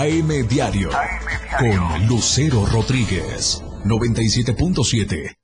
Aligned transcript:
AM 0.00 0.46
Diario. 0.46 0.90
Con 1.58 2.06
Lucero 2.06 2.64
Rodríguez. 2.66 3.64
97.7. 3.84 3.88
977, 4.54 5.38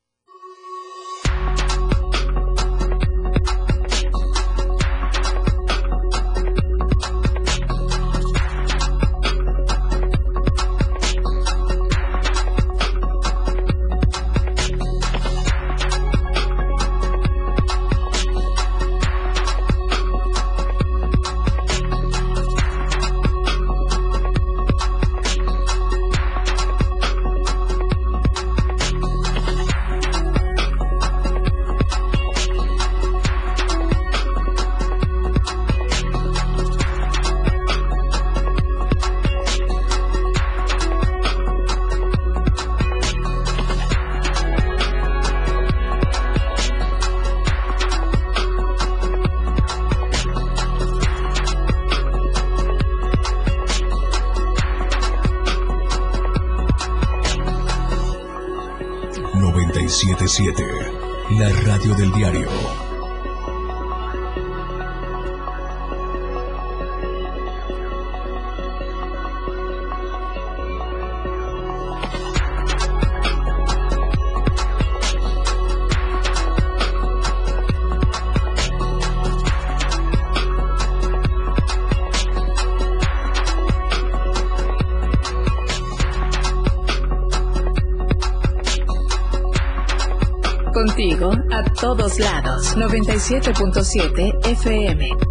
97.7 92.75 94.43
FM. 94.43 95.24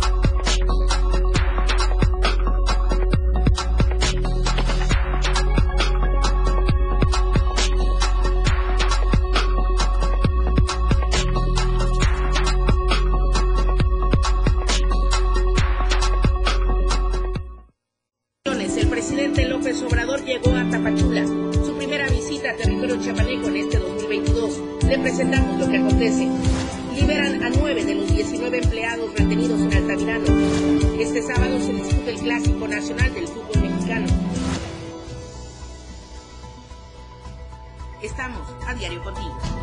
Estamos 38.24 38.48
a 38.66 38.74
diario 38.74 39.04
contigo. 39.04 39.63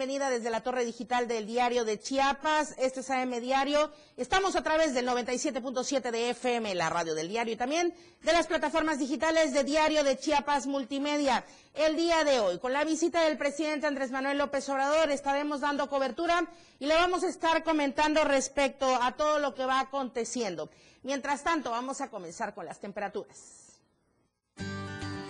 Bienvenida 0.00 0.30
desde 0.30 0.48
la 0.48 0.62
torre 0.62 0.86
digital 0.86 1.28
del 1.28 1.44
diario 1.44 1.84
de 1.84 2.00
Chiapas. 2.00 2.74
Este 2.78 3.00
es 3.00 3.10
AM 3.10 3.38
Diario. 3.38 3.92
Estamos 4.16 4.56
a 4.56 4.62
través 4.62 4.94
del 4.94 5.06
97.7 5.06 6.10
de 6.10 6.30
FM, 6.30 6.74
la 6.74 6.88
radio 6.88 7.14
del 7.14 7.28
diario, 7.28 7.52
y 7.52 7.56
también 7.58 7.92
de 8.22 8.32
las 8.32 8.46
plataformas 8.46 8.98
digitales 8.98 9.52
de 9.52 9.62
Diario 9.62 10.02
de 10.02 10.18
Chiapas 10.18 10.66
Multimedia. 10.66 11.44
El 11.74 11.96
día 11.96 12.24
de 12.24 12.40
hoy, 12.40 12.58
con 12.58 12.72
la 12.72 12.82
visita 12.82 13.24
del 13.24 13.36
presidente 13.36 13.86
Andrés 13.86 14.10
Manuel 14.10 14.38
López 14.38 14.66
Obrador, 14.70 15.10
estaremos 15.10 15.60
dando 15.60 15.90
cobertura 15.90 16.50
y 16.78 16.86
le 16.86 16.94
vamos 16.94 17.22
a 17.22 17.28
estar 17.28 17.62
comentando 17.62 18.24
respecto 18.24 18.86
a 19.02 19.12
todo 19.12 19.38
lo 19.38 19.54
que 19.54 19.66
va 19.66 19.80
aconteciendo. 19.80 20.70
Mientras 21.02 21.44
tanto, 21.44 21.72
vamos 21.72 22.00
a 22.00 22.08
comenzar 22.08 22.54
con 22.54 22.64
las 22.64 22.80
temperaturas. 22.80 23.82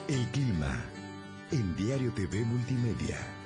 El 0.06 0.30
clima 0.30 0.84
en 1.50 1.74
Diario 1.74 2.12
TV 2.14 2.44
Multimedia. 2.44 3.39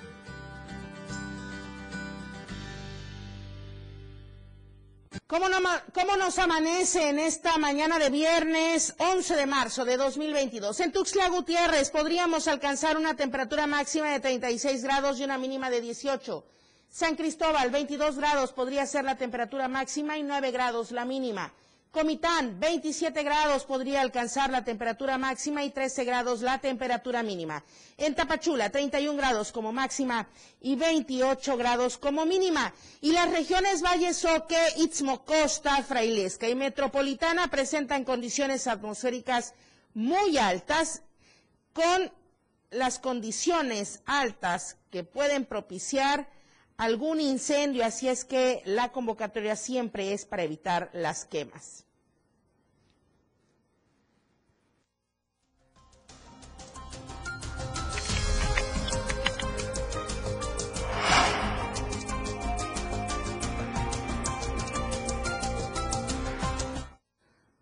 ¿Cómo, 5.26 5.48
no 5.48 5.60
ma- 5.60 5.82
¿Cómo 5.94 6.16
nos 6.16 6.38
amanece 6.38 7.08
en 7.08 7.18
esta 7.18 7.56
mañana 7.56 7.98
de 7.98 8.10
viernes 8.10 8.94
11 8.98 9.36
de 9.36 9.46
marzo 9.46 9.84
de 9.86 9.96
2022? 9.96 10.78
En 10.80 10.92
Tuxtla 10.92 11.28
Gutiérrez 11.28 11.90
podríamos 11.90 12.46
alcanzar 12.46 12.98
una 12.98 13.16
temperatura 13.16 13.66
máxima 13.66 14.10
de 14.10 14.20
36 14.20 14.82
grados 14.84 15.18
y 15.18 15.24
una 15.24 15.38
mínima 15.38 15.70
de 15.70 15.80
18. 15.80 16.44
San 16.90 17.16
Cristóbal, 17.16 17.70
22 17.70 18.16
grados 18.18 18.52
podría 18.52 18.84
ser 18.86 19.04
la 19.04 19.16
temperatura 19.16 19.66
máxima 19.66 20.18
y 20.18 20.22
9 20.22 20.50
grados 20.50 20.90
la 20.92 21.04
mínima. 21.06 21.52
Comitán, 21.94 22.58
27 22.58 23.22
grados 23.22 23.64
podría 23.64 24.00
alcanzar 24.00 24.50
la 24.50 24.64
temperatura 24.64 25.16
máxima 25.16 25.62
y 25.62 25.70
13 25.70 26.02
grados 26.04 26.40
la 26.42 26.58
temperatura 26.58 27.22
mínima. 27.22 27.62
En 27.96 28.16
Tapachula, 28.16 28.68
31 28.68 29.16
grados 29.16 29.52
como 29.52 29.70
máxima 29.72 30.26
y 30.60 30.74
28 30.74 31.56
grados 31.56 31.96
como 31.96 32.26
mínima. 32.26 32.74
Y 33.00 33.12
las 33.12 33.30
regiones 33.30 33.80
Valle 33.80 34.12
Soque, 34.12 34.58
Istmo 34.78 35.24
Costa, 35.24 35.84
Frailesca 35.84 36.48
y 36.48 36.56
Metropolitana 36.56 37.46
presentan 37.46 38.02
condiciones 38.02 38.66
atmosféricas 38.66 39.54
muy 39.94 40.36
altas 40.36 41.04
con 41.72 42.10
las 42.72 42.98
condiciones 42.98 44.02
altas 44.04 44.78
que 44.90 45.04
pueden 45.04 45.44
propiciar 45.44 46.26
algún 46.76 47.20
incendio, 47.20 47.84
así 47.84 48.08
es 48.08 48.24
que 48.24 48.62
la 48.64 48.90
convocatoria 48.90 49.56
siempre 49.56 50.12
es 50.12 50.24
para 50.24 50.42
evitar 50.42 50.90
las 50.92 51.24
quemas. 51.24 51.84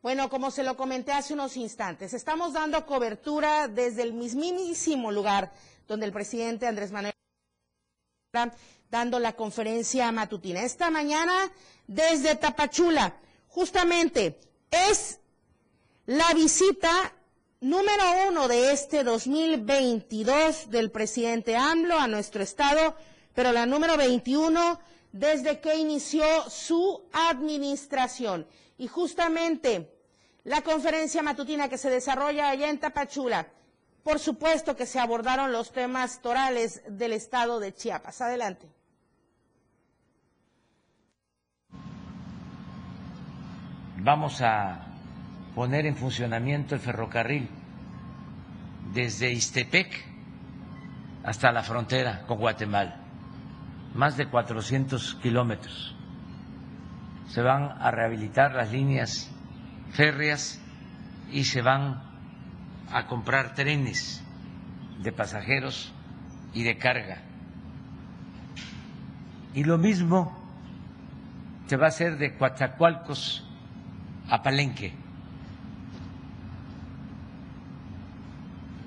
Bueno, 0.02 0.28
como 0.28 0.50
se 0.50 0.64
lo 0.64 0.76
comenté 0.76 1.12
hace 1.12 1.32
unos 1.32 1.56
instantes, 1.56 2.12
estamos 2.12 2.52
dando 2.52 2.84
cobertura 2.86 3.68
desde 3.68 4.02
el 4.02 4.12
mismísimo 4.12 5.12
lugar 5.12 5.52
donde 5.86 6.06
el 6.06 6.12
presidente 6.12 6.66
Andrés 6.66 6.90
Manuel 6.90 7.14
dando 8.92 9.18
la 9.18 9.32
conferencia 9.32 10.12
matutina. 10.12 10.62
Esta 10.62 10.90
mañana 10.90 11.50
desde 11.86 12.36
Tapachula, 12.36 13.16
justamente 13.48 14.38
es 14.70 15.18
la 16.04 16.34
visita 16.34 16.90
número 17.62 18.02
uno 18.28 18.48
de 18.48 18.70
este 18.72 19.02
2022 19.02 20.68
del 20.68 20.90
presidente 20.90 21.56
AMLO 21.56 21.98
a 21.98 22.06
nuestro 22.06 22.42
estado, 22.42 22.94
pero 23.34 23.50
la 23.50 23.64
número 23.64 23.96
21 23.96 24.78
desde 25.10 25.60
que 25.60 25.74
inició 25.76 26.26
su 26.50 27.02
administración. 27.14 28.46
Y 28.76 28.88
justamente 28.88 29.90
la 30.44 30.60
conferencia 30.60 31.22
matutina 31.22 31.70
que 31.70 31.78
se 31.78 31.88
desarrolla 31.88 32.50
allá 32.50 32.68
en 32.68 32.78
Tapachula, 32.78 33.48
por 34.02 34.18
supuesto 34.18 34.76
que 34.76 34.84
se 34.84 34.98
abordaron 34.98 35.50
los 35.50 35.72
temas 35.72 36.20
torales 36.20 36.82
del 36.86 37.14
estado 37.14 37.58
de 37.58 37.72
Chiapas. 37.74 38.20
Adelante. 38.20 38.81
Vamos 44.02 44.42
a 44.42 44.80
poner 45.54 45.86
en 45.86 45.96
funcionamiento 45.96 46.74
el 46.74 46.80
ferrocarril 46.80 47.48
desde 48.92 49.30
Istepec 49.30 50.04
hasta 51.24 51.52
la 51.52 51.62
frontera 51.62 52.22
con 52.26 52.38
Guatemala, 52.38 52.96
más 53.94 54.16
de 54.16 54.26
400 54.26 55.14
kilómetros. 55.22 55.94
Se 57.28 57.42
van 57.42 57.76
a 57.80 57.90
rehabilitar 57.90 58.54
las 58.54 58.72
líneas 58.72 59.30
férreas 59.92 60.60
y 61.30 61.44
se 61.44 61.62
van 61.62 62.02
a 62.90 63.06
comprar 63.06 63.54
trenes 63.54 64.22
de 65.00 65.12
pasajeros 65.12 65.92
y 66.52 66.64
de 66.64 66.76
carga. 66.76 67.22
Y 69.54 69.64
lo 69.64 69.78
mismo 69.78 70.36
se 71.66 71.76
va 71.76 71.86
a 71.86 71.88
hacer 71.88 72.18
de 72.18 72.36
Coatzacoalcos 72.36 73.48
a 74.32 74.42
Palenque. 74.42 74.94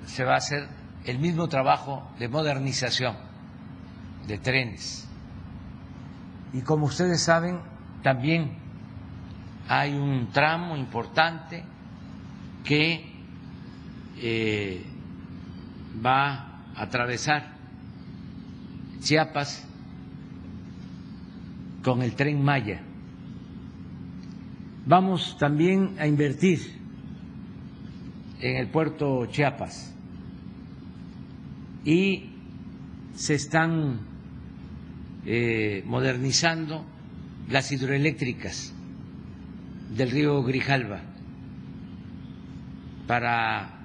Se 0.06 0.24
va 0.24 0.34
a 0.34 0.38
hacer 0.38 0.66
el 1.04 1.20
mismo 1.20 1.46
trabajo 1.46 2.10
de 2.18 2.28
modernización 2.28 3.14
de 4.26 4.38
trenes. 4.38 5.08
Y 6.52 6.62
como 6.62 6.86
ustedes 6.86 7.22
saben, 7.22 7.60
también 8.02 8.56
hay 9.68 9.94
un 9.94 10.32
tramo 10.32 10.76
importante 10.76 11.62
que 12.64 13.12
eh, 14.16 14.84
va 16.04 16.60
a 16.74 16.82
atravesar 16.82 17.52
Chiapas 18.98 19.64
con 21.84 22.02
el 22.02 22.16
tren 22.16 22.42
Maya. 22.42 22.82
Vamos 24.88 25.36
también 25.36 25.96
a 25.98 26.06
invertir 26.06 26.60
en 28.40 28.56
el 28.56 28.68
puerto 28.68 29.26
Chiapas 29.26 29.92
y 31.84 32.30
se 33.16 33.34
están 33.34 33.98
eh, 35.24 35.82
modernizando 35.86 36.84
las 37.50 37.72
hidroeléctricas 37.72 38.72
del 39.96 40.12
río 40.12 40.44
Grijalva 40.44 41.00
para 43.08 43.80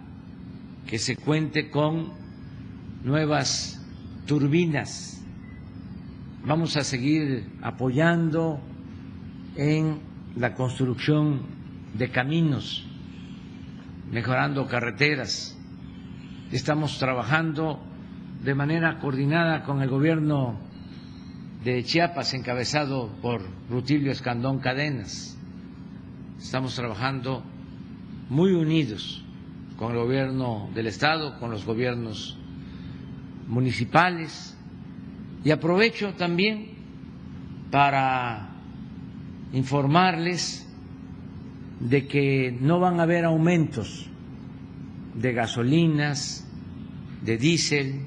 que 0.86 1.00
se 1.00 1.15
cuente 1.15 1.71
con 1.71 2.12
nuevas 3.04 3.83
turbinas. 4.27 5.19
Vamos 6.45 6.77
a 6.77 6.83
seguir 6.83 7.47
apoyando 7.63 8.59
en 9.56 10.10
la 10.36 10.54
construcción 10.54 11.42
de 11.94 12.10
caminos, 12.10 12.86
mejorando 14.12 14.68
carreteras. 14.68 15.57
Estamos 16.51 16.98
trabajando 17.00 17.80
de 18.44 18.56
manera 18.56 19.00
coordinada 19.00 19.63
con 19.63 19.81
el 19.81 19.89
gobierno 19.89 20.57
de 21.63 21.83
Chiapas, 21.83 22.33
encabezado 22.33 23.10
por 23.22 23.42
Rutilio 23.69 24.12
Escandón 24.12 24.60
Cadenas. 24.60 25.38
Estamos 26.39 26.75
trabajando 26.75 27.44
muy 28.30 28.54
unidos 28.54 29.24
con 29.78 29.92
el 29.92 29.98
gobierno 29.98 30.69
del 30.74 30.88
Estado, 30.88 31.39
con 31.39 31.51
los 31.51 31.66
gobiernos 31.66 32.38
municipales 33.48 34.57
y 35.44 35.51
aprovecho 35.51 36.13
también 36.13 36.69
para 37.69 38.50
informarles 39.53 40.68
de 41.80 42.07
que 42.07 42.56
no 42.59 42.80
van 42.80 43.00
a 43.00 43.03
haber 43.03 43.25
aumentos 43.25 44.07
de 45.15 45.33
gasolinas, 45.33 46.45
de 47.24 47.38
diésel, 47.38 48.01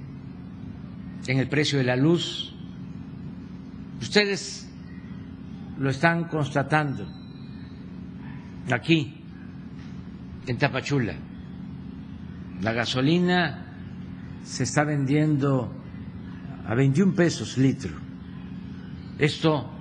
en 1.27 1.39
el 1.39 1.49
precio 1.49 1.79
de 1.79 1.85
la 1.85 1.97
luz. 1.97 2.55
Ustedes 4.01 4.69
lo 5.79 5.91
están 5.91 6.25
constatando 6.25 7.07
aquí 8.71 9.21
en 10.47 10.59
Tapachula. 10.59 11.15
La 12.63 12.73
gasolina 12.73 13.67
se 14.45 14.65
está 14.65 14.85
vendiendo 14.85 15.73
a 16.67 16.75
21 16.75 17.15
pesos 17.15 17.59
litro. 17.59 17.93
Esto 19.19 19.74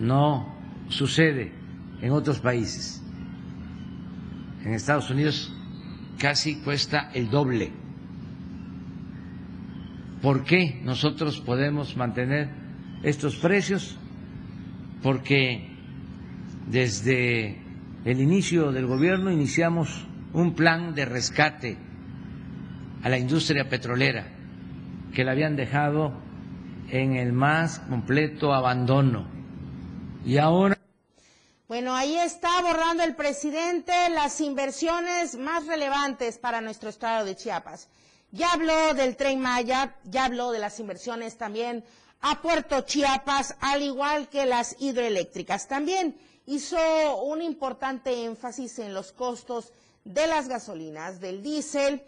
no 0.00 0.54
sucede 0.88 1.52
en 2.00 2.10
otros 2.12 2.40
países. 2.40 3.02
En 4.64 4.74
Estados 4.74 5.10
Unidos 5.10 5.52
casi 6.18 6.56
cuesta 6.56 7.10
el 7.14 7.30
doble. 7.30 7.72
¿Por 10.20 10.44
qué 10.44 10.80
nosotros 10.84 11.40
podemos 11.40 11.96
mantener 11.96 12.50
estos 13.02 13.36
precios? 13.36 13.96
Porque 15.02 15.70
desde 16.70 17.58
el 18.04 18.20
inicio 18.20 18.70
del 18.70 18.86
gobierno 18.86 19.30
iniciamos 19.30 20.06
un 20.32 20.54
plan 20.54 20.94
de 20.94 21.06
rescate 21.06 21.78
a 23.02 23.08
la 23.08 23.18
industria 23.18 23.68
petrolera 23.68 24.26
que 25.14 25.24
la 25.24 25.32
habían 25.32 25.56
dejado 25.56 26.12
en 26.90 27.16
el 27.16 27.32
más 27.32 27.80
completo 27.80 28.52
abandono. 28.52 29.26
Y 30.24 30.38
ahora... 30.38 30.78
Bueno, 31.66 31.94
ahí 31.94 32.16
está 32.16 32.58
abordando 32.58 33.04
el 33.04 33.14
presidente 33.14 33.92
las 34.10 34.40
inversiones 34.40 35.36
más 35.36 35.66
relevantes 35.66 36.36
para 36.36 36.60
nuestro 36.60 36.90
estado 36.90 37.24
de 37.24 37.36
Chiapas. 37.36 37.88
Ya 38.32 38.52
habló 38.52 38.92
del 38.94 39.16
tren 39.16 39.40
Maya, 39.40 39.96
ya 40.04 40.24
habló 40.24 40.50
de 40.50 40.58
las 40.58 40.80
inversiones 40.80 41.38
también 41.38 41.84
a 42.20 42.42
Puerto 42.42 42.80
Chiapas, 42.82 43.56
al 43.60 43.82
igual 43.82 44.28
que 44.28 44.46
las 44.46 44.76
hidroeléctricas. 44.80 45.68
También 45.68 46.16
hizo 46.46 46.76
un 47.22 47.40
importante 47.40 48.24
énfasis 48.24 48.80
en 48.80 48.92
los 48.92 49.12
costos 49.12 49.72
de 50.04 50.26
las 50.26 50.48
gasolinas, 50.48 51.20
del 51.20 51.42
diésel, 51.42 52.02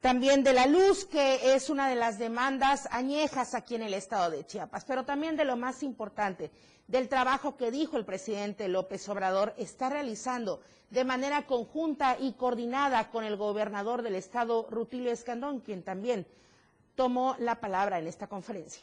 también 0.00 0.44
de 0.44 0.52
la 0.52 0.66
luz, 0.66 1.06
que 1.06 1.54
es 1.54 1.70
una 1.70 1.88
de 1.88 1.96
las 1.96 2.18
demandas 2.18 2.86
añejas 2.92 3.54
aquí 3.54 3.74
en 3.74 3.82
el 3.82 3.94
estado 3.94 4.30
de 4.30 4.46
Chiapas, 4.46 4.84
pero 4.84 5.04
también 5.04 5.36
de 5.36 5.44
lo 5.44 5.56
más 5.56 5.82
importante, 5.82 6.50
del 6.88 7.08
trabajo 7.08 7.56
que 7.56 7.70
dijo 7.70 7.96
el 7.96 8.04
presidente 8.04 8.66
López 8.66 9.08
Obrador 9.08 9.54
está 9.58 9.90
realizando 9.90 10.60
de 10.90 11.04
manera 11.04 11.46
conjunta 11.46 12.16
y 12.18 12.32
coordinada 12.32 13.10
con 13.10 13.24
el 13.24 13.36
gobernador 13.36 14.02
del 14.02 14.14
estado, 14.14 14.66
Rutilio 14.70 15.12
Escandón, 15.12 15.60
quien 15.60 15.82
también 15.82 16.26
tomó 16.94 17.36
la 17.38 17.60
palabra 17.60 17.98
en 17.98 18.06
esta 18.06 18.26
conferencia. 18.26 18.82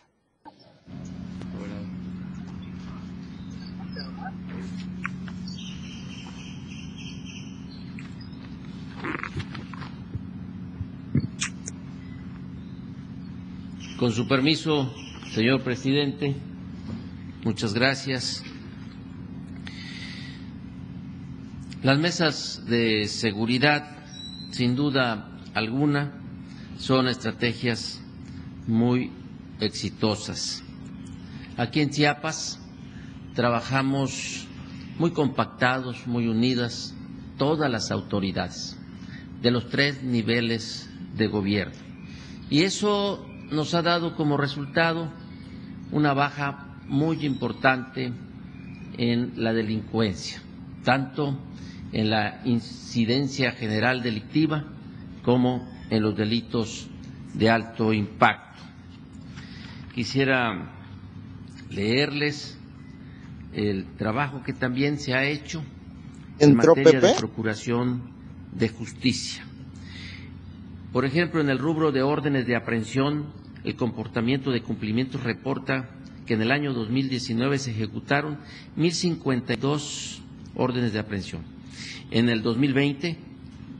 Con 13.97 14.11
su 14.11 14.27
permiso, 14.27 14.93
señor 15.33 15.63
presidente, 15.63 16.35
muchas 17.45 17.73
gracias. 17.75 18.43
Las 21.83 21.99
mesas 21.99 22.63
de 22.65 23.07
seguridad, 23.07 23.85
sin 24.51 24.75
duda 24.75 25.29
alguna, 25.53 26.11
son 26.77 27.07
estrategias 27.07 28.01
muy 28.67 29.11
exitosas. 29.59 30.63
Aquí 31.55 31.81
en 31.81 31.91
Chiapas 31.91 32.59
trabajamos 33.35 34.47
muy 34.97 35.11
compactados, 35.11 36.07
muy 36.07 36.27
unidas, 36.27 36.95
todas 37.37 37.69
las 37.69 37.91
autoridades 37.91 38.77
de 39.43 39.51
los 39.51 39.69
tres 39.69 40.01
niveles 40.01 40.89
de 41.15 41.27
gobierno. 41.27 41.75
Y 42.49 42.63
eso 42.63 43.23
nos 43.51 43.75
ha 43.75 43.83
dado 43.83 44.15
como 44.15 44.35
resultado 44.35 45.11
una 45.91 46.13
baja 46.13 46.64
muy 46.87 47.25
importante 47.25 48.11
en 48.97 49.33
la 49.35 49.53
delincuencia, 49.53 50.41
tanto 50.83 51.37
en 51.91 52.09
la 52.09 52.41
incidencia 52.45 53.51
general 53.51 54.01
delictiva 54.01 54.65
como 55.23 55.67
en 55.89 56.03
los 56.03 56.15
delitos 56.15 56.87
de 57.33 57.49
alto 57.49 57.93
impacto. 57.93 58.61
Quisiera 59.93 60.71
leerles 61.69 62.57
el 63.53 63.85
trabajo 63.97 64.43
que 64.43 64.53
también 64.53 64.99
se 64.99 65.13
ha 65.13 65.23
hecho 65.23 65.63
en 66.39 66.55
materia 66.55 66.99
de 66.99 67.13
procuración 67.15 68.01
de 68.51 68.69
justicia. 68.69 69.43
Por 70.91 71.05
ejemplo, 71.05 71.41
en 71.41 71.49
el 71.49 71.59
rubro 71.59 71.91
de 71.91 72.01
órdenes 72.01 72.45
de 72.47 72.55
aprehensión, 72.55 73.25
el 73.63 73.75
comportamiento 73.75 74.51
de 74.51 74.61
cumplimiento 74.61 75.17
reporta 75.17 75.89
que 76.25 76.33
en 76.33 76.41
el 76.41 76.51
año 76.51 76.73
2019 76.73 77.59
se 77.59 77.71
ejecutaron 77.71 78.37
1.052 78.77 80.19
órdenes 80.55 80.93
de 80.93 80.99
aprehensión. 80.99 81.41
En 82.11 82.29
el 82.29 82.41
2020, 82.41 83.17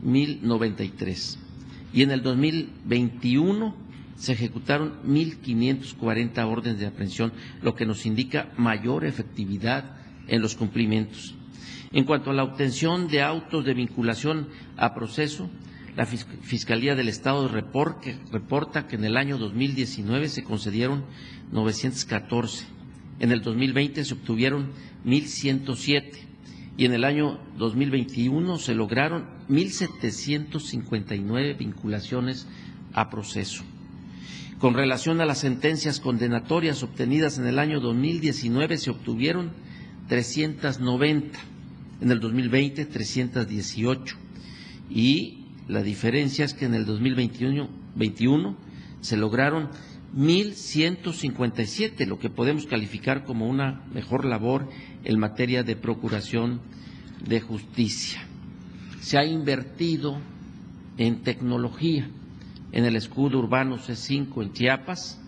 1.093. 0.04 1.38
Y 1.92 2.02
en 2.02 2.10
el 2.10 2.22
2021 2.22 3.74
se 4.16 4.32
ejecutaron 4.32 4.94
1.540 5.06 6.46
órdenes 6.46 6.80
de 6.80 6.86
aprehensión, 6.86 7.32
lo 7.62 7.74
que 7.74 7.86
nos 7.86 8.06
indica 8.06 8.50
mayor 8.56 9.04
efectividad 9.04 9.96
en 10.28 10.42
los 10.42 10.56
cumplimientos. 10.56 11.34
En 11.92 12.04
cuanto 12.04 12.30
a 12.30 12.34
la 12.34 12.44
obtención 12.44 13.08
de 13.08 13.22
autos 13.22 13.64
de 13.64 13.74
vinculación 13.74 14.48
a 14.76 14.94
proceso, 14.94 15.48
la 15.96 16.04
Fiscalía 16.04 16.94
del 16.94 17.08
Estado 17.08 17.48
reporta 17.48 18.86
que 18.86 18.96
en 18.96 19.04
el 19.04 19.16
año 19.16 19.38
2019 19.38 20.28
se 20.28 20.44
concedieron 20.44 21.04
914, 21.52 22.66
en 23.20 23.30
el 23.32 23.42
2020 23.42 24.04
se 24.04 24.14
obtuvieron 24.14 24.72
1.107 25.04 26.12
y 26.76 26.84
en 26.84 26.92
el 26.92 27.04
año 27.04 27.38
2021 27.58 28.58
se 28.58 28.74
lograron 28.74 29.26
1.759 29.48 31.56
vinculaciones 31.56 32.48
a 32.92 33.08
proceso. 33.08 33.62
Con 34.58 34.74
relación 34.74 35.20
a 35.20 35.26
las 35.26 35.38
sentencias 35.38 36.00
condenatorias 36.00 36.82
obtenidas 36.82 37.38
en 37.38 37.46
el 37.46 37.58
año 37.58 37.80
2019 37.80 38.76
se 38.78 38.90
obtuvieron 38.90 39.52
390, 40.08 41.38
en 42.00 42.10
el 42.10 42.20
2020 42.20 42.86
318 42.86 44.16
y 44.90 45.44
la 45.68 45.82
diferencia 45.82 46.44
es 46.44 46.54
que 46.54 46.66
en 46.66 46.74
el 46.74 46.86
2021 46.86 47.86
21, 47.96 48.56
se 49.00 49.16
lograron 49.16 49.68
1.157, 50.14 52.06
lo 52.06 52.18
que 52.18 52.30
podemos 52.30 52.66
calificar 52.66 53.24
como 53.24 53.48
una 53.48 53.82
mejor 53.92 54.24
labor 54.24 54.68
en 55.04 55.18
materia 55.18 55.62
de 55.62 55.76
procuración 55.76 56.60
de 57.26 57.40
justicia. 57.40 58.22
Se 59.00 59.18
ha 59.18 59.24
invertido 59.24 60.18
en 60.98 61.22
tecnología 61.22 62.08
en 62.72 62.84
el 62.84 62.96
escudo 62.96 63.38
urbano 63.38 63.78
C5 63.78 64.42
en 64.42 64.52
Chiapas 64.52 65.20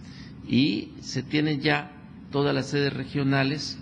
y 0.46 0.92
se 1.00 1.22
tienen 1.22 1.60
ya 1.60 1.92
todas 2.30 2.54
las 2.54 2.66
sedes 2.68 2.92
regionales 2.92 3.78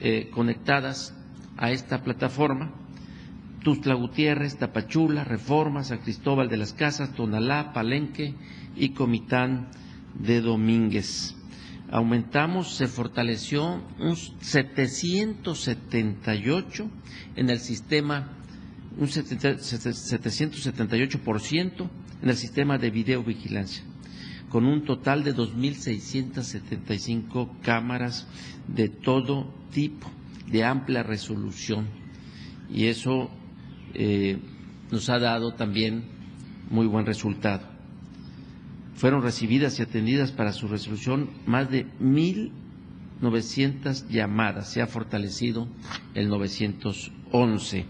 eh, 0.00 0.30
conectadas 0.32 1.14
a 1.56 1.70
esta 1.70 2.02
plataforma 2.02 2.72
Tustla 3.64 3.94
Gutiérrez, 3.94 4.58
Tapachula, 4.58 5.24
Reforma, 5.24 5.82
San 5.84 5.98
Cristóbal 5.98 6.48
de 6.48 6.58
las 6.58 6.74
Casas, 6.74 7.14
Tonalá, 7.14 7.72
Palenque 7.72 8.34
y 8.76 8.90
Comitán 8.90 9.68
de 10.18 10.40
Domínguez. 10.40 11.36
Aumentamos, 11.90 12.76
se 12.76 12.86
fortaleció 12.88 13.82
un 13.98 14.16
778 14.16 16.90
en 17.36 17.50
el 17.50 17.60
sistema, 17.60 18.30
un 18.98 19.06
778% 19.08 21.90
en 22.22 22.28
el 22.28 22.36
sistema 22.36 22.78
de 22.78 22.90
videovigilancia, 22.90 23.84
con 24.48 24.64
un 24.66 24.84
total 24.84 25.22
de 25.24 25.36
2.675 25.36 27.60
cámaras 27.60 28.26
de 28.66 28.88
todo 28.88 29.52
tipo, 29.72 30.10
de 30.50 30.64
amplia 30.64 31.02
resolución. 31.02 31.86
Y 32.72 32.86
eso 32.86 33.30
eh, 33.92 34.38
nos 34.90 35.10
ha 35.10 35.18
dado 35.18 35.52
también 35.54 36.04
muy 36.70 36.86
buen 36.86 37.04
resultado. 37.04 37.73
Fueron 38.94 39.22
recibidas 39.22 39.78
y 39.78 39.82
atendidas 39.82 40.32
para 40.32 40.52
su 40.52 40.68
resolución 40.68 41.28
más 41.46 41.70
de 41.70 41.86
1.900 42.00 44.08
llamadas. 44.08 44.70
Se 44.70 44.80
ha 44.80 44.86
fortalecido 44.86 45.68
el 46.14 46.28
911. 46.28 47.84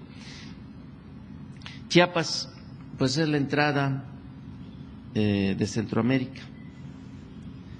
Chiapas, 1.88 2.50
pues 2.98 3.16
es 3.18 3.28
la 3.28 3.36
entrada 3.36 4.04
eh, 5.14 5.54
de 5.56 5.66
Centroamérica, 5.66 6.40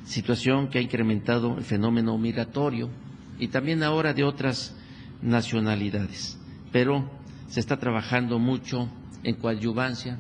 situación 0.05 0.69
que 0.69 0.79
ha 0.79 0.83
incrementado 0.83 1.57
el 1.57 1.65
fenómeno 1.65 2.17
migratorio 2.19 2.91
y 3.39 3.49
también 3.49 3.83
ahora 3.83 4.13
de 4.13 4.23
otras 4.23 4.77
nacionalidades. 5.23 6.39
Pero 6.71 7.11
se 7.49 7.61
está 7.61 7.79
trabajando 7.79 8.39
mucho 8.39 8.91
en 9.23 9.37
coadyuvancia, 9.37 10.19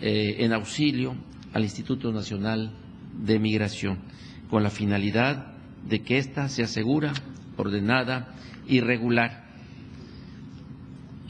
eh, 0.00 0.36
en 0.40 0.52
auxilio 0.52 1.16
al 1.56 1.64
Instituto 1.64 2.12
Nacional 2.12 2.70
de 3.18 3.38
Migración, 3.38 4.00
con 4.50 4.62
la 4.62 4.68
finalidad 4.68 5.54
de 5.88 6.02
que 6.02 6.18
ésta 6.18 6.50
sea 6.50 6.66
segura, 6.66 7.14
ordenada 7.56 8.34
y 8.68 8.80
regular. 8.80 9.46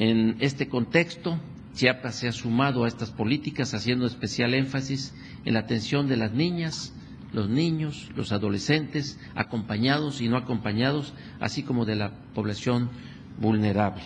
En 0.01 0.37
este 0.41 0.67
contexto, 0.67 1.39
Chiapas 1.75 2.17
se 2.17 2.27
ha 2.27 2.33
sumado 2.33 2.83
a 2.83 2.89
estas 2.89 3.13
políticas 3.13 3.73
haciendo 3.73 4.05
especial 4.05 4.55
énfasis 4.55 5.15
en 5.45 5.55
la 5.55 5.61
atención 5.61 6.09
de 6.09 6.17
las 6.17 6.33
niñas, 6.33 6.93
los 7.33 7.49
niños, 7.49 8.11
los 8.17 8.33
adolescentes, 8.33 9.21
acompañados 9.37 10.21
y 10.21 10.29
no 10.29 10.39
acompañados, 10.39 11.15
así 11.39 11.63
como 11.63 11.85
de 11.85 11.95
la 11.95 12.11
población 12.35 12.91
vulnerable. 13.39 14.03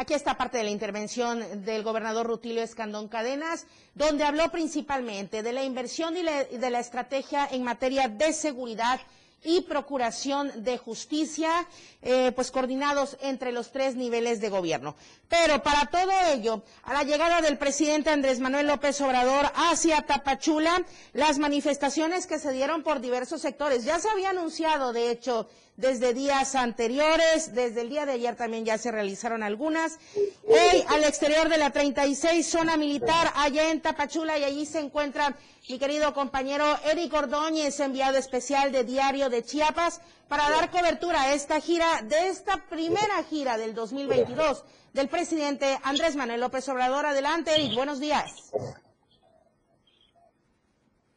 Aquí 0.00 0.14
está 0.14 0.38
parte 0.38 0.56
de 0.56 0.64
la 0.64 0.70
intervención 0.70 1.62
del 1.66 1.82
gobernador 1.82 2.26
Rutilio 2.26 2.62
Escandón 2.62 3.06
Cadenas, 3.06 3.66
donde 3.94 4.24
habló 4.24 4.50
principalmente 4.50 5.42
de 5.42 5.52
la 5.52 5.62
inversión 5.62 6.14
y 6.16 6.22
de 6.56 6.70
la 6.70 6.80
estrategia 6.80 7.46
en 7.52 7.64
materia 7.64 8.08
de 8.08 8.32
seguridad 8.32 8.98
y 9.42 9.62
procuración 9.62 10.64
de 10.64 10.78
justicia, 10.78 11.66
eh, 12.02 12.32
pues 12.34 12.50
coordinados 12.50 13.16
entre 13.20 13.52
los 13.52 13.72
tres 13.72 13.96
niveles 13.96 14.40
de 14.40 14.50
gobierno. 14.50 14.96
Pero 15.28 15.62
para 15.62 15.86
todo 15.86 16.10
ello, 16.32 16.62
a 16.82 16.92
la 16.92 17.04
llegada 17.04 17.40
del 17.40 17.58
presidente 17.58 18.10
Andrés 18.10 18.40
Manuel 18.40 18.66
López 18.66 19.00
Obrador 19.00 19.50
hacia 19.54 20.02
Tapachula, 20.02 20.84
las 21.12 21.38
manifestaciones 21.38 22.26
que 22.26 22.38
se 22.38 22.52
dieron 22.52 22.82
por 22.82 23.00
diversos 23.00 23.40
sectores, 23.40 23.84
ya 23.84 23.98
se 23.98 24.10
había 24.10 24.30
anunciado, 24.30 24.92
de 24.92 25.10
hecho, 25.10 25.48
desde 25.80 26.12
días 26.12 26.54
anteriores, 26.54 27.54
desde 27.54 27.80
el 27.80 27.88
día 27.88 28.04
de 28.04 28.12
ayer 28.12 28.36
también 28.36 28.66
ya 28.66 28.76
se 28.76 28.92
realizaron 28.92 29.42
algunas. 29.42 29.98
Hoy 30.46 30.84
al 30.88 31.04
exterior 31.04 31.48
de 31.48 31.56
la 31.56 31.70
36 31.70 32.46
zona 32.46 32.76
militar, 32.76 33.32
allá 33.34 33.70
en 33.70 33.80
Tapachula, 33.80 34.38
y 34.38 34.44
allí 34.44 34.66
se 34.66 34.80
encuentra 34.80 35.36
mi 35.70 35.78
querido 35.78 36.12
compañero 36.12 36.66
Eric 36.84 37.14
Ordóñez, 37.14 37.80
enviado 37.80 38.18
especial 38.18 38.72
de 38.72 38.84
Diario 38.84 39.29
de 39.30 39.44
Chiapas, 39.44 40.00
para 40.28 40.50
dar 40.50 40.70
cobertura 40.70 41.22
a 41.22 41.34
esta 41.34 41.60
gira, 41.60 42.02
de 42.02 42.28
esta 42.28 42.68
primera 42.68 43.22
gira 43.28 43.56
del 43.56 43.74
2022 43.74 44.64
del 44.92 45.08
presidente 45.08 45.78
Andrés 45.82 46.16
Manuel 46.16 46.40
López 46.40 46.68
Obrador. 46.68 47.06
Adelante, 47.06 47.54
Eric, 47.54 47.74
buenos 47.74 48.00
días. 48.00 48.24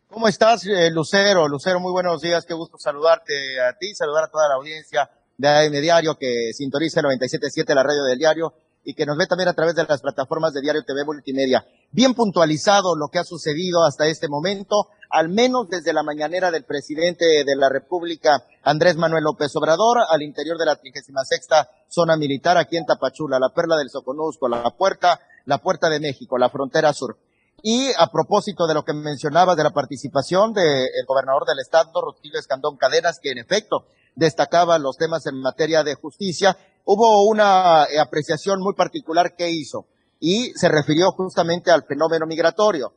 ¿Cómo 0.08 0.28
estás, 0.28 0.66
eh, 0.68 0.92
Lucero? 0.92 1.48
Lucero, 1.48 1.80
muy 1.80 1.92
buenos 1.92 2.22
días. 2.22 2.46
Qué 2.46 2.54
gusto 2.54 2.78
saludarte 2.78 3.34
a 3.60 3.76
ti, 3.78 3.96
saludar 3.96 4.26
a 4.26 4.28
toda 4.28 4.48
la 4.48 4.56
audiencia 4.56 5.10
de 5.38 5.48
AM 5.48 5.72
Diario 5.72 6.16
que 6.16 6.52
sintoniza 6.54 7.00
el 7.00 7.08
97.7 7.08 7.74
la 7.74 7.82
radio 7.82 8.04
del 8.04 8.20
diario 8.20 8.54
y 8.84 8.94
que 8.94 9.06
nos 9.06 9.18
ve 9.18 9.28
también 9.28 9.50
a 9.50 9.54
través 9.54 9.76
de 9.76 9.86
las 9.86 10.02
plataformas 10.02 10.54
de 10.54 10.62
Diario 10.62 10.84
TV 10.84 11.06
Multimedia. 11.06 11.66
Bien 11.92 12.14
puntualizado 12.14 12.96
lo 12.96 13.08
que 13.08 13.20
ha 13.20 13.24
sucedido 13.24 13.84
hasta 13.86 14.08
este 14.08 14.28
momento, 14.28 14.90
al 15.10 15.30
menos 15.30 15.70
desde 15.70 15.94
la 15.94 16.04
mañanera 16.04 16.52
del 16.52 16.66
presidente 16.66 17.26
de 17.26 17.56
la 17.56 17.70
República, 17.70 18.44
Andrés 18.64 18.98
Manuel 18.98 19.24
López 19.24 19.56
Obrador, 19.56 20.00
al 20.10 20.22
interior 20.22 20.58
de 20.58 20.66
la 20.66 20.76
36 20.76 21.48
zona 21.88 22.18
militar 22.18 22.58
aquí 22.58 22.78
en 22.78 22.86
Tapachula, 22.86 23.40
la 23.40 23.54
perla 23.54 23.78
del 23.78 23.90
Soconusco, 23.90 24.48
la 24.50 24.64
puerta, 24.72 25.20
la 25.46 25.60
puerta 25.60 25.90
de 25.90 26.00
México, 26.00 26.38
la 26.38 26.50
frontera 26.50 26.92
sur. 26.94 27.18
Y 27.62 27.92
a 27.98 28.08
propósito 28.08 28.68
de 28.68 28.74
lo 28.74 28.84
que 28.84 28.94
mencionaba 28.94 29.56
de 29.56 29.64
la 29.64 29.70
participación 29.70 30.52
del 30.54 31.06
gobernador 31.08 31.46
del 31.46 31.60
estado, 31.60 32.02
Rutilio 32.02 32.40
Escandón 32.40 32.76
Cadenas, 32.76 33.20
que 33.22 33.32
en 33.32 33.38
efecto 33.38 33.86
destacaba 34.16 34.78
los 34.80 34.98
temas 34.98 35.26
en 35.28 35.40
materia 35.40 35.84
de 35.84 35.96
justicia, 35.96 36.58
hubo 36.86 37.28
una 37.28 37.86
eh, 37.86 38.00
apreciación 38.00 38.60
muy 38.60 38.74
particular 38.74 39.36
que 39.36 39.50
hizo 39.50 39.88
y 40.20 40.52
se 40.56 40.70
refirió 40.70 41.12
justamente 41.12 41.72
al 41.72 41.84
fenómeno 41.84 42.26
migratorio, 42.26 42.94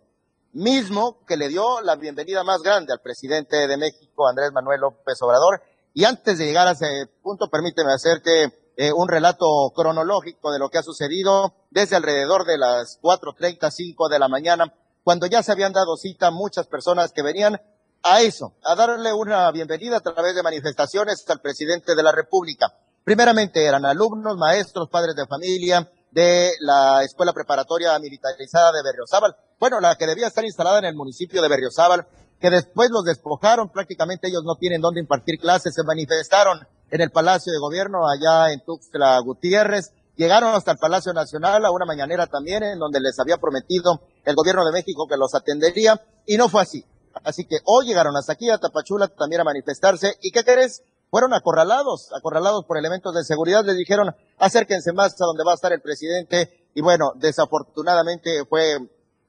mismo 0.53 1.25
que 1.27 1.37
le 1.37 1.49
dio 1.49 1.81
la 1.81 1.97
bienvenida 1.97 2.45
más 2.45 2.63
grande 2.63 2.93
al 2.93 3.01
presidente 3.01 3.67
de 3.67 3.77
México, 3.77 4.29
Andrés 4.29 4.53
Manuel 4.53 4.81
López 4.81 5.21
Obrador. 5.23 5.61
Y 5.93 6.05
antes 6.05 6.39
de 6.39 6.47
llegar 6.47 6.69
a 6.69 6.73
ese 6.73 7.11
punto, 7.23 7.49
permíteme 7.49 7.93
hacerte 7.93 8.53
eh, 8.77 8.93
un 8.93 9.09
relato 9.09 9.47
cronológico 9.75 10.53
de 10.53 10.59
lo 10.59 10.69
que 10.69 10.79
ha 10.79 10.83
sucedido 10.83 11.55
desde 11.71 11.97
alrededor 11.97 12.45
de 12.45 12.59
las 12.59 13.01
4.30, 13.03 13.71
5 13.71 14.09
de 14.09 14.19
la 14.19 14.29
mañana, 14.29 14.73
cuando 15.03 15.27
ya 15.27 15.43
se 15.43 15.53
habían 15.53 15.73
dado 15.73 15.97
cita 15.97 16.31
muchas 16.31 16.67
personas 16.67 17.13
que 17.13 17.23
venían 17.23 17.61
a 18.03 18.21
eso, 18.21 18.55
a 18.63 18.75
darle 18.75 19.13
una 19.13 19.51
bienvenida 19.51 19.97
a 19.97 20.01
través 20.01 20.35
de 20.35 20.43
manifestaciones 20.43 21.25
al 21.29 21.41
presidente 21.41 21.95
de 21.95 22.03
la 22.03 22.13
República. 22.13 22.73
Primeramente 23.07 23.65
eran 23.65 23.87
alumnos, 23.87 24.37
maestros, 24.37 24.89
padres 24.91 25.15
de 25.15 25.29
familia 25.29 25.89
de 26.11 26.51
la 26.59 27.05
Escuela 27.05 27.33
Preparatoria 27.33 27.97
Militarizada 28.01 28.73
de 28.73 28.83
Berriozábal. 28.83 29.37
Bueno, 29.61 29.79
la 29.79 29.95
que 29.95 30.09
debía 30.09 30.27
estar 30.27 30.45
instalada 30.45 30.81
en 30.81 30.87
el 30.87 30.97
municipio 30.97 31.41
de 31.41 31.49
Berriozábal, 31.49 32.09
que 32.41 32.51
después 32.51 32.91
los 32.91 33.05
despojaron, 33.05 33.71
prácticamente 33.71 34.27
ellos 34.27 34.43
no 34.45 34.57
tienen 34.57 34.81
dónde 34.81 34.99
impartir 34.99 35.39
clases, 35.39 35.73
se 35.73 35.85
manifestaron 35.85 36.67
en 36.91 37.01
el 37.01 37.13
Palacio 37.13 37.53
de 37.53 37.61
Gobierno 37.61 38.09
allá 38.09 38.53
en 38.53 38.65
Tuxtla 38.65 39.21
Gutiérrez. 39.21 39.93
Llegaron 40.17 40.53
hasta 40.53 40.73
el 40.73 40.79
Palacio 40.79 41.13
Nacional 41.13 41.65
a 41.65 41.71
una 41.71 41.87
mañanera 41.87 42.27
también 42.27 42.65
en 42.65 42.81
donde 42.81 42.99
les 42.99 43.17
había 43.21 43.37
prometido 43.37 44.01
el 44.25 44.35
gobierno 44.35 44.65
de 44.65 44.73
México 44.73 45.07
que 45.09 45.17
los 45.17 45.33
atendería 45.33 46.03
y 46.27 46.37
no 46.37 46.49
fue 46.49 46.63
así. 46.63 46.85
Así 47.23 47.45
que 47.45 47.59
hoy 47.67 47.87
llegaron 47.87 48.17
hasta 48.17 48.33
aquí 48.33 48.51
a 48.51 48.59
Tapachula 48.59 49.07
también 49.07 49.43
a 49.43 49.45
manifestarse 49.45 50.17
y 50.23 50.33
¿qué 50.33 50.43
querés? 50.43 50.83
Fueron 51.11 51.33
acorralados, 51.35 52.11
acorralados 52.17 52.65
por 52.67 52.79
elementos 52.79 53.15
de 53.15 53.25
seguridad. 53.25 53.65
Les 53.65 53.77
dijeron 53.77 54.15
acérquense 54.39 54.93
más 54.93 55.15
a 55.21 55.27
donde 55.27 55.45
va 55.45 55.53
a 55.53 55.55
estar 55.55 55.73
el 55.73 55.81
presidente 55.81 56.69
y 56.75 56.83
bueno, 56.83 57.13
desafortunadamente 57.17 58.45
fue 58.49 58.77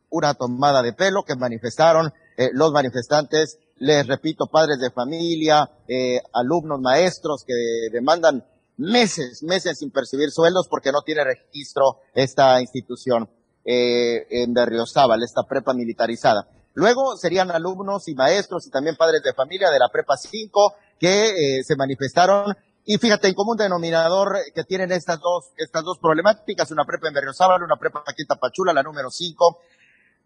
una 0.10 0.34
tomada 0.34 0.82
de 0.82 0.94
pelo 0.94 1.24
que 1.24 1.36
manifestaron 1.36 2.12
eh, 2.38 2.50
los 2.54 2.72
manifestantes, 2.72 3.58
les 3.78 4.06
repito, 4.06 4.48
padres 4.48 4.80
de 4.80 4.92
familia, 4.92 5.70
eh, 5.88 6.20
alumnos, 6.34 6.80
maestros 6.80 7.44
que 7.46 7.54
demandan 7.92 8.46
meses, 8.78 9.44
meses 9.44 9.80
sin 9.80 9.92
percibir 9.92 10.30
sueldos 10.30 10.68
porque 10.70 10.92
no 10.92 11.02
tiene 11.02 11.24
registro 11.24 12.02
esta 12.14 12.62
institución 12.62 13.30
eh, 13.66 14.28
en 14.30 14.54
Berriozábal, 14.54 15.24
esta 15.24 15.44
prepa 15.44 15.74
militarizada. 15.74 16.48
Luego 16.74 17.18
serían 17.18 17.50
alumnos 17.50 18.08
y 18.08 18.14
maestros 18.14 18.68
y 18.68 18.70
también 18.70 18.96
padres 18.96 19.24
de 19.24 19.34
familia 19.34 19.72
de 19.72 19.80
la 19.80 19.90
prepa 19.92 20.16
5 20.16 20.76
que 21.00 21.62
se 21.64 21.76
manifestaron 21.76 22.56
y 22.90 22.98
fíjate, 23.00 23.28
en 23.28 23.34
común 23.34 23.58
denominador 23.58 24.38
que 24.56 24.64
tienen 24.64 24.94
estas 24.94 25.20
dos, 25.20 25.52
estas 25.58 25.84
dos 25.84 26.00
problemáticas, 26.00 26.72
una 26.72 26.86
prepa 26.86 27.10
en 27.10 27.16
Berriozábal, 27.16 27.62
una 27.62 27.76
prepa 27.76 28.02
aquí 28.08 28.22
en 28.22 28.28
Tapachula, 28.28 28.72
la 28.72 28.82
número 28.82 29.12
5, 29.12 29.60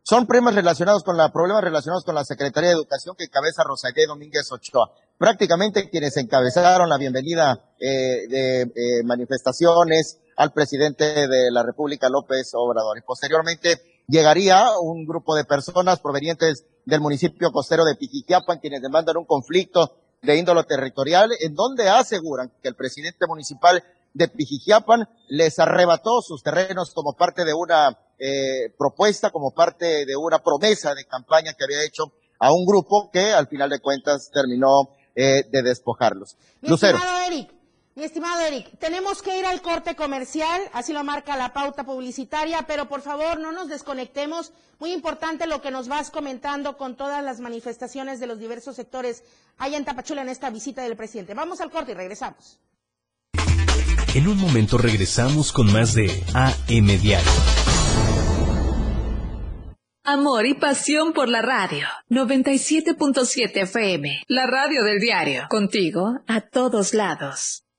son 0.04 0.28
problemas 0.28 0.54
relacionados 0.54 1.04
con 1.04 1.18
la, 1.18 1.32
problemas 1.32 1.64
relacionados 1.64 2.06
con 2.06 2.14
la 2.14 2.24
Secretaría 2.24 2.70
de 2.70 2.76
Educación 2.76 3.16
que 3.18 3.24
encabeza 3.24 3.64
Rosalía 3.64 4.06
Domínguez 4.08 4.52
Ochoa. 4.52 4.92
Prácticamente 5.18 5.90
quienes 5.90 6.16
encabezaron 6.18 6.88
la 6.88 7.00
bienvenida 7.00 7.74
eh, 7.80 8.28
de 8.30 8.62
eh, 8.62 9.04
manifestaciones 9.06 10.20
al 10.38 10.54
presidente 10.54 11.28
de 11.28 11.50
la 11.52 11.64
República, 11.64 12.10
López 12.10 12.52
Obrador. 12.54 12.96
Y 13.00 13.02
posteriormente 13.02 14.04
llegaría 14.08 14.66
un 14.80 15.08
grupo 15.08 15.36
de 15.36 15.46
personas 15.46 16.00
provenientes 16.00 16.64
del 16.86 17.02
municipio 17.02 17.52
costero 17.52 17.86
de 17.86 17.96
Pijiquiapan, 17.96 18.60
quienes 18.60 18.84
demandan 18.84 19.18
un 19.18 19.26
conflicto 19.26 19.98
de 20.22 20.38
índolo 20.38 20.64
territorial, 20.66 21.32
en 21.40 21.56
donde 21.56 21.90
aseguran 21.90 22.52
que 22.62 22.70
el 22.70 22.76
presidente 22.76 23.26
municipal 23.28 23.84
de 24.14 24.28
Pijijiapan 24.28 25.08
les 25.30 25.58
arrebató 25.58 26.22
sus 26.22 26.44
terrenos 26.44 26.94
como 26.94 27.14
parte 27.14 27.44
de 27.44 27.54
una 27.54 27.98
eh, 28.20 28.70
propuesta, 28.78 29.32
como 29.32 29.52
parte 29.52 30.06
de 30.06 30.16
una 30.16 30.40
promesa 30.40 30.94
de 30.94 31.06
campaña 31.06 31.54
que 31.54 31.64
había 31.64 31.84
hecho 31.84 32.12
a 32.40 32.52
un 32.54 32.66
grupo 32.66 33.10
que 33.12 33.32
al 33.32 33.48
final 33.48 33.70
de 33.70 33.80
cuentas 33.80 34.30
terminó 34.32 34.90
eh, 35.16 35.44
de 35.50 35.62
despojarlos. 35.64 36.38
Mi 36.62 36.70
Eric, 37.28 37.52
mi 38.02 38.06
estimado 38.06 38.42
Eric, 38.42 38.80
tenemos 38.80 39.22
que 39.22 39.38
ir 39.38 39.46
al 39.46 39.62
corte 39.62 39.96
comercial, 39.96 40.60
así 40.74 40.92
lo 40.92 41.04
marca 41.04 41.38
la 41.38 41.54
pauta 41.54 41.84
publicitaria, 41.84 42.64
pero 42.64 42.90
por 42.90 43.04
favor 43.04 43.40
no 43.40 43.52
nos 43.52 43.70
desconectemos. 43.70 44.54
Muy 44.80 44.92
importante 44.92 45.46
lo 45.46 45.62
que 45.62 45.70
nos 45.70 45.88
vas 45.88 46.10
comentando 46.10 46.78
con 46.78 46.98
todas 46.98 47.24
las 47.24 47.40
manifestaciones 47.40 48.20
de 48.20 48.26
los 48.26 48.40
diversos 48.40 48.76
sectores 48.76 49.24
allá 49.60 49.78
en 49.78 49.86
Tapachula 49.86 50.24
en 50.24 50.30
esta 50.30 50.50
visita 50.50 50.82
del 50.82 50.98
presidente. 50.98 51.36
Vamos 51.36 51.62
al 51.62 51.70
corte 51.70 51.92
y 51.92 51.94
regresamos. 51.94 52.58
En 54.16 54.28
un 54.28 54.38
momento 54.40 54.80
regresamos 54.80 55.52
con 55.52 55.72
más 55.72 55.94
de 55.94 56.24
AM 56.34 56.88
Diario. 57.00 57.32
Amor 60.04 60.48
y 60.48 60.56
pasión 60.56 61.14
por 61.14 61.30
la 61.30 61.44
radio. 61.44 61.86
97.7 62.10 63.52
FM. 63.58 64.24
La 64.28 64.48
radio 64.48 64.84
del 64.84 65.00
diario. 65.00 65.44
Contigo 65.52 66.24
a 66.26 66.42
todos 66.42 66.96
lados. 66.96 67.64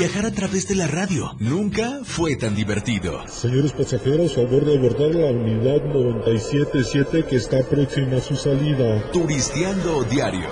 Viajar 0.00 0.24
a 0.24 0.30
través 0.30 0.66
de 0.66 0.76
la 0.76 0.86
radio 0.86 1.36
nunca 1.38 2.00
fue 2.04 2.34
tan 2.34 2.54
divertido. 2.54 3.22
Señores 3.28 3.72
pasajeros, 3.72 4.34
favor 4.34 4.64
de 4.64 4.78
abordar 4.78 5.14
la 5.14 5.30
unidad 5.30 5.84
977 5.92 7.26
que 7.28 7.36
está 7.36 7.62
próxima 7.68 8.16
a 8.16 8.20
su 8.22 8.34
salida. 8.34 9.10
Turisteando 9.12 10.02
diario. 10.04 10.48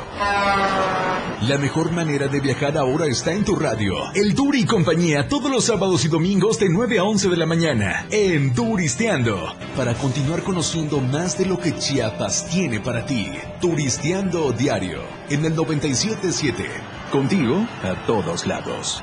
La 1.48 1.56
mejor 1.56 1.92
manera 1.92 2.28
de 2.28 2.40
viajar 2.40 2.76
ahora 2.76 3.06
está 3.06 3.32
en 3.32 3.42
tu 3.42 3.56
radio. 3.56 3.94
El 4.14 4.34
Duri 4.34 4.60
y 4.60 4.66
compañía 4.66 5.28
todos 5.28 5.50
los 5.50 5.64
sábados 5.64 6.04
y 6.04 6.08
domingos 6.08 6.58
de 6.58 6.68
9 6.68 6.98
a 6.98 7.04
11 7.04 7.30
de 7.30 7.36
la 7.38 7.46
mañana 7.46 8.06
en 8.10 8.52
Turisteando. 8.52 9.54
Para 9.74 9.94
continuar 9.94 10.42
conociendo 10.42 11.00
más 11.00 11.38
de 11.38 11.46
lo 11.46 11.58
que 11.58 11.74
Chiapas 11.74 12.50
tiene 12.50 12.80
para 12.80 13.06
ti. 13.06 13.30
Turisteando 13.62 14.52
diario 14.52 15.00
en 15.30 15.46
el 15.46 15.56
977. 15.56 16.68
Contigo 17.10 17.66
a 17.82 18.04
todos 18.04 18.46
lados. 18.46 19.02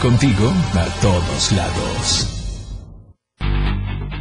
Contigo 0.00 0.52
a 0.74 1.00
todos 1.00 1.52
lados. 1.52 2.28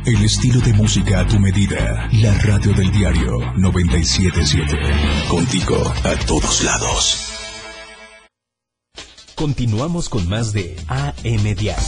El 0.05 0.23
estilo 0.23 0.59
de 0.62 0.73
música 0.73 1.21
a 1.21 1.27
tu 1.27 1.39
medida. 1.39 2.09
La 2.21 2.33
radio 2.39 2.73
del 2.73 2.91
diario 2.91 3.39
977. 3.57 4.77
Contigo 5.29 5.75
a 6.03 6.15
todos 6.25 6.63
lados. 6.63 7.29
Continuamos 9.36 10.09
con 10.09 10.27
más 10.29 10.53
de 10.53 10.75
AM 10.88 11.55
Diario. 11.55 11.83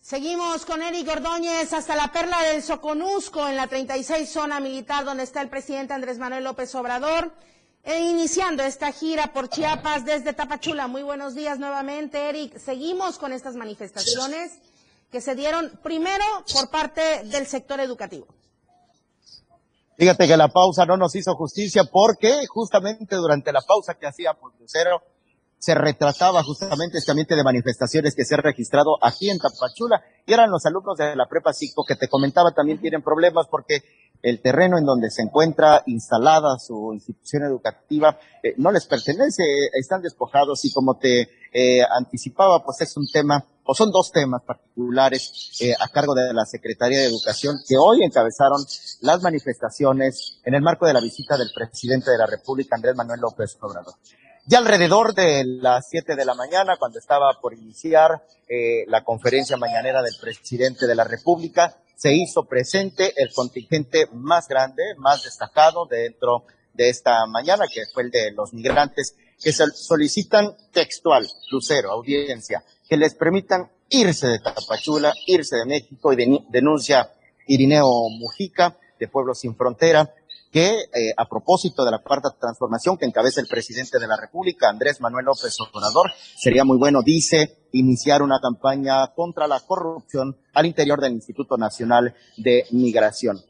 Seguimos 0.00 0.66
con 0.66 0.82
Eric 0.82 1.08
Ordóñez 1.08 1.72
hasta 1.72 1.94
la 1.94 2.10
perla 2.10 2.42
del 2.42 2.62
Soconusco 2.62 3.46
en 3.48 3.56
la 3.56 3.68
36 3.68 4.28
zona 4.28 4.58
militar 4.58 5.04
donde 5.04 5.22
está 5.22 5.40
el 5.40 5.48
presidente 5.48 5.94
Andrés 5.94 6.18
Manuel 6.18 6.42
López 6.42 6.74
Obrador. 6.74 7.32
E 7.82 7.98
iniciando 7.98 8.62
esta 8.62 8.92
gira 8.92 9.32
por 9.32 9.48
Chiapas 9.48 10.04
desde 10.04 10.34
Tapachula. 10.34 10.86
Muy 10.86 11.02
buenos 11.02 11.34
días 11.34 11.58
nuevamente, 11.58 12.28
Eric. 12.28 12.58
Seguimos 12.58 13.18
con 13.18 13.32
estas 13.32 13.56
manifestaciones 13.56 14.58
que 15.10 15.20
se 15.20 15.34
dieron 15.34 15.78
primero 15.82 16.24
por 16.52 16.70
parte 16.70 17.24
del 17.24 17.46
sector 17.46 17.80
educativo. 17.80 18.26
Fíjate 19.96 20.26
que 20.26 20.36
la 20.36 20.48
pausa 20.48 20.86
no 20.86 20.96
nos 20.96 21.14
hizo 21.14 21.34
justicia 21.34 21.84
porque 21.84 22.46
justamente 22.48 23.16
durante 23.16 23.52
la 23.52 23.60
pausa 23.60 23.94
que 23.94 24.06
hacía 24.06 24.34
por 24.34 24.58
Lucero 24.58 25.02
se 25.58 25.74
retrataba 25.74 26.42
justamente 26.42 26.96
este 26.96 27.10
ambiente 27.10 27.36
de 27.36 27.44
manifestaciones 27.44 28.14
que 28.14 28.24
se 28.24 28.34
ha 28.34 28.38
registrado 28.38 28.96
aquí 29.02 29.28
en 29.28 29.38
Tapachula 29.38 30.02
y 30.24 30.32
eran 30.32 30.50
los 30.50 30.64
alumnos 30.64 30.96
de 30.96 31.14
la 31.14 31.26
prepa 31.28 31.52
5 31.52 31.84
que 31.86 31.96
te 31.96 32.08
comentaba 32.08 32.52
también 32.52 32.80
tienen 32.80 33.02
problemas 33.02 33.46
porque 33.50 33.82
el 34.22 34.40
terreno 34.40 34.78
en 34.78 34.84
donde 34.84 35.10
se 35.10 35.22
encuentra 35.22 35.82
instalada 35.86 36.58
su 36.58 36.92
institución 36.92 37.44
educativa 37.44 38.18
eh, 38.42 38.54
no 38.56 38.70
les 38.70 38.86
pertenece, 38.86 39.42
están 39.72 40.02
despojados 40.02 40.64
y 40.64 40.72
como 40.72 40.96
te 40.98 41.28
eh, 41.52 41.82
anticipaba, 41.82 42.62
pues 42.64 42.80
es 42.80 42.96
un 42.96 43.06
tema, 43.12 43.44
o 43.64 43.74
son 43.74 43.90
dos 43.90 44.12
temas 44.12 44.42
particulares 44.42 45.58
eh, 45.60 45.72
a 45.78 45.88
cargo 45.88 46.14
de 46.14 46.32
la 46.32 46.44
Secretaría 46.44 47.00
de 47.00 47.06
Educación 47.06 47.56
que 47.66 47.76
hoy 47.76 48.04
encabezaron 48.04 48.64
las 49.00 49.22
manifestaciones 49.22 50.40
en 50.44 50.54
el 50.54 50.62
marco 50.62 50.86
de 50.86 50.92
la 50.92 51.00
visita 51.00 51.36
del 51.36 51.50
presidente 51.54 52.10
de 52.10 52.18
la 52.18 52.26
República, 52.26 52.76
Andrés 52.76 52.94
Manuel 52.96 53.20
López 53.20 53.56
Obrador. 53.60 53.94
Ya 54.50 54.58
alrededor 54.58 55.14
de 55.14 55.44
las 55.44 55.88
siete 55.88 56.16
de 56.16 56.24
la 56.24 56.34
mañana, 56.34 56.76
cuando 56.76 56.98
estaba 56.98 57.38
por 57.40 57.54
iniciar 57.54 58.24
eh, 58.48 58.84
la 58.88 59.04
conferencia 59.04 59.56
mañanera 59.56 60.02
del 60.02 60.16
presidente 60.20 60.88
de 60.88 60.96
la 60.96 61.04
República, 61.04 61.76
se 61.94 62.12
hizo 62.14 62.42
presente 62.42 63.12
el 63.14 63.32
contingente 63.32 64.08
más 64.12 64.48
grande, 64.48 64.82
más 64.96 65.22
destacado 65.22 65.86
dentro 65.86 66.46
de 66.74 66.88
esta 66.88 67.24
mañana, 67.26 67.66
que 67.72 67.82
fue 67.94 68.02
el 68.02 68.10
de 68.10 68.32
los 68.32 68.52
migrantes, 68.52 69.14
que 69.40 69.52
solicitan 69.52 70.56
textual, 70.72 71.28
Lucero, 71.52 71.92
audiencia, 71.92 72.64
que 72.88 72.96
les 72.96 73.14
permitan 73.14 73.70
irse 73.88 74.26
de 74.26 74.40
Tapachula, 74.40 75.14
irse 75.28 75.58
de 75.58 75.64
México 75.64 76.12
y 76.12 76.44
denuncia 76.48 77.12
Irineo 77.46 77.86
Mujica 78.18 78.76
de 78.98 79.06
Pueblos 79.06 79.38
Sin 79.38 79.54
Frontera, 79.54 80.12
que 80.50 80.68
eh, 80.68 81.14
a 81.16 81.26
propósito 81.28 81.84
de 81.84 81.92
la 81.92 81.98
cuarta 81.98 82.34
transformación 82.38 82.96
que 82.98 83.06
encabeza 83.06 83.40
el 83.40 83.46
presidente 83.46 83.98
de 83.98 84.08
la 84.08 84.16
República, 84.16 84.68
Andrés 84.68 85.00
Manuel 85.00 85.26
López 85.26 85.56
Obrador, 85.60 86.10
sería 86.36 86.64
muy 86.64 86.76
bueno, 86.76 87.02
dice, 87.02 87.68
iniciar 87.72 88.22
una 88.22 88.40
campaña 88.40 89.06
contra 89.14 89.46
la 89.46 89.60
corrupción 89.60 90.36
al 90.52 90.66
interior 90.66 91.00
del 91.00 91.12
Instituto 91.12 91.56
Nacional 91.56 92.14
de 92.36 92.64
Migración. 92.72 93.40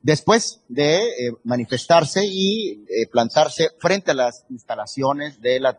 Después 0.00 0.60
de 0.68 0.96
eh, 0.96 1.32
manifestarse 1.44 2.24
y 2.24 2.84
eh, 2.88 3.06
plantarse 3.10 3.70
frente 3.78 4.12
a 4.12 4.14
las 4.14 4.46
instalaciones 4.48 5.40
de 5.40 5.60
la 5.60 5.78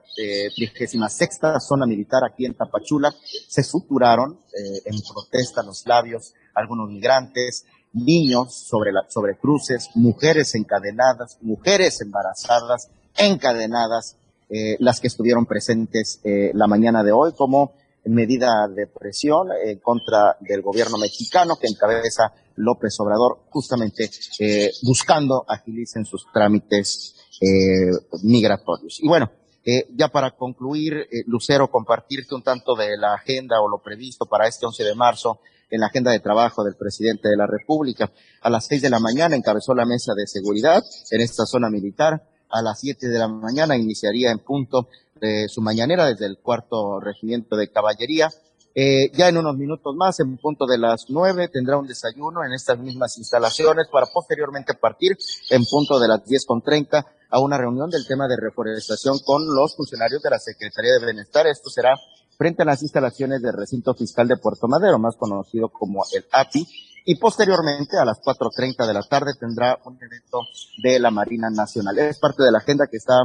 trigésima 0.56 1.10
sexta 1.10 1.60
zona 1.60 1.88
militar 1.88 2.22
aquí 2.24 2.46
en 2.46 2.54
Tapachula, 2.54 3.12
se 3.48 3.64
suturaron 3.64 4.40
en 4.86 5.02
protesta 5.02 5.64
los 5.64 5.88
labios 5.88 6.34
algunos 6.54 6.90
migrantes, 6.90 7.66
niños 7.94 8.54
sobre, 8.54 8.92
la, 8.92 9.10
sobre 9.10 9.38
cruces, 9.38 9.90
mujeres 9.96 10.56
encadenadas, 10.56 11.38
mujeres 11.42 12.02
embarazadas, 12.02 12.90
encadenadas, 13.18 14.18
eh, 14.50 14.78
las 14.80 15.00
que 15.00 15.08
estuvieron 15.08 15.46
presentes 15.46 16.20
eh, 16.24 16.52
la 16.54 16.68
mañana 16.68 17.04
de 17.04 17.12
hoy 17.12 17.34
como 17.34 17.74
medida 18.06 18.68
de 18.68 18.88
presión 18.88 19.50
en 19.64 19.80
contra 19.80 20.38
del 20.40 20.62
gobierno 20.62 20.98
mexicano 20.98 21.58
que 21.58 21.68
encabeza 21.68 22.34
López 22.56 23.00
Obrador, 23.00 23.40
justamente 23.50 24.10
eh, 24.40 24.72
buscando 24.84 25.46
agilicen 25.48 26.06
sus 26.06 26.26
trámites 26.34 27.16
eh, 27.42 27.92
migratorios. 28.24 29.00
Y 29.02 29.08
bueno, 29.08 29.32
eh, 29.66 29.88
ya 29.96 30.10
para 30.10 30.32
concluir, 30.32 30.94
eh, 30.94 31.24
Lucero, 31.28 31.70
compartirte 31.70 32.36
un 32.36 32.42
tanto 32.42 32.76
de 32.76 32.98
la 32.98 33.14
agenda 33.14 33.62
o 33.62 33.70
lo 33.70 33.82
previsto 33.82 34.26
para 34.26 34.48
este 34.48 34.66
11 34.66 34.84
de 34.84 34.96
marzo 34.96 35.40
en 35.70 35.82
la 35.82 35.88
agenda 35.88 36.12
de 36.12 36.20
trabajo 36.20 36.64
del 36.64 36.76
presidente 36.76 37.30
de 37.30 37.38
la 37.38 37.48
República. 37.48 38.12
A 38.42 38.50
las 38.50 38.66
seis 38.68 38.82
de 38.82 38.90
la 38.90 39.00
mañana 39.00 39.36
encabezó 39.36 39.74
la 39.74 39.86
mesa 39.86 40.14
de 40.16 40.28
seguridad 40.28 40.84
en 41.12 41.22
esta 41.22 41.46
zona 41.46 41.70
militar. 41.70 42.24
A 42.50 42.62
las 42.62 42.80
siete 42.80 43.08
de 43.08 43.20
la 43.20 43.28
mañana 43.28 43.78
iniciaría 43.78 44.32
en 44.32 44.40
punto 44.40 44.88
de 45.22 45.48
su 45.50 45.62
mañanera 45.62 46.06
desde 46.06 46.26
el 46.26 46.38
cuarto 46.38 47.00
regimiento 47.00 47.56
de 47.56 47.70
caballería. 47.70 48.30
Eh, 48.76 49.12
ya 49.14 49.28
en 49.28 49.38
unos 49.38 49.58
minutos 49.58 49.96
más, 49.96 50.20
en 50.20 50.38
punto 50.38 50.66
de 50.66 50.78
las 50.78 51.06
nueve, 51.10 51.50
tendrá 51.50 51.78
un 51.78 51.88
desayuno 51.88 52.46
en 52.46 52.54
estas 52.54 52.80
mismas 52.80 53.18
instalaciones 53.18 53.88
para 53.92 54.06
posteriormente 54.06 54.74
partir 54.76 55.18
en 55.50 55.66
punto 55.66 56.00
de 56.00 56.08
las 56.08 56.24
diez 56.26 56.46
con 56.46 56.62
treinta 56.62 57.06
a 57.30 57.40
una 57.40 57.58
reunión 57.58 57.90
del 57.90 58.08
tema 58.08 58.28
de 58.28 58.38
reforestación 58.38 59.18
con 59.26 59.44
los 59.54 59.76
funcionarios 59.76 60.22
de 60.22 60.30
la 60.30 60.40
Secretaría 60.40 60.94
de 60.94 61.06
Bienestar. 61.06 61.48
Esto 61.48 61.70
será 61.70 61.94
frente 62.40 62.62
a 62.62 62.66
las 62.66 62.82
instalaciones 62.82 63.42
del 63.42 63.52
recinto 63.52 63.94
fiscal 63.94 64.26
de 64.26 64.38
Puerto 64.38 64.70
Madero, 64.70 64.98
más 64.98 65.18
conocido 65.18 65.68
como 65.68 66.06
el 66.16 66.24
API, 66.32 66.66
y 67.04 67.16
posteriormente 67.16 67.98
a 67.98 68.06
las 68.06 68.22
4.30 68.22 68.88
de 68.88 68.94
la 68.94 69.04
tarde 69.04 69.34
tendrá 69.38 69.78
un 69.84 69.98
evento 69.98 70.40
de 70.82 71.00
la 71.00 71.12
Marina 71.12 71.50
Nacional. 71.50 72.00
Es 72.00 72.18
parte 72.18 72.44
de 72.44 72.52
la 72.54 72.60
agenda 72.60 72.88
que 72.90 72.96
está 72.96 73.16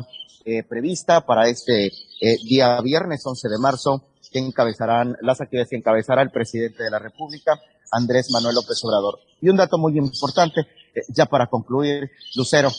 eh, 0.44 0.64
prevista 0.64 1.24
para 1.24 1.46
este 1.46 1.87
eh, 1.87 2.38
día 2.44 2.81
viernes 2.81 3.24
11 3.24 3.48
de 3.48 3.59
marzo, 3.59 4.03
que 4.33 4.40
encabezarán 4.40 5.16
las 5.20 5.40
actividades 5.40 5.70
que 5.70 5.77
encabezará 5.77 6.20
el 6.22 6.33
presidente 6.33 6.83
de 6.83 6.90
la 6.90 6.98
República, 6.98 7.53
Andrés 7.92 8.33
Manuel 8.33 8.57
López 8.57 8.83
Obrador. 8.83 9.20
Y 9.40 9.48
un 9.48 9.57
dato 9.57 9.79
muy 9.79 9.96
importante, 9.96 10.62
eh, 10.92 11.03
ya 11.07 11.27
para 11.27 11.46
concluir, 11.46 12.11
Lucero, 12.35 12.70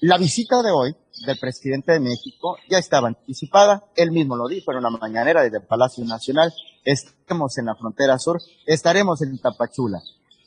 la 0.00 0.18
visita 0.18 0.62
de 0.62 0.70
hoy 0.70 0.96
del 1.26 1.38
presidente 1.38 1.92
de 1.92 2.00
México 2.00 2.56
ya 2.68 2.78
estaba 2.78 3.08
anticipada, 3.08 3.84
él 3.96 4.10
mismo 4.10 4.36
lo 4.36 4.48
dijo 4.48 4.72
en 4.72 4.78
una 4.78 4.90
mañanera 4.90 5.42
desde 5.42 5.58
el 5.58 5.66
Palacio 5.66 6.04
Nacional, 6.04 6.52
estaremos 6.84 7.56
en 7.58 7.66
la 7.66 7.76
frontera 7.76 8.18
sur, 8.18 8.40
estaremos 8.66 9.22
en 9.22 9.38
Tapachula. 9.38 10.00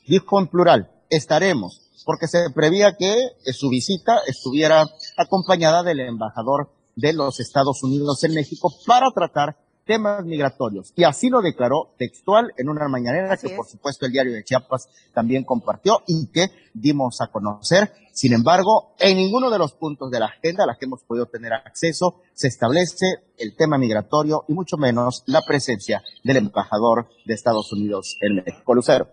Dijo 0.06 0.38
en 0.38 0.48
plural, 0.48 0.90
estaremos, 1.10 1.80
porque 2.04 2.28
se 2.28 2.50
prevía 2.54 2.96
que 2.96 3.14
su 3.52 3.68
visita 3.68 4.20
estuviera 4.26 4.86
acompañada 5.16 5.82
del 5.82 6.00
embajador 6.00 6.70
de 6.96 7.12
los 7.12 7.40
Estados 7.40 7.82
Unidos 7.82 8.24
en 8.24 8.34
México 8.34 8.72
para 8.86 9.10
tratar 9.14 9.56
temas 9.88 10.22
migratorios. 10.26 10.92
Y 10.94 11.04
así 11.04 11.30
lo 11.30 11.40
declaró 11.40 11.94
textual 11.96 12.52
en 12.58 12.68
una 12.68 12.86
mañanera 12.88 13.38
que 13.38 13.48
por 13.56 13.66
supuesto 13.66 14.04
el 14.04 14.12
diario 14.12 14.34
de 14.34 14.44
Chiapas 14.44 14.86
también 15.14 15.44
compartió 15.44 16.02
y 16.06 16.26
que 16.30 16.48
dimos 16.74 17.22
a 17.22 17.28
conocer. 17.28 17.90
Sin 18.12 18.34
embargo, 18.34 18.94
en 18.98 19.16
ninguno 19.16 19.50
de 19.50 19.58
los 19.58 19.72
puntos 19.72 20.10
de 20.10 20.20
la 20.20 20.26
agenda 20.26 20.64
a 20.64 20.66
la 20.66 20.76
que 20.78 20.84
hemos 20.84 21.02
podido 21.04 21.24
tener 21.26 21.54
acceso 21.54 22.20
se 22.34 22.48
establece 22.48 23.06
el 23.38 23.56
tema 23.56 23.78
migratorio 23.78 24.44
y 24.46 24.52
mucho 24.52 24.76
menos 24.76 25.22
la 25.24 25.40
presencia 25.40 26.02
del 26.22 26.36
embajador 26.36 27.08
de 27.24 27.32
Estados 27.32 27.72
Unidos 27.72 28.18
en 28.20 28.44
México. 28.44 28.74
Lucero. 28.74 29.08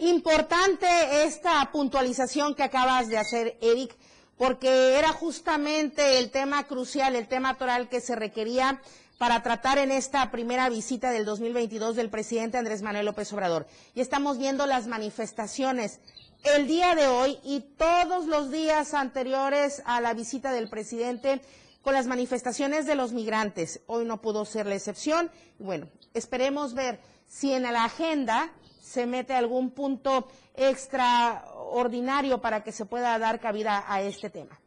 Importante 0.00 0.86
esta 1.24 1.70
puntualización 1.70 2.54
que 2.54 2.62
acabas 2.62 3.08
de 3.08 3.18
hacer, 3.18 3.58
Eric 3.60 3.94
porque 4.36 4.98
era 4.98 5.12
justamente 5.12 6.18
el 6.18 6.30
tema 6.30 6.64
crucial, 6.64 7.14
el 7.14 7.28
tema 7.28 7.56
toral 7.56 7.88
que 7.88 8.00
se 8.00 8.16
requería 8.16 8.80
para 9.24 9.42
tratar 9.42 9.78
en 9.78 9.90
esta 9.90 10.30
primera 10.30 10.68
visita 10.68 11.10
del 11.10 11.24
2022 11.24 11.96
del 11.96 12.10
presidente 12.10 12.58
Andrés 12.58 12.82
Manuel 12.82 13.06
López 13.06 13.32
Obrador. 13.32 13.66
Y 13.94 14.02
estamos 14.02 14.36
viendo 14.36 14.66
las 14.66 14.86
manifestaciones 14.86 16.00
el 16.54 16.66
día 16.66 16.94
de 16.94 17.06
hoy 17.06 17.38
y 17.42 17.60
todos 17.60 18.26
los 18.26 18.50
días 18.50 18.92
anteriores 18.92 19.82
a 19.86 20.02
la 20.02 20.12
visita 20.12 20.52
del 20.52 20.68
presidente 20.68 21.40
con 21.80 21.94
las 21.94 22.06
manifestaciones 22.06 22.84
de 22.84 22.96
los 22.96 23.14
migrantes. 23.14 23.80
Hoy 23.86 24.04
no 24.04 24.20
pudo 24.20 24.44
ser 24.44 24.66
la 24.66 24.74
excepción. 24.74 25.30
Bueno, 25.58 25.88
esperemos 26.12 26.74
ver 26.74 27.00
si 27.26 27.54
en 27.54 27.62
la 27.62 27.84
agenda 27.84 28.52
se 28.82 29.06
mete 29.06 29.32
algún 29.32 29.70
punto 29.70 30.28
extraordinario 30.54 32.42
para 32.42 32.62
que 32.62 32.72
se 32.72 32.84
pueda 32.84 33.18
dar 33.18 33.40
cabida 33.40 33.86
a 33.88 34.02
este 34.02 34.28
tema. 34.28 34.60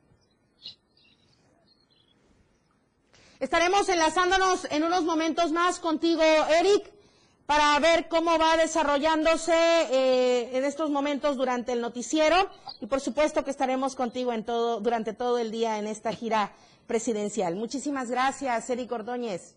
Estaremos 3.39 3.87
enlazándonos 3.87 4.65
en 4.71 4.83
unos 4.83 5.03
momentos 5.03 5.51
más 5.51 5.79
contigo, 5.79 6.21
Eric, 6.23 6.91
para 7.45 7.77
ver 7.79 8.07
cómo 8.09 8.37
va 8.39 8.57
desarrollándose 8.57 9.53
eh, 9.53 10.57
en 10.57 10.65
estos 10.65 10.89
momentos 10.89 11.37
durante 11.37 11.71
el 11.71 11.81
noticiero. 11.81 12.35
Y 12.81 12.87
por 12.87 12.99
supuesto 12.99 13.43
que 13.43 13.51
estaremos 13.51 13.95
contigo 13.95 14.33
en 14.33 14.43
todo, 14.43 14.79
durante 14.79 15.13
todo 15.13 15.37
el 15.37 15.51
día 15.51 15.77
en 15.77 15.85
esta 15.85 16.11
gira 16.13 16.51
presidencial. 16.87 17.55
Muchísimas 17.55 18.09
gracias, 18.09 18.69
Eric 18.71 18.91
Ordóñez. 18.91 19.53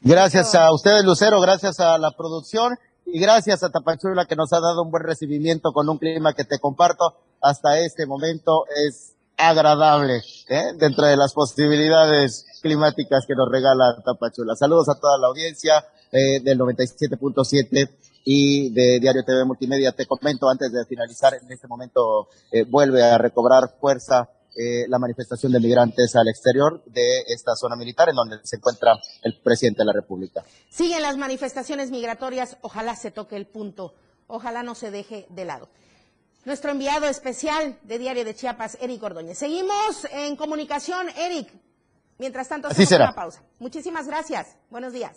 Gracias 0.00 0.54
a 0.54 0.72
ustedes, 0.72 1.04
Lucero, 1.04 1.40
gracias 1.40 1.80
a 1.80 1.98
la 1.98 2.12
producción. 2.12 2.78
Y 3.04 3.20
gracias 3.20 3.64
a 3.64 3.70
Tapachula 3.70 4.26
que 4.26 4.36
nos 4.36 4.52
ha 4.52 4.60
dado 4.60 4.82
un 4.82 4.92
buen 4.92 5.02
recibimiento 5.02 5.72
con 5.72 5.88
un 5.88 5.98
clima 5.98 6.34
que 6.34 6.44
te 6.44 6.60
comparto. 6.60 7.16
Hasta 7.40 7.80
este 7.80 8.06
momento 8.06 8.64
es 8.86 9.16
agradable 9.48 10.22
¿eh? 10.48 10.72
dentro 10.78 11.06
de 11.06 11.16
las 11.16 11.32
posibilidades 11.32 12.46
climáticas 12.62 13.24
que 13.26 13.34
nos 13.34 13.50
regala 13.50 13.96
Tapachula. 14.04 14.54
Saludos 14.54 14.88
a 14.88 14.98
toda 14.98 15.18
la 15.18 15.28
audiencia 15.28 15.84
eh, 16.12 16.40
del 16.42 16.58
97.7 16.58 17.90
y 18.24 18.70
de 18.70 19.00
Diario 19.00 19.24
TV 19.24 19.44
Multimedia. 19.44 19.92
Te 19.92 20.06
comento 20.06 20.48
antes 20.48 20.70
de 20.72 20.84
finalizar, 20.86 21.34
en 21.34 21.50
este 21.50 21.66
momento 21.66 22.28
eh, 22.52 22.64
vuelve 22.64 23.02
a 23.02 23.18
recobrar 23.18 23.74
fuerza 23.80 24.28
eh, 24.54 24.86
la 24.88 24.98
manifestación 24.98 25.50
de 25.50 25.60
migrantes 25.60 26.14
al 26.14 26.28
exterior 26.28 26.82
de 26.84 27.22
esta 27.28 27.56
zona 27.56 27.74
militar 27.74 28.10
en 28.10 28.16
donde 28.16 28.38
se 28.44 28.56
encuentra 28.56 28.98
el 29.22 29.40
presidente 29.42 29.80
de 29.80 29.86
la 29.86 29.92
República. 29.92 30.44
Siguen 30.70 31.02
las 31.02 31.16
manifestaciones 31.16 31.90
migratorias, 31.90 32.58
ojalá 32.60 32.94
se 32.94 33.10
toque 33.10 33.36
el 33.36 33.46
punto, 33.46 33.94
ojalá 34.28 34.62
no 34.62 34.74
se 34.74 34.90
deje 34.90 35.26
de 35.30 35.44
lado. 35.46 35.68
Nuestro 36.44 36.72
enviado 36.72 37.06
especial 37.06 37.78
de 37.84 37.98
Diario 37.98 38.24
de 38.24 38.34
Chiapas, 38.34 38.76
Eric 38.80 39.00
Ordóñez. 39.02 39.38
Seguimos 39.38 40.06
en 40.10 40.34
comunicación, 40.34 41.08
Eric. 41.16 41.48
Mientras 42.18 42.48
tanto, 42.48 42.66
hacemos 42.66 42.90
una 42.92 43.14
pausa. 43.14 43.42
Muchísimas 43.60 44.08
gracias. 44.08 44.56
Buenos 44.68 44.92
días. 44.92 45.16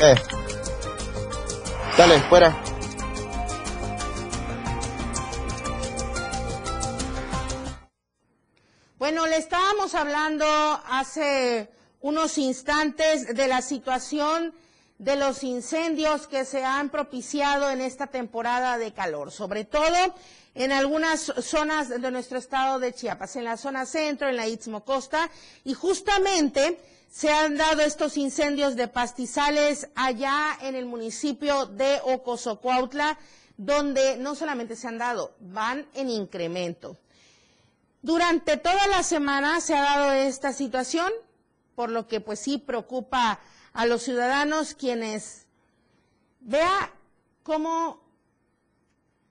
Eh. 0.00 0.14
Dale, 1.98 2.20
fuera. 2.28 2.62
Bueno, 8.98 9.26
le 9.26 9.36
estábamos 9.36 9.94
hablando 9.94 10.46
hace 10.88 11.68
unos 12.00 12.38
instantes 12.38 13.34
de 13.34 13.48
la 13.48 13.60
situación 13.60 14.54
de 15.04 15.16
los 15.16 15.44
incendios 15.44 16.26
que 16.26 16.46
se 16.46 16.64
han 16.64 16.88
propiciado 16.88 17.68
en 17.68 17.82
esta 17.82 18.06
temporada 18.06 18.78
de 18.78 18.94
calor, 18.94 19.30
sobre 19.30 19.66
todo 19.66 19.94
en 20.54 20.72
algunas 20.72 21.20
zonas 21.20 21.90
de 21.90 22.10
nuestro 22.10 22.38
estado 22.38 22.78
de 22.78 22.94
Chiapas, 22.94 23.36
en 23.36 23.44
la 23.44 23.58
zona 23.58 23.84
centro, 23.84 24.30
en 24.30 24.36
la 24.36 24.48
Istmo 24.48 24.82
Costa, 24.82 25.30
y 25.62 25.74
justamente 25.74 26.80
se 27.10 27.30
han 27.30 27.58
dado 27.58 27.82
estos 27.82 28.16
incendios 28.16 28.76
de 28.76 28.88
pastizales 28.88 29.88
allá 29.94 30.56
en 30.62 30.74
el 30.74 30.86
municipio 30.86 31.66
de 31.66 32.00
Ocosocuautla, 32.04 33.18
donde 33.58 34.16
no 34.16 34.34
solamente 34.34 34.74
se 34.74 34.88
han 34.88 34.96
dado, 34.96 35.34
van 35.38 35.86
en 35.92 36.08
incremento. 36.08 36.96
Durante 38.00 38.56
toda 38.56 38.86
la 38.88 39.02
semana 39.02 39.60
se 39.60 39.76
ha 39.76 39.82
dado 39.82 40.12
esta 40.12 40.54
situación, 40.54 41.12
por 41.74 41.90
lo 41.90 42.08
que 42.08 42.20
pues 42.20 42.40
sí 42.40 42.56
preocupa 42.56 43.38
a 43.74 43.86
los 43.86 44.02
ciudadanos 44.02 44.74
quienes 44.74 45.48
vea 46.40 46.92
cómo 47.42 48.00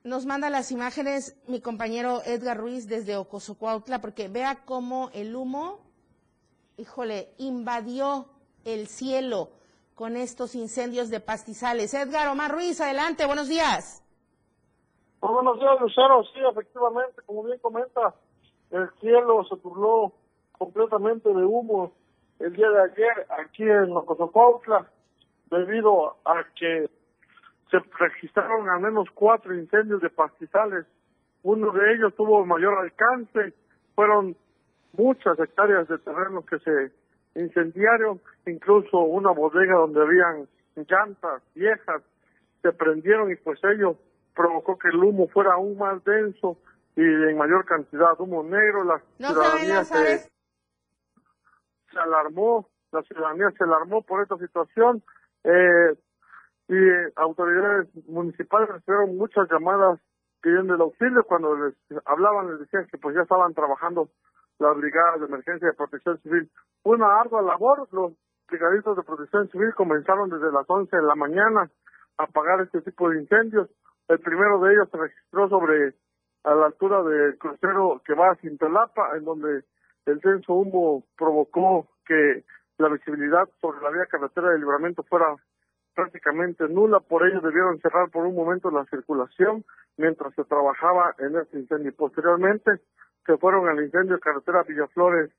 nos 0.04 0.26
manda 0.26 0.50
las 0.50 0.70
imágenes 0.70 1.34
mi 1.48 1.62
compañero 1.62 2.20
Edgar 2.26 2.58
Ruiz 2.58 2.86
desde 2.86 3.16
Ocosocuautla, 3.16 4.02
porque 4.02 4.28
vea 4.28 4.64
cómo 4.66 5.08
el 5.14 5.34
humo, 5.34 5.80
híjole, 6.76 7.30
invadió 7.38 8.26
el 8.66 8.86
cielo 8.86 9.48
con 9.94 10.16
estos 10.16 10.54
incendios 10.54 11.08
de 11.08 11.20
pastizales. 11.20 11.94
Edgar 11.94 12.28
Omar 12.28 12.52
Ruiz, 12.52 12.82
adelante, 12.82 13.24
buenos 13.24 13.48
días. 13.48 14.02
buenos 15.22 15.58
días, 15.58 15.80
Lucero. 15.80 16.22
Sí, 16.34 16.40
efectivamente, 16.50 17.22
como 17.24 17.44
bien 17.44 17.58
comenta, 17.60 18.14
el 18.70 18.90
cielo 19.00 19.42
se 19.48 19.56
turló 19.56 20.12
completamente 20.58 21.30
de 21.30 21.44
humo 21.44 21.92
el 22.44 22.52
día 22.52 22.68
de 22.70 22.82
ayer 22.82 23.26
aquí 23.38 23.62
en 23.62 23.90
Ocosopautla 23.96 24.86
debido 25.50 26.16
a 26.26 26.44
que 26.54 26.90
se 27.70 27.78
registraron 27.98 28.68
al 28.68 28.80
menos 28.80 29.08
cuatro 29.14 29.54
incendios 29.54 30.02
de 30.02 30.10
pastizales. 30.10 30.84
Uno 31.42 31.72
de 31.72 31.94
ellos 31.94 32.14
tuvo 32.14 32.44
mayor 32.44 32.78
alcance, 32.78 33.54
fueron 33.94 34.36
muchas 34.92 35.38
hectáreas 35.38 35.88
de 35.88 35.96
terreno 35.98 36.44
que 36.44 36.58
se 36.58 36.92
incendiaron, 37.34 38.20
incluso 38.46 38.98
una 38.98 39.30
bodega 39.30 39.76
donde 39.76 40.02
habían 40.02 40.48
llantas 40.76 41.42
viejas 41.54 42.02
se 42.60 42.72
prendieron 42.72 43.30
y 43.32 43.36
pues 43.36 43.58
ello 43.64 43.96
provocó 44.34 44.78
que 44.78 44.88
el 44.88 44.96
humo 44.96 45.28
fuera 45.28 45.54
aún 45.54 45.78
más 45.78 46.04
denso 46.04 46.58
y 46.94 47.00
en 47.02 47.38
mayor 47.38 47.64
cantidad 47.64 48.20
humo 48.20 48.42
negro, 48.42 48.84
la 48.84 49.00
ciudadanía 49.16 49.84
se, 49.84 50.33
alarmó, 52.00 52.68
la 52.92 53.02
ciudadanía 53.02 53.50
se 53.56 53.64
alarmó 53.64 54.02
por 54.02 54.22
esta 54.22 54.36
situación 54.38 55.02
eh, 55.44 55.94
y 56.68 56.76
autoridades 57.16 57.88
municipales 58.06 58.68
recibieron 58.68 59.16
muchas 59.16 59.48
llamadas 59.50 60.00
pidiendo 60.40 60.74
el 60.74 60.80
auxilio 60.80 61.24
cuando 61.24 61.56
les 61.56 61.74
hablaban 62.04 62.50
les 62.50 62.60
decían 62.60 62.86
que 62.90 62.98
pues 62.98 63.14
ya 63.16 63.22
estaban 63.22 63.54
trabajando 63.54 64.08
las 64.58 64.76
brigadas 64.76 65.20
de 65.20 65.26
emergencia 65.26 65.68
de 65.68 65.74
protección 65.74 66.20
civil. 66.20 66.50
Una 66.84 67.20
ardua 67.20 67.42
labor, 67.42 67.88
los 67.92 68.12
brigadistas 68.48 68.96
de 68.96 69.02
protección 69.02 69.48
civil 69.50 69.74
comenzaron 69.74 70.30
desde 70.30 70.52
las 70.52 70.68
11 70.68 70.94
de 70.94 71.02
la 71.02 71.14
mañana 71.14 71.70
a 72.18 72.24
apagar 72.24 72.60
este 72.60 72.82
tipo 72.82 73.10
de 73.10 73.20
incendios. 73.20 73.68
El 74.08 74.20
primero 74.20 74.60
de 74.60 74.74
ellos 74.74 74.88
se 74.90 74.98
registró 74.98 75.48
sobre 75.48 75.94
a 76.44 76.54
la 76.54 76.66
altura 76.66 77.02
del 77.02 77.38
crucero 77.38 78.02
que 78.04 78.14
va 78.14 78.32
a 78.32 78.36
Cintalapa, 78.36 79.16
en 79.16 79.24
donde 79.24 79.64
el 80.06 80.20
denso 80.20 80.54
humo 80.54 81.04
provocó 81.16 81.88
que 82.06 82.44
la 82.78 82.88
visibilidad 82.88 83.48
sobre 83.60 83.80
la 83.80 83.90
vía 83.90 84.06
carretera 84.06 84.50
de 84.50 84.58
libramiento 84.58 85.02
fuera 85.04 85.34
prácticamente 85.94 86.68
nula, 86.68 87.00
por 87.00 87.26
ello 87.26 87.40
debieron 87.40 87.80
cerrar 87.80 88.10
por 88.10 88.26
un 88.26 88.34
momento 88.34 88.70
la 88.70 88.84
circulación 88.86 89.64
mientras 89.96 90.34
se 90.34 90.44
trabajaba 90.44 91.14
en 91.18 91.36
este 91.36 91.58
incendio. 91.58 91.94
Posteriormente 91.94 92.80
se 93.24 93.36
fueron 93.38 93.68
al 93.68 93.82
incendio 93.82 94.16
de 94.16 94.20
carretera 94.20 94.64
Villaflores 94.64 95.30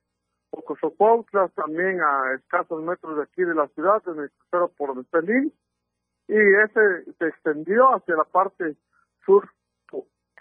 Ocosocuautla, 0.51 1.49
también 1.49 1.99
a 2.01 2.34
escasos 2.36 2.82
metros 2.82 3.17
de 3.17 3.23
aquí 3.23 3.43
de 3.43 3.54
la 3.54 3.67
ciudad, 3.69 4.01
en 4.08 4.19
el 4.19 4.32
crucero 4.32 4.71
por 4.78 5.06
Pelín, 5.08 5.51
y 6.28 6.38
ese 6.38 7.12
se 7.19 7.28
extendió 7.28 7.93
hacia 7.93 8.15
la 8.15 8.23
parte 8.23 8.75
sur 9.25 9.49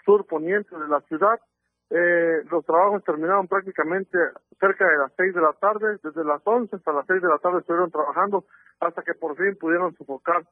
sur 0.05 0.25
poniente 0.27 0.77
de 0.77 0.87
la 0.87 1.01
ciudad. 1.01 1.39
Eh, 1.89 2.43
los 2.49 2.65
trabajos 2.65 3.03
terminaron 3.03 3.47
prácticamente 3.47 4.17
cerca 4.59 4.87
de 4.87 4.97
las 4.97 5.11
seis 5.15 5.33
de 5.35 5.41
la 5.41 5.53
tarde, 5.53 5.99
desde 6.03 6.23
las 6.23 6.41
once 6.45 6.75
hasta 6.75 6.91
las 6.91 7.05
seis 7.05 7.21
de 7.21 7.27
la 7.27 7.37
tarde 7.37 7.59
estuvieron 7.59 7.91
trabajando 7.91 8.45
hasta 8.79 9.03
que 9.03 9.13
por 9.13 9.37
fin 9.37 9.55
pudieron 9.59 9.95
sofocar 9.95 10.43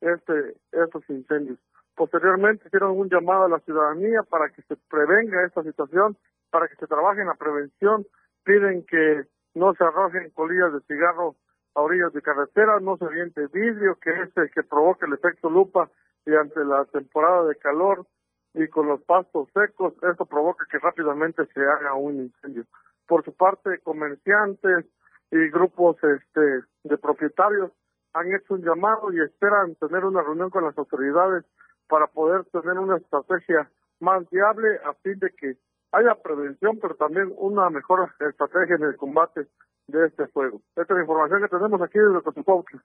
este, 0.00 0.54
estos 0.72 1.08
incendios. 1.08 1.58
Posteriormente 1.94 2.66
hicieron 2.66 2.98
un 2.98 3.08
llamado 3.08 3.44
a 3.44 3.48
la 3.48 3.60
ciudadanía 3.60 4.22
para 4.22 4.50
que 4.50 4.62
se 4.62 4.76
prevenga 4.90 5.44
esta 5.46 5.62
situación, 5.62 6.16
para 6.50 6.68
que 6.68 6.76
se 6.76 6.86
trabaje 6.86 7.20
en 7.20 7.28
la 7.28 7.34
prevención, 7.34 8.06
piden 8.44 8.84
que 8.84 9.24
no 9.54 9.74
se 9.74 9.84
arrojen 9.84 10.30
colillas 10.30 10.72
de 10.72 10.80
cigarro 10.80 11.36
a 11.74 11.80
orillas 11.80 12.12
de 12.12 12.22
carretera, 12.22 12.80
no 12.80 12.96
se 12.96 13.04
aviente 13.04 13.46
vidrio, 13.46 13.96
que 14.00 14.10
es 14.10 14.36
el 14.36 14.50
que 14.50 14.62
provoca 14.62 15.06
el 15.06 15.14
efecto 15.14 15.48
lupa 15.48 15.90
y 16.26 16.34
ante 16.34 16.64
la 16.64 16.84
temporada 16.86 17.46
de 17.46 17.56
calor 17.56 18.06
y 18.54 18.68
con 18.68 18.88
los 18.88 19.02
pastos 19.02 19.48
secos, 19.54 19.94
eso 20.02 20.26
provoca 20.26 20.66
que 20.70 20.78
rápidamente 20.78 21.46
se 21.54 21.60
haga 21.60 21.94
un 21.94 22.16
incendio. 22.16 22.64
Por 23.06 23.24
su 23.24 23.32
parte, 23.32 23.78
comerciantes 23.82 24.86
y 25.30 25.48
grupos 25.50 25.96
este, 26.02 26.62
de 26.84 26.98
propietarios 26.98 27.70
han 28.12 28.32
hecho 28.34 28.54
un 28.54 28.62
llamado 28.62 29.12
y 29.12 29.20
esperan 29.20 29.74
tener 29.76 30.04
una 30.04 30.22
reunión 30.22 30.50
con 30.50 30.64
las 30.64 30.76
autoridades 30.76 31.44
para 31.88 32.06
poder 32.06 32.44
tener 32.46 32.78
una 32.78 32.98
estrategia 32.98 33.70
más 34.00 34.28
viable 34.30 34.78
a 34.84 34.92
fin 34.94 35.18
de 35.18 35.30
que 35.30 35.56
haya 35.92 36.14
prevención, 36.22 36.78
pero 36.80 36.94
también 36.96 37.32
una 37.36 37.70
mejor 37.70 38.10
estrategia 38.18 38.76
en 38.76 38.84
el 38.84 38.96
combate 38.96 39.46
de 39.86 40.06
este 40.06 40.26
fuego. 40.28 40.60
Esta 40.76 40.82
es 40.82 40.90
la 40.90 41.00
información 41.00 41.42
que 41.42 41.48
tenemos 41.48 41.80
aquí 41.80 41.98
desde 41.98 42.22
Cotupautla. 42.22 42.82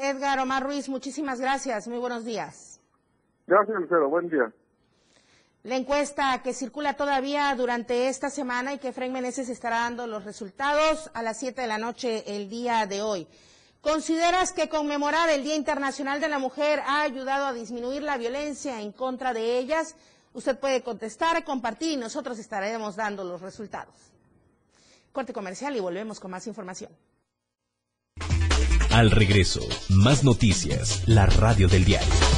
Edgar 0.00 0.38
Omar 0.38 0.64
Ruiz, 0.64 0.88
muchísimas 0.88 1.40
gracias. 1.40 1.88
Muy 1.88 1.98
buenos 1.98 2.24
días. 2.24 2.77
Gracias, 3.48 3.80
Lucero. 3.80 4.10
Buen 4.10 4.28
día. 4.28 4.52
La 5.62 5.76
encuesta 5.76 6.42
que 6.42 6.52
circula 6.52 6.94
todavía 6.94 7.54
durante 7.56 8.08
esta 8.08 8.28
semana 8.28 8.74
y 8.74 8.78
que 8.78 8.92
Frank 8.92 9.10
Meneses 9.10 9.48
estará 9.48 9.80
dando 9.80 10.06
los 10.06 10.24
resultados 10.24 11.10
a 11.14 11.22
las 11.22 11.38
7 11.38 11.62
de 11.62 11.66
la 11.66 11.78
noche 11.78 12.24
el 12.36 12.50
día 12.50 12.86
de 12.86 13.00
hoy. 13.00 13.26
¿Consideras 13.80 14.52
que 14.52 14.68
conmemorar 14.68 15.30
el 15.30 15.44
Día 15.44 15.56
Internacional 15.56 16.20
de 16.20 16.28
la 16.28 16.38
Mujer 16.38 16.80
ha 16.86 17.02
ayudado 17.02 17.46
a 17.46 17.52
disminuir 17.54 18.02
la 18.02 18.18
violencia 18.18 18.82
en 18.82 18.92
contra 18.92 19.32
de 19.32 19.58
ellas? 19.58 19.96
Usted 20.34 20.58
puede 20.58 20.82
contestar, 20.82 21.42
compartir 21.42 21.92
y 21.92 21.96
nosotros 21.96 22.38
estaremos 22.38 22.96
dando 22.96 23.24
los 23.24 23.40
resultados. 23.40 23.94
Corte 25.10 25.32
comercial 25.32 25.74
y 25.74 25.80
volvemos 25.80 26.20
con 26.20 26.30
más 26.30 26.46
información. 26.46 26.92
Al 28.90 29.10
regreso, 29.10 29.60
más 29.88 30.22
noticias, 30.22 31.04
la 31.06 31.26
radio 31.26 31.66
del 31.66 31.84
diario. 31.84 32.37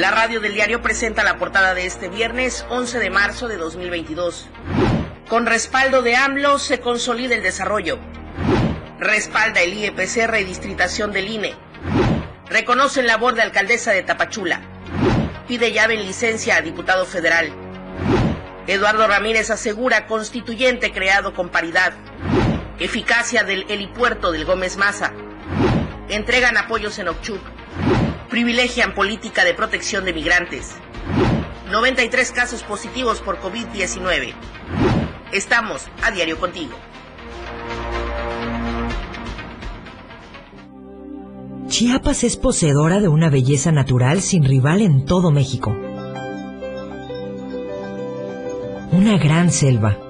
La 0.00 0.10
radio 0.10 0.40
del 0.40 0.54
diario 0.54 0.80
presenta 0.80 1.22
la 1.22 1.36
portada 1.36 1.74
de 1.74 1.84
este 1.84 2.08
viernes 2.08 2.64
11 2.70 3.00
de 3.00 3.10
marzo 3.10 3.48
de 3.48 3.58
2022. 3.58 4.48
Con 5.28 5.44
respaldo 5.44 6.00
de 6.00 6.16
AMLO 6.16 6.58
se 6.58 6.80
consolida 6.80 7.34
el 7.34 7.42
desarrollo. 7.42 7.98
Respalda 8.98 9.60
el 9.60 9.74
IEPC 9.74 10.26
redistritación 10.26 11.12
del 11.12 11.28
INE. 11.28 11.54
Reconoce 12.48 13.02
labor 13.02 13.34
de 13.34 13.42
alcaldesa 13.42 13.90
de 13.92 14.02
Tapachula. 14.02 14.62
Pide 15.46 15.70
llave 15.70 15.96
en 15.96 16.06
licencia 16.06 16.56
a 16.56 16.62
diputado 16.62 17.04
federal. 17.04 17.52
Eduardo 18.68 19.06
Ramírez 19.06 19.50
asegura 19.50 20.06
constituyente 20.06 20.92
creado 20.92 21.34
con 21.34 21.50
paridad. 21.50 21.92
Eficacia 22.78 23.44
del 23.44 23.66
helipuerto 23.68 24.32
del 24.32 24.46
Gómez 24.46 24.78
Maza. 24.78 25.12
Entregan 26.08 26.56
apoyos 26.56 26.98
en 26.98 27.08
Ochuc 27.08 27.59
privilegian 28.30 28.94
política 28.94 29.44
de 29.44 29.54
protección 29.54 30.04
de 30.04 30.12
migrantes. 30.12 30.76
93 31.70 32.32
casos 32.32 32.62
positivos 32.62 33.20
por 33.20 33.38
COVID-19. 33.40 34.32
Estamos 35.32 35.88
a 36.02 36.10
diario 36.10 36.38
contigo. 36.38 36.72
Chiapas 41.66 42.24
es 42.24 42.36
poseedora 42.36 43.00
de 43.00 43.08
una 43.08 43.30
belleza 43.30 43.72
natural 43.72 44.20
sin 44.20 44.44
rival 44.44 44.80
en 44.80 45.04
todo 45.04 45.30
México. 45.30 45.76
Una 48.92 49.18
gran 49.18 49.50
selva 49.50 50.09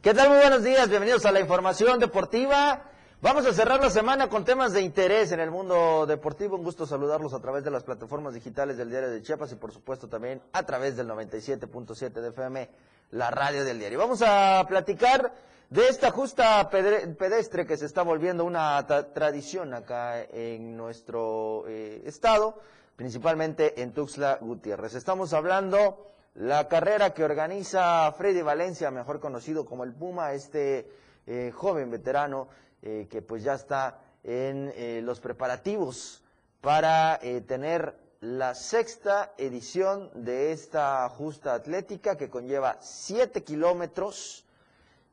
¿Qué 0.00 0.14
tal? 0.14 0.30
Muy 0.30 0.38
buenos 0.38 0.64
días. 0.64 0.88
Bienvenidos 0.88 1.26
a 1.26 1.32
la 1.32 1.40
información 1.40 2.00
deportiva. 2.00 2.89
Vamos 3.22 3.44
a 3.44 3.52
cerrar 3.52 3.82
la 3.82 3.90
semana 3.90 4.30
con 4.30 4.46
temas 4.46 4.72
de 4.72 4.80
interés 4.80 5.30
en 5.32 5.40
el 5.40 5.50
mundo 5.50 6.06
deportivo. 6.06 6.56
Un 6.56 6.64
gusto 6.64 6.86
saludarlos 6.86 7.34
a 7.34 7.38
través 7.38 7.62
de 7.62 7.70
las 7.70 7.84
plataformas 7.84 8.32
digitales 8.32 8.78
del 8.78 8.88
Diario 8.88 9.10
de 9.10 9.20
Chiapas 9.20 9.52
y 9.52 9.56
por 9.56 9.72
supuesto 9.72 10.08
también 10.08 10.40
a 10.54 10.62
través 10.62 10.96
del 10.96 11.06
97.7 11.06 12.12
de 12.12 12.28
FM, 12.30 12.70
la 13.10 13.30
radio 13.30 13.62
del 13.62 13.78
diario. 13.78 13.98
Vamos 13.98 14.22
a 14.26 14.64
platicar 14.66 15.34
de 15.68 15.88
esta 15.88 16.10
justa 16.10 16.70
pedestre 16.70 17.66
que 17.66 17.76
se 17.76 17.84
está 17.84 18.00
volviendo 18.00 18.42
una 18.42 18.86
tradición 18.86 19.74
acá 19.74 20.22
en 20.22 20.78
nuestro 20.78 21.64
eh, 21.68 22.00
estado, 22.06 22.58
principalmente 22.96 23.82
en 23.82 23.92
Tuxtla 23.92 24.38
Gutiérrez. 24.40 24.94
Estamos 24.94 25.34
hablando 25.34 26.06
la 26.36 26.68
carrera 26.68 27.12
que 27.12 27.22
organiza 27.22 28.10
Freddy 28.12 28.40
Valencia, 28.40 28.90
mejor 28.90 29.20
conocido 29.20 29.66
como 29.66 29.84
el 29.84 29.92
Puma, 29.92 30.32
este 30.32 30.88
eh, 31.26 31.52
joven 31.54 31.90
veterano 31.90 32.48
eh, 32.82 33.08
que 33.10 33.20
pues 33.20 33.42
ya 33.42 33.52
está 33.54 33.98
en 34.24 34.72
eh, 34.74 35.02
los 35.04 35.20
preparativos 35.20 36.22
para 36.62 37.18
eh, 37.22 37.42
tener 37.42 37.94
la 38.20 38.54
sexta 38.54 39.32
edición 39.36 40.10
de 40.14 40.52
esta 40.52 41.06
justa 41.10 41.52
atlética 41.52 42.16
que 42.16 42.30
conlleva 42.30 42.78
siete 42.80 43.44
kilómetros 43.44 44.46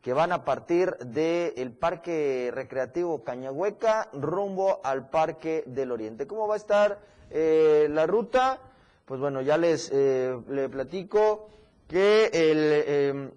que 0.01 0.13
van 0.13 0.32
a 0.32 0.45
partir 0.45 0.95
del 0.99 1.73
Parque 1.73 2.51
Recreativo 2.53 3.21
Cañahueca 3.23 4.10
rumbo 4.13 4.80
al 4.84 5.10
Parque 5.10 5.63
del 5.65 5.91
Oriente. 5.91 6.25
¿Cómo 6.25 6.47
va 6.47 6.53
a 6.53 6.58
estar 6.58 6.99
la 7.32 8.06
ruta? 8.08 8.60
Pues 9.06 9.19
bueno, 9.19 9.41
ya 9.41 9.58
les 9.58 9.91
le 9.91 10.69
platico 10.69 11.49
que 11.89 12.30
el, 12.34 13.34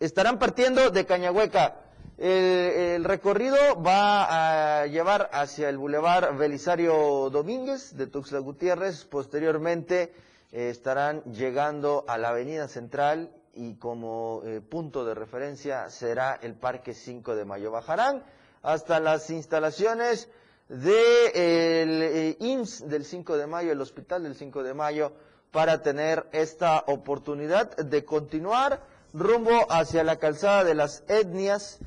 estarán 0.00 0.38
partiendo 0.40 0.90
de 0.90 1.06
Cañahueca 1.06 1.81
el, 2.22 3.04
recorrido 3.04 3.56
va 3.82 4.82
a 4.82 4.86
llevar 4.86 5.28
hacia 5.32 5.68
el 5.68 5.76
Boulevard 5.76 6.36
Belisario 6.36 7.28
Domínguez 7.30 7.96
de 7.96 8.06
Tuxtla 8.06 8.38
Gutiérrez. 8.38 9.04
Posteriormente 9.06 10.14
eh, 10.52 10.70
estarán 10.70 11.24
llegando 11.24 12.04
a 12.06 12.18
la 12.18 12.28
Avenida 12.28 12.68
Central 12.68 13.32
y 13.54 13.74
como 13.74 14.42
eh, 14.44 14.60
punto 14.60 15.04
de 15.04 15.14
referencia 15.14 15.90
será 15.90 16.38
el 16.40 16.54
Parque 16.54 16.94
5 16.94 17.34
de 17.34 17.44
Mayo. 17.44 17.72
Bajarán 17.72 18.22
hasta 18.62 19.00
las 19.00 19.28
instalaciones 19.30 20.28
del 20.68 20.80
de, 20.80 22.36
eh, 22.38 22.64
del 22.84 23.04
5 23.04 23.36
de 23.36 23.46
Mayo, 23.48 23.72
el 23.72 23.80
Hospital 23.80 24.22
del 24.22 24.36
5 24.36 24.62
de 24.62 24.74
Mayo, 24.74 25.12
para 25.50 25.82
tener 25.82 26.28
esta 26.30 26.84
oportunidad 26.86 27.76
de 27.76 28.04
continuar 28.04 28.80
rumbo 29.12 29.66
hacia 29.70 30.04
la 30.04 30.16
calzada 30.20 30.62
de 30.62 30.76
las 30.76 31.02
etnias 31.08 31.80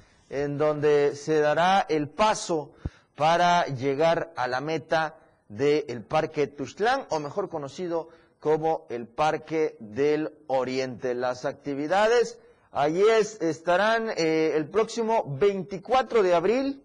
en 0.44 0.58
donde 0.58 1.16
se 1.16 1.40
dará 1.40 1.86
el 1.88 2.10
paso 2.10 2.74
para 3.16 3.66
llegar 3.68 4.34
a 4.36 4.48
la 4.48 4.60
meta 4.60 5.16
del 5.48 6.04
Parque 6.04 6.48
Tuxtlán, 6.48 7.06
o 7.10 7.20
mejor 7.20 7.48
conocido 7.50 8.10
como 8.42 8.86
el 8.90 9.08
Parque 9.08 9.78
del 9.80 10.34
Oriente. 10.48 11.14
Las 11.16 11.46
actividades 11.46 12.38
allí 12.74 13.04
estarán 13.40 14.10
eh, 14.18 14.52
el 14.56 14.66
próximo 14.70 15.24
24 15.40 16.22
de 16.22 16.34
abril, 16.36 16.84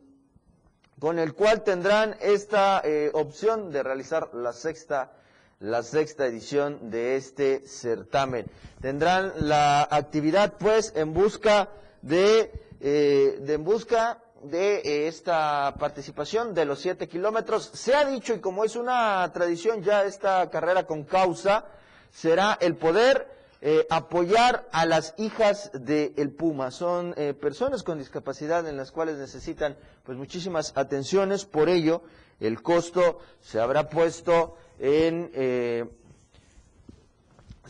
con 1.00 1.18
el 1.18 1.34
cual 1.34 1.64
tendrán 1.64 2.14
esta 2.20 2.80
eh, 2.84 3.10
opción 3.14 3.72
de 3.72 3.82
realizar 3.82 4.32
la 4.32 4.52
sexta 4.52 5.12
la 5.58 5.82
sexta 5.82 6.24
edición 6.24 6.90
de 6.90 7.16
este 7.16 7.60
certamen. 7.68 8.46
Tendrán 8.80 9.32
la 9.40 9.82
actividad 9.90 10.54
pues 10.58 10.94
en 10.96 11.12
busca 11.12 11.68
de, 12.00 12.50
eh, 12.80 13.38
de 13.40 13.54
en 13.54 13.64
busca 13.64 14.18
de 14.42 14.76
eh, 14.78 15.08
esta 15.08 15.74
participación 15.78 16.54
de 16.54 16.64
los 16.64 16.80
siete 16.80 17.08
kilómetros. 17.08 17.70
Se 17.74 17.94
ha 17.94 18.04
dicho, 18.04 18.34
y 18.34 18.40
como 18.40 18.64
es 18.64 18.76
una 18.76 19.30
tradición 19.32 19.82
ya 19.82 20.04
esta 20.04 20.48
carrera 20.50 20.86
con 20.86 21.04
causa, 21.04 21.66
será 22.10 22.56
el 22.60 22.76
poder 22.76 23.28
eh, 23.62 23.86
apoyar 23.90 24.66
a 24.72 24.86
las 24.86 25.14
hijas 25.18 25.70
del 25.74 26.14
el 26.16 26.30
Puma. 26.30 26.70
Son 26.70 27.14
eh, 27.16 27.34
personas 27.34 27.82
con 27.82 27.98
discapacidad 27.98 28.66
en 28.66 28.76
las 28.76 28.90
cuales 28.90 29.18
necesitan 29.18 29.76
pues 30.04 30.16
muchísimas 30.16 30.72
atenciones, 30.76 31.44
por 31.44 31.68
ello 31.68 32.02
el 32.40 32.62
costo 32.62 33.18
se 33.42 33.60
habrá 33.60 33.90
puesto 33.90 34.56
en 34.78 35.30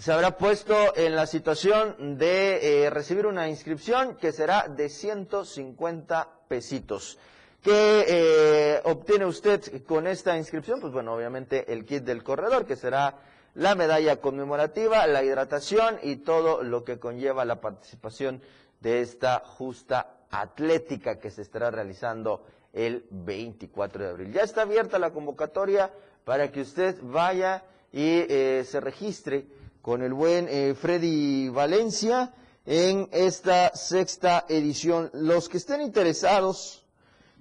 se 0.01 0.13
habrá 0.13 0.39
puesto 0.39 0.97
en 0.97 1.15
la 1.15 1.27
situación 1.27 2.17
de 2.17 2.89
recibir 2.91 3.27
una 3.27 3.51
inscripción 3.51 4.17
que 4.17 4.33
será 4.33 4.67
de 4.67 4.89
150 4.89 6.29
pesitos. 6.49 7.19
¿Qué 7.63 8.05
eh, 8.09 8.81
obtiene 8.85 9.27
usted 9.27 9.85
con 9.85 10.07
esta 10.07 10.39
inscripción? 10.39 10.81
Pues 10.81 10.95
bueno, 10.95 11.13
obviamente 11.13 11.71
el 11.71 11.85
kit 11.85 12.03
del 12.03 12.23
corredor, 12.23 12.65
que 12.65 12.77
será 12.77 13.19
la 13.55 13.75
medalla 13.75 14.17
conmemorativa, 14.17 15.07
la 15.07 15.23
hidratación 15.23 15.99
y 16.03 16.17
todo 16.17 16.63
lo 16.63 16.83
que 16.83 16.99
conlleva 16.99 17.45
la 17.45 17.61
participación 17.61 18.41
de 18.81 19.03
esta 19.03 19.41
justa 19.41 20.21
atlética 20.31 21.19
que 21.19 21.31
se 21.31 21.43
estará 21.43 21.71
realizando 21.71 22.47
el 22.73 23.05
24 23.11 24.03
de 24.05 24.09
abril. 24.09 24.33
Ya 24.33 24.45
está 24.45 24.63
abierta 24.63 24.99
la 24.99 25.11
convocatoria 25.11 25.91
para 26.25 26.51
que 26.51 26.63
usted 26.63 26.97
vaya 27.03 27.65
y 27.93 28.25
eh, 28.29 28.65
se 28.67 28.81
registre 28.81 29.60
con 29.83 30.03
el 30.03 30.13
buen 30.13 30.47
eh, 30.49 30.75
Freddy 30.75 31.49
Valencia 31.49 32.35
en 32.67 33.09
esta 33.13 33.75
sexta 33.75 34.45
edición. 34.49 35.11
Los 35.13 35.49
que 35.49 35.57
estén 35.57 35.81
interesados 35.81 36.85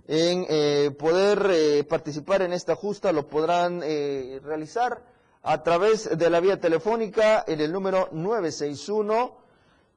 en 0.07 0.45
eh, 0.49 0.91
poder 0.97 1.47
eh, 1.51 1.83
participar 1.83 2.41
en 2.41 2.53
esta 2.53 2.75
justa 2.75 3.11
lo 3.11 3.27
podrán 3.27 3.81
realizar 3.81 5.03
a 5.43 5.61
través 5.63 6.17
de 6.17 6.29
la 6.29 6.39
vía 6.39 6.59
telefónica 6.59 7.43
en 7.47 7.61
el 7.61 7.71
número 7.71 8.09
961 8.11 9.37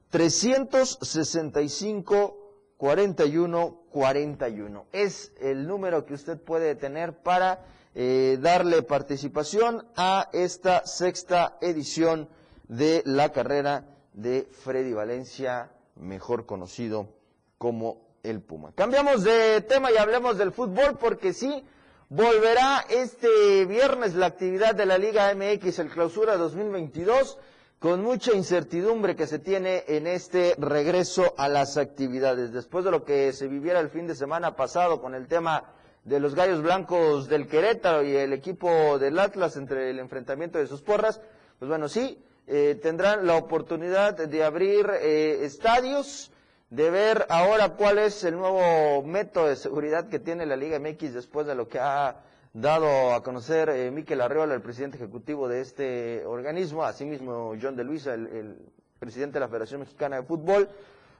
365 0.09 2.37
41 2.77 3.81
41. 3.89 4.85
Es 4.91 5.31
el 5.39 5.67
número 5.67 6.05
que 6.05 6.13
usted 6.13 6.39
puede 6.39 6.75
tener 6.75 7.23
para 7.23 7.65
darle 7.93 8.81
participación 8.83 9.85
a 9.95 10.29
esta 10.33 10.85
sexta 10.85 11.57
edición 11.61 12.27
de 12.67 13.03
la 13.05 13.31
carrera 13.31 13.85
de 14.13 14.47
Freddy 14.51 14.93
Valencia, 14.93 15.71
mejor 15.95 16.45
conocido 16.45 17.09
como 17.57 18.03
el 18.23 18.41
Puma. 18.41 18.71
Cambiamos 18.73 19.23
de 19.23 19.61
tema 19.61 19.91
y 19.91 19.97
hablemos 19.97 20.37
del 20.37 20.51
fútbol 20.51 20.97
porque 20.97 21.33
sí, 21.33 21.63
volverá 22.09 22.85
este 22.89 23.65
viernes 23.65 24.15
la 24.15 24.27
actividad 24.27 24.75
de 24.75 24.85
la 24.85 24.97
Liga 24.97 25.33
MX, 25.33 25.79
el 25.79 25.89
clausura 25.89 26.37
2022, 26.37 27.37
con 27.79 28.01
mucha 28.01 28.33
incertidumbre 28.33 29.15
que 29.15 29.27
se 29.27 29.39
tiene 29.39 29.83
en 29.87 30.07
este 30.07 30.55
regreso 30.57 31.33
a 31.37 31.49
las 31.49 31.77
actividades. 31.77 32.53
Después 32.53 32.85
de 32.85 32.91
lo 32.91 33.03
que 33.03 33.33
se 33.33 33.47
viviera 33.47 33.81
el 33.81 33.89
fin 33.89 34.07
de 34.07 34.15
semana 34.15 34.55
pasado 34.55 35.01
con 35.01 35.15
el 35.15 35.27
tema 35.27 35.73
de 36.03 36.19
los 36.19 36.35
Gallos 36.35 36.61
Blancos 36.61 37.27
del 37.29 37.47
Querétaro 37.47 38.03
y 38.03 38.15
el 38.15 38.33
equipo 38.33 38.99
del 38.99 39.19
Atlas 39.19 39.55
entre 39.57 39.89
el 39.89 39.99
enfrentamiento 39.99 40.57
de 40.59 40.67
sus 40.67 40.81
porras, 40.81 41.21
pues 41.59 41.69
bueno, 41.69 41.87
sí, 41.87 42.21
eh, 42.45 42.77
tendrán 42.81 43.25
la 43.25 43.37
oportunidad 43.37 44.15
de 44.17 44.43
abrir 44.43 44.89
eh, 45.01 45.45
estadios, 45.45 46.31
de 46.69 46.89
ver 46.89 47.25
ahora 47.29 47.69
cuál 47.69 47.99
es 47.99 48.23
el 48.23 48.35
nuevo 48.35 49.03
método 49.03 49.47
de 49.47 49.55
seguridad 49.55 50.09
que 50.09 50.19
tiene 50.19 50.45
la 50.45 50.57
Liga 50.57 50.79
MX 50.79 51.13
después 51.13 51.47
de 51.47 51.55
lo 51.55 51.69
que 51.69 51.79
ha 51.79 52.17
dado 52.53 53.13
a 53.13 53.23
conocer 53.23 53.69
eh, 53.69 53.91
Miquel 53.91 54.21
Arreola, 54.21 54.53
el 54.53 54.61
presidente 54.61 54.97
ejecutivo 54.97 55.47
de 55.47 55.61
este 55.61 56.25
organismo, 56.25 56.83
asimismo 56.83 57.53
John 57.61 57.75
de 57.75 57.83
Luisa, 57.83 58.13
el, 58.13 58.57
presidente 58.99 59.33
de 59.33 59.39
la 59.41 59.49
Federación 59.49 59.81
Mexicana 59.81 60.17
de 60.17 60.23
Fútbol. 60.23 60.69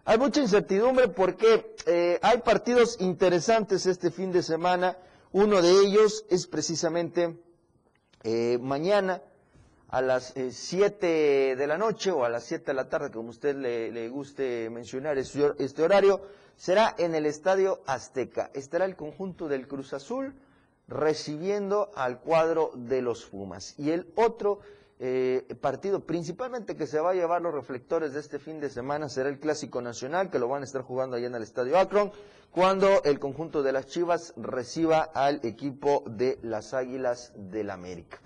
Hay 0.06 0.18
mucha 0.18 0.42
incertidumbre 0.42 1.08
porque 1.08 1.76
eh, 1.86 2.20
hay 2.22 2.40
partidos 2.40 3.00
interesantes 3.00 3.86
este 3.86 4.12
fin 4.12 4.32
de 4.32 4.44
semana. 4.44 4.98
Uno 5.32 5.62
de 5.62 5.72
ellos 5.72 6.26
es 6.30 6.48
precisamente 6.48 7.38
mañana 8.60 9.22
a 9.94 10.02
las 10.02 10.34
7 10.50 11.52
eh, 11.52 11.56
de 11.56 11.68
la 11.68 11.78
noche 11.78 12.10
o 12.10 12.26
a 12.26 12.30
las 12.30 12.46
7 12.46 12.66
de 12.66 12.74
la 12.74 12.90
tarde, 12.90 13.12
como 13.12 13.30
usted 13.30 13.56
le, 13.56 14.10
guste 14.10 14.68
mencionar 14.72 15.20
este 15.20 15.84
horario, 15.84 16.20
será 16.58 16.96
en 16.98 17.14
el 17.14 17.28
Estadio 17.28 17.84
Azteca. 17.86 18.50
Estará 18.56 18.86
el 18.86 18.96
conjunto 18.96 19.48
del 19.48 19.68
Cruz 19.68 19.94
Azul 19.94 20.34
recibiendo 20.88 21.92
al 21.94 22.22
cuadro 22.22 22.72
de 22.74 23.04
los 23.04 23.24
Fumas. 23.24 23.76
Y 23.78 23.92
el 23.92 24.12
otro 24.16 24.62
eh, 25.06 25.44
partido 25.60 26.06
principalmente 26.06 26.78
que 26.78 26.88
se 26.88 26.98
va 26.98 27.10
a 27.10 27.14
llevar 27.14 27.42
los 27.42 27.54
reflectores 27.54 28.14
de 28.14 28.22
este 28.22 28.40
fin 28.40 28.62
de 28.62 28.70
semana 28.70 29.10
será 29.10 29.28
el 29.28 29.38
Clásico 29.38 29.82
Nacional, 29.82 30.30
que 30.30 30.40
lo 30.40 30.48
van 30.48 30.62
a 30.62 30.66
estar 30.66 30.82
jugando 30.82 31.18
allá 31.18 31.28
en 31.28 31.36
el 31.36 31.44
Estadio 31.44 31.78
Akron, 31.78 32.14
cuando 32.52 33.04
el 33.04 33.20
conjunto 33.20 33.64
de 33.64 33.74
las 33.74 33.88
Chivas 33.88 34.34
reciba 34.38 35.02
al 35.02 35.42
equipo 35.44 36.06
de 36.08 36.40
las 36.42 36.74
Águilas 36.74 37.34
del 37.36 37.72
América. 37.72 38.22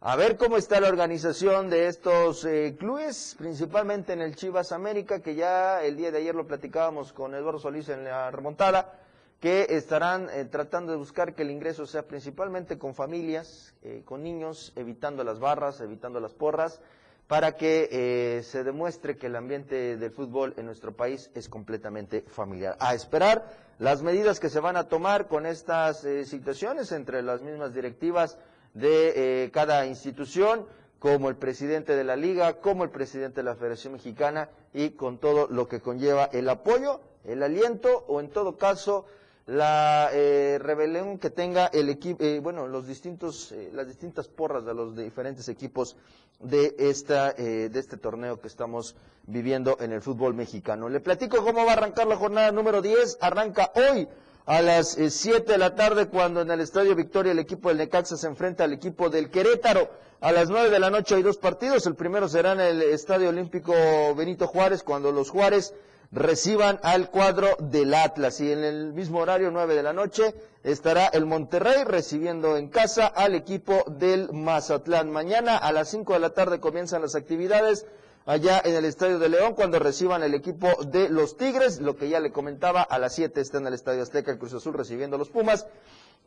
A 0.00 0.16
ver 0.16 0.36
cómo 0.36 0.58
está 0.58 0.80
la 0.80 0.88
organización 0.88 1.70
de 1.70 1.88
estos 1.88 2.44
eh, 2.44 2.76
clubes, 2.78 3.34
principalmente 3.38 4.12
en 4.12 4.20
el 4.20 4.36
Chivas 4.36 4.72
América, 4.72 5.22
que 5.22 5.34
ya 5.34 5.82
el 5.82 5.96
día 5.96 6.10
de 6.10 6.18
ayer 6.18 6.34
lo 6.34 6.46
platicábamos 6.46 7.14
con 7.14 7.34
Eduardo 7.34 7.58
Solís 7.58 7.88
en 7.88 8.04
la 8.04 8.30
remontada, 8.30 9.00
que 9.40 9.66
estarán 9.70 10.28
eh, 10.30 10.44
tratando 10.44 10.92
de 10.92 10.98
buscar 10.98 11.34
que 11.34 11.42
el 11.42 11.50
ingreso 11.50 11.86
sea 11.86 12.06
principalmente 12.06 12.78
con 12.78 12.94
familias, 12.94 13.74
eh, 13.82 14.02
con 14.04 14.22
niños, 14.22 14.72
evitando 14.76 15.22
las 15.24 15.38
barras, 15.38 15.80
evitando 15.80 16.20
las 16.20 16.34
porras, 16.34 16.80
para 17.28 17.56
que 17.56 18.40
se 18.42 18.64
demuestre 18.64 19.18
que 19.18 19.26
el 19.26 19.36
ambiente 19.36 19.98
del 19.98 20.10
fútbol 20.10 20.54
en 20.56 20.64
nuestro 20.64 20.96
país 20.96 21.30
es 21.34 21.50
completamente 21.50 22.22
familiar. 22.22 22.74
A 22.80 22.94
esperar 22.94 23.44
las 23.78 24.02
medidas 24.02 24.40
que 24.40 24.48
se 24.48 24.60
van 24.60 24.78
a 24.78 24.88
tomar 24.88 25.28
con 25.28 25.44
estas 25.44 26.06
situaciones 26.24 26.90
entre 26.90 27.22
las 27.22 27.42
mismas 27.42 27.74
directivas 27.74 28.38
de 28.74 29.44
eh, 29.44 29.50
cada 29.50 29.86
institución, 29.86 30.66
como 30.98 31.28
el 31.28 31.36
presidente 31.36 31.96
de 31.96 32.04
la 32.04 32.16
liga, 32.16 32.60
como 32.60 32.84
el 32.84 32.90
presidente 32.90 33.36
de 33.36 33.44
la 33.44 33.54
Federación 33.54 33.92
Mexicana 33.92 34.50
y 34.72 34.90
con 34.90 35.18
todo 35.18 35.46
lo 35.48 35.68
que 35.68 35.80
conlleva 35.80 36.24
el 36.32 36.48
apoyo, 36.48 37.00
el 37.24 37.42
aliento 37.42 38.04
o 38.08 38.20
en 38.20 38.30
todo 38.30 38.56
caso 38.56 39.06
la 39.48 40.10
eh, 40.12 40.58
rebelión 40.60 41.18
que 41.18 41.30
tenga 41.30 41.66
el 41.66 41.88
equipo, 41.88 42.22
eh, 42.22 42.38
bueno, 42.38 42.68
los 42.68 42.86
distintos, 42.86 43.50
eh, 43.50 43.70
las 43.72 43.88
distintas 43.88 44.28
porras 44.28 44.64
de 44.64 44.74
los 44.74 44.94
diferentes 44.94 45.48
equipos 45.48 45.96
de 46.38 46.76
esta, 46.78 47.32
de 47.32 47.76
este 47.76 47.96
torneo 47.96 48.40
que 48.40 48.46
estamos 48.46 48.94
viviendo 49.26 49.76
en 49.80 49.90
el 49.90 50.02
fútbol 50.02 50.34
mexicano. 50.34 50.88
Le 50.88 51.00
platico 51.00 51.44
cómo 51.44 51.64
va 51.64 51.72
a 51.72 51.74
arrancar 51.74 52.06
la 52.06 52.16
jornada 52.16 52.52
número 52.52 52.80
10. 52.80 53.18
Arranca 53.20 53.72
hoy 53.74 54.06
a 54.48 54.62
las 54.62 54.96
7 54.96 55.36
eh, 55.36 55.52
de 55.52 55.58
la 55.58 55.74
tarde 55.74 56.08
cuando 56.08 56.40
en 56.40 56.50
el 56.50 56.60
Estadio 56.60 56.94
Victoria 56.94 57.32
el 57.32 57.38
equipo 57.38 57.68
del 57.68 57.76
Necaxa 57.76 58.16
se 58.16 58.26
enfrenta 58.26 58.64
al 58.64 58.72
equipo 58.72 59.10
del 59.10 59.30
Querétaro. 59.30 59.90
A 60.20 60.32
las 60.32 60.48
9 60.48 60.70
de 60.70 60.78
la 60.78 60.88
noche 60.88 61.14
hay 61.14 61.22
dos 61.22 61.36
partidos. 61.36 61.86
El 61.86 61.94
primero 61.94 62.28
será 62.28 62.52
en 62.52 62.60
el 62.60 62.82
Estadio 62.82 63.28
Olímpico 63.28 63.74
Benito 64.16 64.46
Juárez 64.46 64.82
cuando 64.82 65.12
los 65.12 65.28
Juárez 65.28 65.74
reciban 66.10 66.80
al 66.82 67.10
cuadro 67.10 67.56
del 67.58 67.94
Atlas. 67.94 68.40
Y 68.40 68.52
en 68.52 68.64
el 68.64 68.92
mismo 68.92 69.18
horario, 69.20 69.50
9 69.50 69.74
de 69.74 69.82
la 69.82 69.92
noche, 69.92 70.34
estará 70.62 71.06
el 71.06 71.26
Monterrey 71.26 71.84
recibiendo 71.84 72.56
en 72.56 72.68
casa 72.68 73.06
al 73.06 73.34
equipo 73.34 73.84
del 73.86 74.32
Mazatlán. 74.32 75.10
Mañana 75.10 75.56
a 75.56 75.72
las 75.72 75.90
5 75.90 76.14
de 76.14 76.20
la 76.20 76.30
tarde 76.30 76.60
comienzan 76.60 77.02
las 77.02 77.14
actividades 77.14 77.86
allá 78.28 78.60
en 78.62 78.74
el 78.74 78.84
Estadio 78.84 79.18
de 79.18 79.30
León 79.30 79.54
cuando 79.54 79.78
reciban 79.78 80.22
el 80.22 80.34
equipo 80.34 80.68
de 80.84 81.08
los 81.08 81.38
Tigres, 81.38 81.80
lo 81.80 81.96
que 81.96 82.10
ya 82.10 82.20
le 82.20 82.30
comentaba, 82.30 82.82
a 82.82 82.98
las 82.98 83.14
7 83.14 83.40
está 83.40 83.56
en 83.56 83.66
el 83.66 83.72
Estadio 83.72 84.02
Azteca 84.02 84.30
el 84.30 84.38
Cruz 84.38 84.52
Azul 84.52 84.74
recibiendo 84.74 85.16
los 85.16 85.30
Pumas 85.30 85.66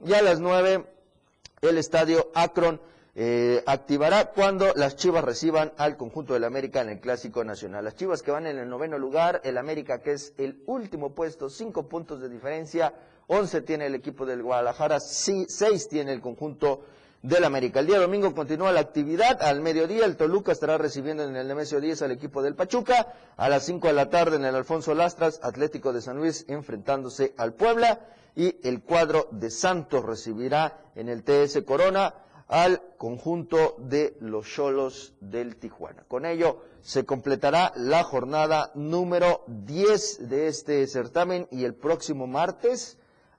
y 0.03 0.13
a 0.13 0.21
las 0.23 0.39
9 0.39 0.83
el 1.61 1.77
Estadio 1.77 2.31
Akron 2.33 2.81
eh, 3.13 3.61
activará 3.65 4.31
cuando 4.31 4.73
las 4.75 4.95
Chivas 4.95 5.23
reciban 5.23 5.73
al 5.77 5.97
conjunto 5.97 6.33
del 6.33 6.45
América 6.45 6.81
en 6.81 6.89
el 6.89 6.99
Clásico 7.01 7.43
Nacional. 7.43 7.83
Las 7.83 7.95
Chivas 7.95 8.21
que 8.21 8.31
van 8.31 8.47
en 8.47 8.57
el 8.57 8.69
noveno 8.69 8.97
lugar, 8.97 9.41
el 9.43 9.57
América 9.57 10.01
que 10.01 10.13
es 10.13 10.33
el 10.37 10.63
último 10.65 11.13
puesto, 11.13 11.49
cinco 11.49 11.89
puntos 11.89 12.21
de 12.21 12.29
diferencia, 12.29 12.93
11 13.27 13.61
tiene 13.61 13.85
el 13.85 13.95
equipo 13.95 14.25
del 14.25 14.43
Guadalajara, 14.43 14.99
6 14.99 15.87
tiene 15.89 16.13
el 16.13 16.21
conjunto 16.21 16.83
del 17.21 17.43
América. 17.43 17.79
El 17.79 17.87
día 17.87 17.99
domingo 17.99 18.33
continúa 18.33 18.71
la 18.71 18.79
actividad. 18.79 19.41
Al 19.41 19.61
mediodía 19.61 20.05
el 20.05 20.17
Toluca 20.17 20.51
estará 20.51 20.77
recibiendo 20.77 21.23
en 21.23 21.35
el 21.35 21.47
Nemesio 21.47 21.79
10 21.79 22.01
al 22.01 22.11
equipo 22.11 22.41
del 22.41 22.55
Pachuca. 22.55 23.13
A 23.37 23.47
las 23.47 23.63
5 23.65 23.87
de 23.87 23.93
la 23.93 24.09
tarde 24.09 24.37
en 24.37 24.45
el 24.45 24.55
Alfonso 24.55 24.93
Lastras, 24.95 25.39
Atlético 25.43 25.93
de 25.93 26.01
San 26.01 26.17
Luis 26.17 26.45
enfrentándose 26.47 27.33
al 27.37 27.53
Puebla. 27.53 27.99
Y 28.35 28.55
el 28.67 28.81
cuadro 28.81 29.27
de 29.31 29.49
Santos 29.49 30.03
recibirá 30.03 30.79
en 30.95 31.09
el 31.09 31.23
TS 31.23 31.61
Corona 31.63 32.13
al 32.51 32.81
conjunto 32.97 33.77
de 33.79 34.17
los 34.19 34.45
Cholos 34.45 35.13
del 35.21 35.55
Tijuana. 35.55 36.03
Con 36.09 36.25
ello 36.25 36.61
se 36.81 37.05
completará 37.05 37.71
la 37.77 38.03
jornada 38.03 38.71
número 38.75 39.45
10 39.47 40.27
de 40.27 40.47
este 40.47 40.85
certamen 40.85 41.47
y 41.49 41.63
el 41.63 41.73
próximo 41.73 42.27
martes 42.27 42.97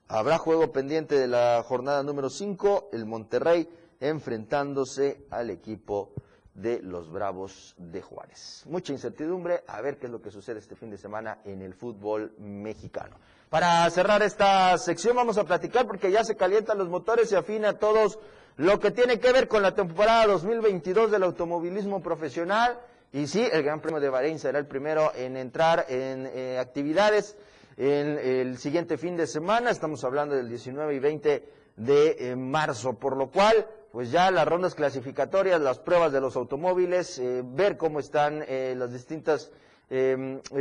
habrá 0.09 0.39
juego 0.39 0.73
pendiente 0.73 1.15
de 1.15 1.29
la 1.29 1.63
jornada 1.63 2.03
número 2.03 2.31
5, 2.31 2.89
el 2.93 3.05
Monterrey 3.05 3.69
enfrentándose 4.01 5.27
al 5.31 5.51
equipo 5.51 6.15
de 6.55 6.81
los 6.81 7.11
Bravos 7.11 7.75
de 7.77 8.01
Juárez. 8.01 8.65
Mucha 8.67 8.95
incertidumbre, 8.95 9.63
a 9.67 9.83
ver 9.83 9.99
qué 9.99 10.07
es 10.07 10.13
lo 10.13 10.23
que 10.23 10.31
sucede 10.31 10.59
este 10.59 10.75
fin 10.75 10.89
de 10.89 10.97
semana 10.97 11.39
en 11.45 11.61
el 11.61 11.75
fútbol 11.75 12.35
mexicano. 12.39 13.17
Para 13.53 13.91
cerrar 13.91 14.23
esta 14.23 14.79
sección 14.79 15.15
vamos 15.15 15.37
a 15.37 15.45
platicar 15.45 15.87
porque 15.87 16.11
ya 16.11 16.25
se 16.25 16.37
calientan 16.37 16.79
los 16.79 16.89
motores 16.89 17.31
y 17.31 17.35
afina 17.35 17.75
todos 17.75 18.19
lo 18.57 18.81
que 18.81 18.91
tiene 18.91 19.21
que 19.21 19.31
ver 19.31 19.47
con 19.47 19.61
la 19.61 19.75
temporada 19.75 20.27
2022 20.27 21.11
del 21.11 21.23
automovilismo 21.23 22.03
profesional. 22.03 22.81
Y 23.13 23.27
sí, 23.27 23.47
el 23.53 23.63
Gran 23.63 23.83
Premio 23.83 24.01
de 24.01 24.09
Bahrein 24.09 24.39
será 24.39 24.59
el 24.59 24.65
primero 24.65 25.13
en 25.15 25.37
entrar 25.37 25.85
en 25.91 26.31
eh, 26.33 26.57
actividades 26.59 27.37
en 27.77 28.19
el 28.19 28.57
siguiente 28.57 28.97
fin 28.97 29.19
de 29.19 29.27
semana. 29.27 29.69
Estamos 29.69 30.03
hablando 30.03 30.35
del 30.35 30.49
19 30.49 30.95
y 30.95 30.99
20 30.99 31.49
de 31.77 32.17
eh, 32.19 32.37
marzo, 32.37 32.95
por 32.95 33.19
lo 33.19 33.31
cual, 33.31 33.67
pues 33.93 34.11
ya 34.11 34.31
las 34.31 34.49
rondas 34.49 34.75
clasificatorias, 34.75 35.61
las 35.61 35.79
pruebas 35.79 36.11
de 36.11 36.23
los 36.23 36.37
automóviles, 36.37 37.19
eh, 37.19 37.43
ver 37.45 37.77
cómo 37.77 38.01
están 38.01 38.47
las 38.49 38.95
distintas 38.95 39.53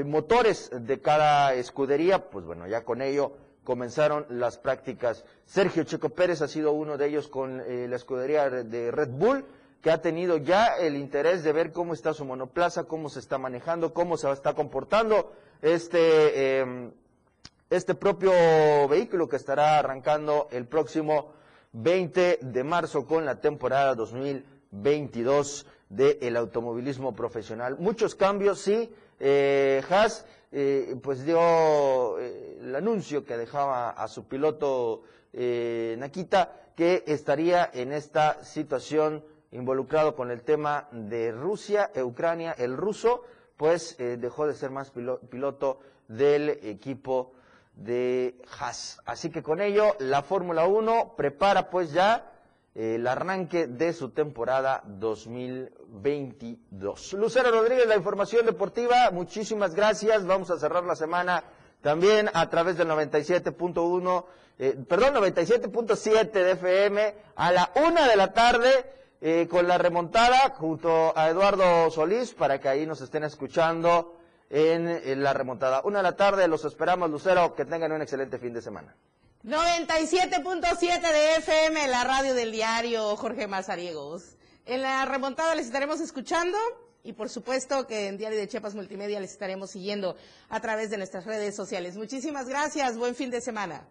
motores 0.06 0.70
de 0.74 1.02
cada 1.02 1.54
escudería, 1.54 2.30
pues 2.30 2.46
bueno, 2.46 2.68
ya 2.68 2.84
con 2.84 3.02
ello 3.02 3.34
comenzaron 3.64 4.26
las 4.30 4.58
prácticas. 4.58 5.24
Sergio 5.46 5.84
Checo 5.84 6.10
Pérez 6.10 6.42
ha 6.42 6.48
sido 6.48 6.72
uno 6.74 6.98
de 6.98 7.08
ellos 7.08 7.28
con 7.28 7.62
eh, 7.62 7.88
la 7.88 7.96
escudería 7.96 8.50
de 8.50 8.92
Red 8.92 9.10
Bull, 9.10 9.46
que 9.82 9.92
ha 9.92 10.02
tenido 10.02 10.38
ya 10.38 10.78
el 10.78 10.96
interés 10.96 11.44
de 11.44 11.54
ver 11.54 11.72
cómo 11.72 11.94
está 11.94 12.14
su 12.14 12.26
monoplaza, 12.26 12.84
cómo 12.84 13.10
se 13.10 13.20
está 13.20 13.38
manejando, 13.38 13.94
cómo 13.94 14.18
se 14.18 14.32
está 14.32 14.54
comportando 14.54 15.32
este, 15.62 16.60
em, 16.60 16.92
este 17.70 17.96
propio 17.96 18.32
vehículo 18.88 19.28
que 19.28 19.38
estará 19.38 19.80
arrancando 19.80 20.48
el 20.52 20.68
próximo 20.68 21.34
20 21.74 22.40
de 22.42 22.64
marzo 22.64 23.06
con 23.06 23.26
la 23.26 23.40
temporada 23.40 23.96
2022 23.96 25.66
del 25.90 26.38
automovilismo 26.38 27.16
profesional. 27.16 27.78
Muchos 27.80 28.16
cambios, 28.16 28.60
sí. 28.60 28.94
Eh, 29.24 29.84
Haas 29.88 30.26
eh, 30.52 30.98
pues 31.02 31.24
dio 31.26 32.20
eh, 32.20 32.58
el 32.60 32.76
anuncio 32.76 33.24
que 33.24 33.38
dejaba 33.38 33.92
a 33.92 34.08
su 34.08 34.28
piloto 34.28 35.04
eh, 35.32 35.96
Nakita 36.00 36.72
que 36.76 37.04
estaría 37.06 37.70
en 37.72 37.94
esta 37.94 38.44
situación 38.44 39.24
involucrado 39.52 40.16
con 40.16 40.32
el 40.32 40.42
tema 40.42 40.90
de 40.92 41.32
Rusia 41.32 41.92
e 41.94 42.02
Ucrania. 42.02 42.54
El 42.58 42.76
ruso 42.76 43.24
pues 43.58 43.96
dejó 43.98 44.48
de 44.48 44.56
ser 44.56 44.72
más 44.72 44.90
piloto 44.90 45.80
del 46.08 46.50
equipo 46.50 47.34
de 47.76 48.42
Haas. 48.60 49.00
Así 49.06 49.30
que 49.30 49.44
con 49.44 49.62
ello 49.62 49.96
la 50.00 50.24
Fórmula 50.24 50.66
1 50.66 51.14
prepara 51.16 51.70
pues 51.70 51.92
ya 51.92 52.31
el 52.74 53.06
arranque 53.06 53.68
de 53.68 53.92
su 53.94 54.10
temporada 54.10 54.82
2022. 54.86 57.14
Lucero 57.14 57.52
Rodríguez, 57.52 57.88
la 57.88 57.98
información 57.98 58.46
deportiva, 58.46 59.12
muchísimas 59.12 59.76
gracias. 59.76 60.26
Vamos 60.26 60.50
a 60.52 60.58
cerrar 60.58 60.86
la 60.86 60.96
semana 60.96 61.44
también 61.82 62.30
a 62.34 62.50
través 62.50 62.78
del 62.78 62.88
97.1, 62.88 64.26
eh, 64.60 64.78
perdón, 64.88 65.16
97.7 65.16 66.32
de 66.32 66.52
FM 66.52 67.16
a 67.36 67.52
la 67.52 67.72
una 67.88 68.08
de 68.08 68.16
la 68.16 68.32
tarde 68.32 68.70
eh, 69.20 69.48
con 69.50 69.68
la 69.68 69.78
remontada 69.78 70.56
junto 70.58 71.12
a 71.18 71.30
Eduardo 71.30 71.92
Solís 71.92 72.34
para 72.34 72.60
que 72.60 72.70
ahí 72.70 72.86
nos 72.86 73.02
estén 73.02 73.24
escuchando 73.24 74.16
en, 74.50 74.88
en 74.88 75.24
la 75.24 75.34
remontada. 75.34 75.82
Una 75.84 75.98
de 76.00 76.04
la 76.04 76.16
tarde, 76.16 76.48
los 76.48 76.64
esperamos, 76.66 77.10
Lucero, 77.10 77.54
que 77.54 77.66
tengan 77.66 77.92
un 77.92 78.02
excelente 78.02 78.38
fin 78.38 78.54
de 78.54 78.62
semana. 78.62 78.96
97.7 79.44 81.02
de 81.02 81.36
FM, 81.38 81.88
la 81.88 82.04
radio 82.04 82.36
del 82.36 82.52
diario 82.52 83.16
Jorge 83.18 83.48
Mazariegos. 83.48 84.36
En 84.68 84.84
la 84.84 85.04
remontada 85.06 85.56
les 85.56 85.66
estaremos 85.66 86.00
escuchando 86.00 86.60
y 87.04 87.14
por 87.14 87.28
supuesto 87.28 87.88
que 87.88 88.06
en 88.08 88.20
Diario 88.20 88.38
de 88.38 88.48
Chiapas 88.48 88.76
Multimedia 88.76 89.20
les 89.20 89.32
estaremos 89.32 89.72
siguiendo 89.72 90.16
a 90.50 90.60
través 90.60 90.92
de 90.92 90.98
nuestras 90.98 91.26
redes 91.26 91.56
sociales. 91.56 91.98
Muchísimas 91.98 92.48
gracias, 92.48 92.96
buen 92.98 93.16
fin 93.16 93.32
de 93.32 93.42
semana. 93.42 93.88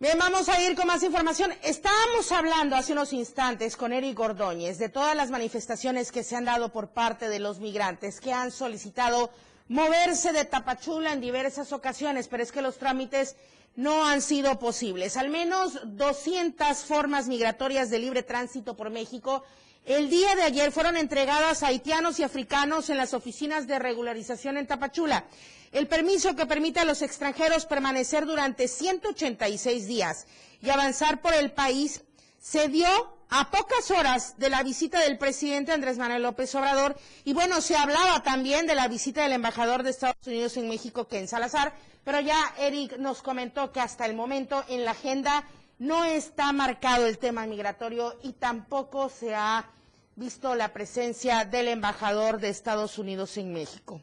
Bien, 0.00 0.18
vamos 0.18 0.48
a 0.48 0.60
ir 0.60 0.74
con 0.74 0.88
más 0.88 1.04
información. 1.04 1.52
Estábamos 1.62 2.32
hablando 2.32 2.74
hace 2.74 2.92
unos 2.92 3.12
instantes 3.12 3.76
con 3.76 3.92
Eric 3.92 4.18
Ordóñez 4.18 4.78
de 4.78 4.88
todas 4.88 5.14
las 5.14 5.30
manifestaciones 5.30 6.10
que 6.10 6.24
se 6.24 6.34
han 6.34 6.44
dado 6.44 6.72
por 6.72 6.88
parte 6.88 7.28
de 7.28 7.38
los 7.38 7.60
migrantes 7.60 8.20
que 8.20 8.32
han 8.32 8.50
solicitado 8.50 9.30
moverse 9.68 10.32
de 10.32 10.44
Tapachula 10.44 11.12
en 11.12 11.20
diversas 11.20 11.72
ocasiones, 11.72 12.28
pero 12.28 12.42
es 12.42 12.52
que 12.52 12.62
los 12.62 12.78
trámites 12.78 13.36
no 13.74 14.06
han 14.06 14.22
sido 14.22 14.58
posibles. 14.58 15.16
Al 15.16 15.28
menos 15.28 15.78
200 15.84 16.78
formas 16.84 17.28
migratorias 17.28 17.90
de 17.90 17.98
libre 17.98 18.22
tránsito 18.22 18.76
por 18.76 18.90
México 18.90 19.44
el 19.86 20.10
día 20.10 20.34
de 20.34 20.42
ayer 20.42 20.72
fueron 20.72 20.96
entregadas 20.96 21.62
a 21.62 21.68
haitianos 21.68 22.18
y 22.18 22.24
africanos 22.24 22.90
en 22.90 22.96
las 22.96 23.14
oficinas 23.14 23.68
de 23.68 23.78
regularización 23.78 24.56
en 24.56 24.66
Tapachula. 24.66 25.26
El 25.70 25.86
permiso 25.86 26.34
que 26.34 26.44
permite 26.44 26.80
a 26.80 26.84
los 26.84 27.02
extranjeros 27.02 27.66
permanecer 27.66 28.26
durante 28.26 28.66
186 28.66 29.86
días 29.86 30.26
y 30.60 30.70
avanzar 30.70 31.20
por 31.22 31.34
el 31.34 31.52
país 31.52 32.02
se 32.40 32.66
dio 32.66 33.15
a 33.30 33.50
pocas 33.50 33.90
horas 33.90 34.38
de 34.38 34.50
la 34.50 34.62
visita 34.62 35.00
del 35.00 35.18
presidente 35.18 35.72
Andrés 35.72 35.98
Manuel 35.98 36.22
López 36.22 36.54
Obrador 36.54 36.96
y 37.24 37.32
bueno, 37.32 37.60
se 37.60 37.76
hablaba 37.76 38.22
también 38.22 38.66
de 38.66 38.74
la 38.74 38.88
visita 38.88 39.22
del 39.22 39.32
embajador 39.32 39.82
de 39.82 39.90
Estados 39.90 40.26
Unidos 40.26 40.56
en 40.56 40.68
México, 40.68 41.08
Ken 41.08 41.26
Salazar, 41.26 41.74
pero 42.04 42.20
ya 42.20 42.38
Eric 42.58 42.98
nos 42.98 43.22
comentó 43.22 43.72
que 43.72 43.80
hasta 43.80 44.06
el 44.06 44.14
momento 44.14 44.64
en 44.68 44.84
la 44.84 44.92
agenda 44.92 45.44
no 45.78 46.04
está 46.04 46.52
marcado 46.52 47.06
el 47.06 47.18
tema 47.18 47.46
migratorio 47.46 48.16
y 48.22 48.32
tampoco 48.34 49.08
se 49.08 49.34
ha 49.34 49.70
visto 50.14 50.54
la 50.54 50.72
presencia 50.72 51.44
del 51.44 51.68
embajador 51.68 52.40
de 52.40 52.48
Estados 52.48 52.98
Unidos 52.98 53.36
en 53.36 53.52
México. 53.52 54.00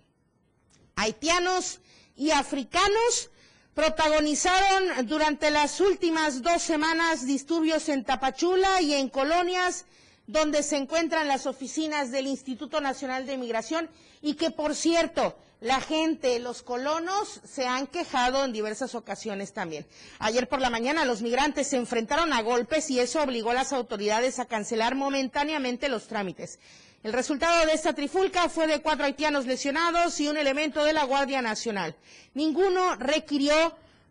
Haitianos 0.95 1.79
y 2.15 2.31
africanos 2.31 3.31
protagonizaron 3.73 5.07
durante 5.07 5.49
las 5.51 5.79
últimas 5.81 6.41
dos 6.41 6.61
semanas 6.61 7.25
disturbios 7.25 7.89
en 7.89 8.03
Tapachula 8.03 8.81
y 8.81 8.93
en 8.93 9.09
colonias 9.09 9.85
donde 10.27 10.63
se 10.63 10.77
encuentran 10.77 11.27
las 11.27 11.47
oficinas 11.47 12.11
del 12.11 12.27
Instituto 12.27 12.79
Nacional 12.81 13.25
de 13.25 13.37
Migración 13.37 13.89
y 14.21 14.35
que, 14.35 14.51
por 14.51 14.73
cierto, 14.75 15.35
la 15.59 15.81
gente, 15.81 16.39
los 16.39 16.61
colonos, 16.61 17.41
se 17.45 17.65
han 17.65 17.87
quejado 17.87 18.43
en 18.45 18.53
diversas 18.53 18.95
ocasiones 18.95 19.53
también. 19.53 19.85
Ayer 20.19 20.47
por 20.47 20.61
la 20.61 20.69
mañana 20.69 21.03
los 21.05 21.21
migrantes 21.21 21.67
se 21.67 21.77
enfrentaron 21.77 22.31
a 22.31 22.41
golpes 22.41 22.89
y 22.89 22.99
eso 22.99 23.21
obligó 23.21 23.51
a 23.51 23.55
las 23.55 23.73
autoridades 23.73 24.39
a 24.39 24.45
cancelar 24.45 24.95
momentáneamente 24.95 25.89
los 25.89 26.07
trámites. 26.07 26.59
El 27.03 27.11
resultado 27.11 27.65
de 27.65 27.73
esta 27.73 27.93
trifulca 27.93 28.47
fue 28.47 28.65
de 28.65 28.81
cuatro 28.81 29.03
haitianos 29.03 29.45
lesionados 29.45 30.21
y 30.21 30.29
un 30.29 30.37
elemento 30.37 30.85
de 30.85 30.93
la 30.93 31.03
Guardia 31.03 31.41
Nacional. 31.41 31.95
Ninguno 32.33 32.95
requirió 32.95 33.53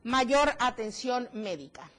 mayor 0.04 0.50
atención 0.60 1.26
médica. 1.32 1.90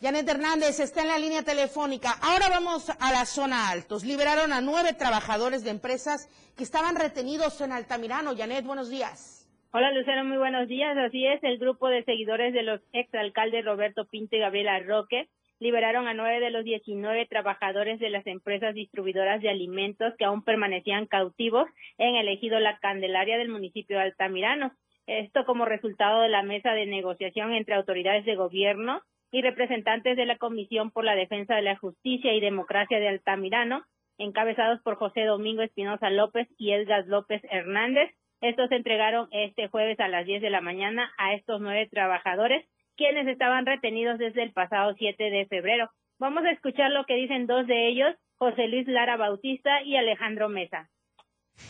Janet 0.00 0.28
Hernández 0.28 0.78
está 0.78 1.02
en 1.02 1.08
la 1.08 1.18
línea 1.18 1.42
telefónica. 1.42 2.12
Ahora 2.22 2.48
vamos 2.48 2.90
a 2.90 3.10
la 3.10 3.26
zona 3.26 3.70
altos. 3.70 4.04
Liberaron 4.04 4.52
a 4.52 4.60
nueve 4.60 4.92
trabajadores 4.92 5.64
de 5.64 5.70
empresas 5.70 6.28
que 6.56 6.62
estaban 6.62 6.94
retenidos 6.94 7.60
en 7.60 7.72
Altamirano. 7.72 8.36
Janet, 8.36 8.64
buenos 8.64 8.88
días. 8.88 9.48
Hola 9.72 9.90
Lucero, 9.90 10.24
muy 10.24 10.36
buenos 10.36 10.68
días. 10.68 10.96
Así 10.96 11.26
es, 11.26 11.42
el 11.42 11.58
grupo 11.58 11.88
de 11.88 12.04
seguidores 12.04 12.54
de 12.54 12.62
los 12.62 12.80
exalcaldes 12.92 13.64
Roberto 13.64 14.04
Pinte 14.04 14.36
y 14.36 14.40
Gabriela 14.40 14.78
Roque 14.78 15.28
liberaron 15.60 16.08
a 16.08 16.14
nueve 16.14 16.40
de 16.40 16.50
los 16.50 16.64
19 16.64 17.26
trabajadores 17.26 18.00
de 18.00 18.10
las 18.10 18.26
empresas 18.26 18.74
distribuidoras 18.74 19.40
de 19.40 19.50
alimentos 19.50 20.14
que 20.18 20.24
aún 20.24 20.42
permanecían 20.42 21.06
cautivos 21.06 21.66
en 21.98 22.16
el 22.16 22.28
ejido 22.28 22.58
La 22.60 22.78
Candelaria 22.78 23.38
del 23.38 23.48
municipio 23.48 23.96
de 23.96 24.04
Altamirano. 24.04 24.72
Esto 25.06 25.44
como 25.44 25.64
resultado 25.64 26.22
de 26.22 26.28
la 26.28 26.42
mesa 26.42 26.72
de 26.72 26.86
negociación 26.86 27.52
entre 27.52 27.74
autoridades 27.74 28.24
de 28.24 28.36
gobierno 28.36 29.02
y 29.30 29.42
representantes 29.42 30.16
de 30.16 30.26
la 30.26 30.38
Comisión 30.38 30.90
por 30.90 31.04
la 31.04 31.14
Defensa 31.14 31.56
de 31.56 31.62
la 31.62 31.76
Justicia 31.76 32.32
y 32.34 32.40
Democracia 32.40 32.98
de 32.98 33.08
Altamirano, 33.08 33.84
encabezados 34.18 34.80
por 34.82 34.96
José 34.96 35.24
Domingo 35.24 35.62
Espinosa 35.62 36.08
López 36.10 36.48
y 36.56 36.72
Edgar 36.72 37.04
López 37.06 37.42
Hernández. 37.50 38.10
Estos 38.40 38.68
se 38.68 38.76
entregaron 38.76 39.28
este 39.32 39.68
jueves 39.68 39.98
a 40.00 40.08
las 40.08 40.26
10 40.26 40.40
de 40.40 40.50
la 40.50 40.60
mañana 40.60 41.12
a 41.18 41.34
estos 41.34 41.60
nueve 41.60 41.88
trabajadores 41.90 42.64
quienes 42.96 43.26
estaban 43.26 43.66
retenidos 43.66 44.18
desde 44.18 44.42
el 44.42 44.52
pasado 44.52 44.94
7 44.98 45.22
de 45.30 45.46
febrero. 45.46 45.90
Vamos 46.18 46.44
a 46.44 46.52
escuchar 46.52 46.90
lo 46.90 47.04
que 47.06 47.14
dicen 47.14 47.46
dos 47.46 47.66
de 47.66 47.88
ellos, 47.88 48.14
José 48.36 48.68
Luis 48.68 48.86
Lara 48.86 49.16
Bautista 49.16 49.82
y 49.82 49.96
Alejandro 49.96 50.48
Mesa. 50.48 50.90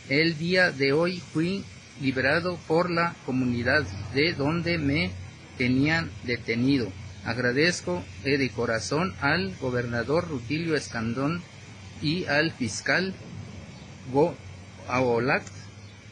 El 0.09 0.37
día 0.37 0.71
de 0.71 0.93
hoy 0.93 1.17
fui 1.17 1.63
liberado 2.01 2.57
por 2.67 2.89
la 2.89 3.15
comunidad 3.25 3.83
de 4.13 4.33
donde 4.33 4.77
me 4.77 5.09
tenían 5.57 6.09
detenido. 6.23 6.87
agradezco 7.25 8.03
de 8.23 8.49
corazón 8.51 9.13
al 9.21 9.55
gobernador 9.59 10.27
Rutilio 10.27 10.75
Escandón 10.75 11.41
y 12.01 12.25
al 12.25 12.51
fiscal 12.51 13.13
Go 14.13 14.35
Aolac 14.87 15.43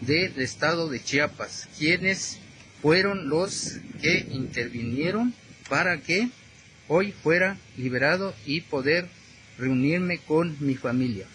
del 0.01 0.39
estado 0.41 0.89
de 0.89 0.99
Chiapas, 0.99 1.69
quienes 1.77 2.42
fueron 2.83 3.29
los 3.29 3.77
que 4.01 4.27
intervinieron 4.29 5.33
para 5.69 6.01
que 6.01 6.29
hoy 6.89 7.13
fuera 7.13 7.57
liberado 7.77 8.35
y 8.45 8.59
poder 8.59 9.07
reunirme 9.57 10.17
con 10.17 10.57
mi 10.59 10.75
familia. 10.75 11.25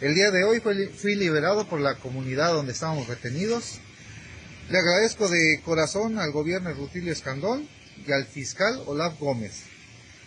El 0.00 0.16
día 0.16 0.32
de 0.32 0.42
hoy 0.42 0.60
fui 0.60 1.14
liberado 1.14 1.68
por 1.68 1.80
la 1.80 1.94
comunidad 1.94 2.52
donde 2.52 2.72
estábamos 2.72 3.06
retenidos. 3.06 3.78
Le 4.70 4.78
agradezco 4.78 5.28
de 5.28 5.60
corazón 5.64 6.18
al 6.18 6.32
gobierno 6.32 6.70
de 6.70 6.74
Rutilio 6.74 7.12
Escandón 7.12 7.68
y 8.04 8.10
al 8.10 8.26
fiscal 8.26 8.82
Olaf 8.86 9.20
Gómez 9.20 9.62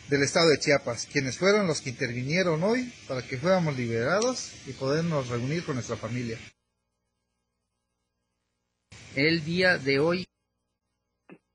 del 0.07 0.23
estado 0.23 0.47
de 0.47 0.59
Chiapas, 0.59 1.05
quienes 1.11 1.37
fueron 1.37 1.67
los 1.67 1.81
que 1.81 1.89
intervinieron 1.89 2.63
hoy 2.63 2.93
para 3.09 3.21
que 3.21 3.37
fuéramos 3.37 3.75
liberados 3.75 4.53
y 4.67 4.71
podernos 4.71 5.27
reunir 5.27 5.65
con 5.65 5.75
nuestra 5.75 5.97
familia. 5.97 6.37
El 9.15 9.43
día 9.43 9.77
de 9.77 9.99
hoy 9.99 10.25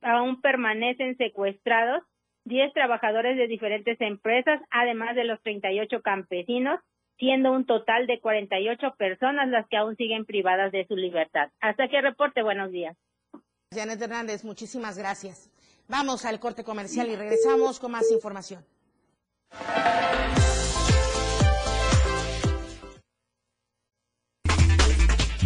aún 0.02 0.40
permanecen 0.40 1.16
secuestrados 1.16 2.02
10 2.44 2.72
trabajadores 2.72 3.36
de 3.36 3.46
diferentes 3.46 4.00
empresas, 4.00 4.60
además 4.70 5.14
de 5.14 5.24
los 5.24 5.40
38 5.42 6.00
campesinos 6.02 6.80
siendo 7.20 7.52
un 7.52 7.66
total 7.66 8.06
de 8.06 8.18
48 8.18 8.94
personas 8.98 9.48
las 9.48 9.68
que 9.68 9.76
aún 9.76 9.94
siguen 9.96 10.24
privadas 10.24 10.72
de 10.72 10.86
su 10.88 10.96
libertad. 10.96 11.50
Hasta 11.60 11.84
aquí 11.84 12.00
reporte, 12.00 12.42
buenos 12.42 12.72
días. 12.72 12.96
Janet 13.72 14.00
Hernández, 14.00 14.42
muchísimas 14.42 14.98
gracias. 14.98 15.50
Vamos 15.86 16.24
al 16.24 16.40
corte 16.40 16.64
comercial 16.64 17.08
y 17.08 17.16
regresamos 17.16 17.78
con 17.78 17.92
más 17.92 18.10
información. 18.10 18.64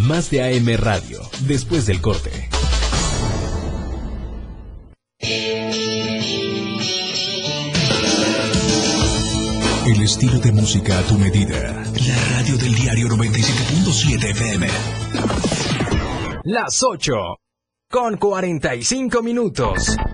Más 0.09 0.31
de 0.31 0.43
AM 0.43 0.77
Radio, 0.79 1.19
después 1.47 1.87
del 1.87 2.01
corte. 2.01 2.54
El 9.87 10.01
estilo 10.01 10.39
de 10.39 10.51
música 10.51 10.99
a 10.99 11.03
tu 11.03 11.19
medida. 11.19 11.85
La 12.07 12.39
radio 12.39 12.57
del 12.57 12.75
diario 12.75 13.07
97.7 13.09 14.31
FM. 14.31 14.67
Las 16.45 16.83
8 16.83 17.13
con 17.91 18.17
45 18.17 19.23
minutos. 19.23 19.95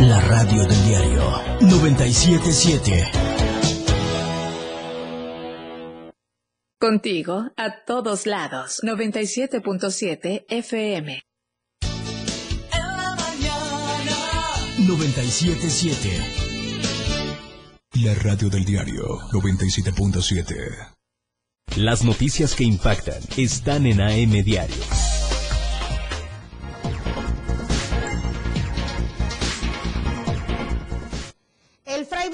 la 0.00 0.20
radio 0.20 0.64
del 0.64 0.86
diario 0.86 1.22
977. 1.60 3.04
Contigo 6.80 7.50
a 7.56 7.84
todos 7.84 8.26
lados 8.26 8.80
97.7 8.84 10.44
FM. 10.48 11.20
977. 14.78 16.10
La 18.04 18.14
radio 18.14 18.48
del 18.48 18.64
diario 18.64 19.02
97.7. 19.32 20.94
Las 21.76 22.04
noticias 22.04 22.54
que 22.54 22.62
impactan 22.62 23.20
están 23.36 23.86
en 23.86 24.00
AM 24.00 24.44
Diario. 24.44 24.76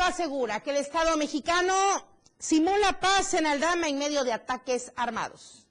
Asegura 0.06 0.60
que 0.60 0.70
el 0.70 0.76
Estado 0.76 1.16
mexicano 1.16 1.74
simula 2.38 3.00
paz 3.00 3.34
en 3.34 3.46
Aldama 3.46 3.88
en 3.88 3.98
medio 3.98 4.24
de 4.24 4.32
ataques 4.32 4.92
armados. 4.96 5.66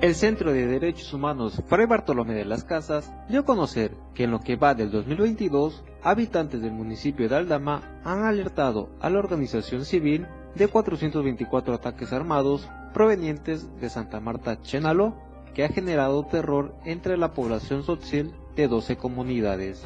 El 0.00 0.14
Centro 0.14 0.52
de 0.52 0.66
Derechos 0.66 1.12
Humanos 1.12 1.62
Fray 1.66 1.86
Bartolomé 1.86 2.32
de 2.32 2.46
las 2.46 2.64
Casas 2.64 3.12
dio 3.28 3.40
a 3.40 3.44
conocer 3.44 3.94
que 4.14 4.24
en 4.24 4.30
lo 4.30 4.40
que 4.40 4.56
va 4.56 4.74
del 4.74 4.90
2022, 4.90 5.84
habitantes 6.02 6.62
del 6.62 6.72
municipio 6.72 7.28
de 7.28 7.36
Aldama 7.36 8.00
han 8.02 8.24
alertado 8.24 8.88
a 9.00 9.10
la 9.10 9.18
organización 9.18 9.84
civil 9.84 10.26
de 10.54 10.68
424 10.68 11.74
ataques 11.74 12.14
armados 12.14 12.66
provenientes 12.92 13.68
de 13.80 13.90
Santa 13.90 14.20
Marta 14.20 14.60
Chenaló, 14.62 15.14
que 15.54 15.64
ha 15.64 15.68
generado 15.68 16.24
terror 16.26 16.74
entre 16.84 17.16
la 17.16 17.32
población 17.32 17.82
social 17.82 18.32
de 18.56 18.68
12 18.68 18.96
comunidades. 18.96 19.84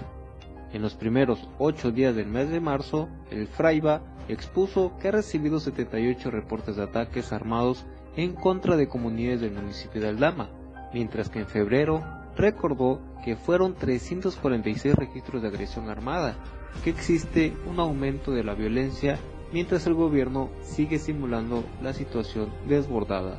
En 0.73 0.83
los 0.83 0.95
primeros 0.95 1.49
8 1.59 1.93
días 1.93 2.15
del 2.15 2.27
mes 2.27 2.51
de 2.51 2.61
marzo, 2.61 3.09
el 3.31 3.47
Fraiba 3.47 4.03
expuso 4.29 4.93
que 5.01 5.09
ha 5.09 5.13
recibido 5.13 5.61
78 5.61 6.31
reportes 6.31 6.77
de 6.77 6.83
ataques 6.83 7.33
armados 7.33 7.87
en 8.17 8.33
contra 8.33 8.77
de 8.77 8.89
comunidades 8.89 9.41
del 9.41 9.53
municipio 9.53 10.01
de 10.01 10.09
Aldama, 10.09 10.49
mientras 10.93 11.29
que 11.29 11.41
en 11.41 11.47
febrero 11.47 12.03
recordó 12.37 13.01
que 13.25 13.37
fueron 13.37 13.75
346 13.75 14.95
registros 14.95 15.43
de 15.43 15.49
agresión 15.49 15.89
armada, 15.89 16.37
que 16.83 16.91
existe 16.91 17.57
un 17.67 17.79
aumento 17.79 18.33
de 18.33 18.45
la 18.45 18.55
violencia 18.55 19.19
mientras 19.55 19.87
el 19.87 19.95
gobierno 19.95 20.51
sigue 20.63 20.99
simulando 20.99 21.63
la 21.81 21.93
situación 21.93 22.49
desbordada. 22.69 23.39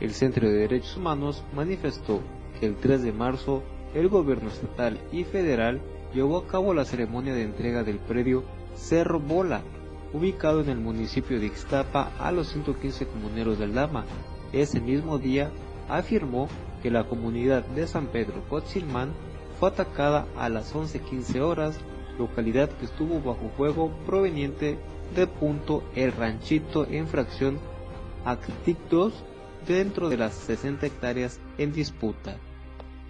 El 0.00 0.14
Centro 0.14 0.48
de 0.48 0.54
Derechos 0.54 0.96
Humanos 0.96 1.44
manifestó 1.54 2.22
que 2.58 2.64
el 2.64 2.76
3 2.76 3.02
de 3.02 3.12
marzo 3.12 3.62
el 3.94 4.08
gobierno 4.08 4.48
estatal 4.48 4.98
y 5.12 5.24
federal 5.24 5.82
llevó 6.14 6.38
a 6.38 6.46
cabo 6.46 6.72
la 6.72 6.86
ceremonia 6.86 7.34
de 7.34 7.42
entrega 7.42 7.84
del 7.84 7.98
predio 7.98 8.42
Cerro 8.74 9.20
Bola, 9.20 9.60
ubicado 10.14 10.62
en 10.62 10.70
el 10.70 10.78
municipio 10.78 11.38
de 11.38 11.44
Ixtapa 11.44 12.10
a 12.18 12.32
los 12.32 12.48
115 12.48 13.06
comuneros 13.08 13.58
del 13.58 13.74
Dama. 13.74 14.06
Ese 14.54 14.80
mismo 14.80 15.18
día 15.18 15.50
afirmó 15.90 16.48
que 16.82 16.90
la 16.90 17.04
comunidad 17.04 17.66
de 17.66 17.86
San 17.86 18.06
Pedro 18.06 18.42
Cotzilmán 18.48 19.10
fue 19.60 19.68
atacada 19.68 20.26
a 20.38 20.48
las 20.48 20.74
11.15 20.74 21.40
horas, 21.40 21.78
localidad 22.18 22.70
que 22.70 22.86
estuvo 22.86 23.20
bajo 23.20 23.50
fuego 23.58 23.92
proveniente 24.06 24.78
de 25.14 25.26
punto 25.26 25.84
El 25.94 26.12
Ranchito 26.12 26.86
en 26.90 27.06
fracción 27.06 27.58
Actictos 28.24 29.24
dentro 29.66 30.08
de 30.08 30.16
las 30.16 30.34
60 30.34 30.86
hectáreas 30.86 31.40
en 31.56 31.72
disputa. 31.72 32.36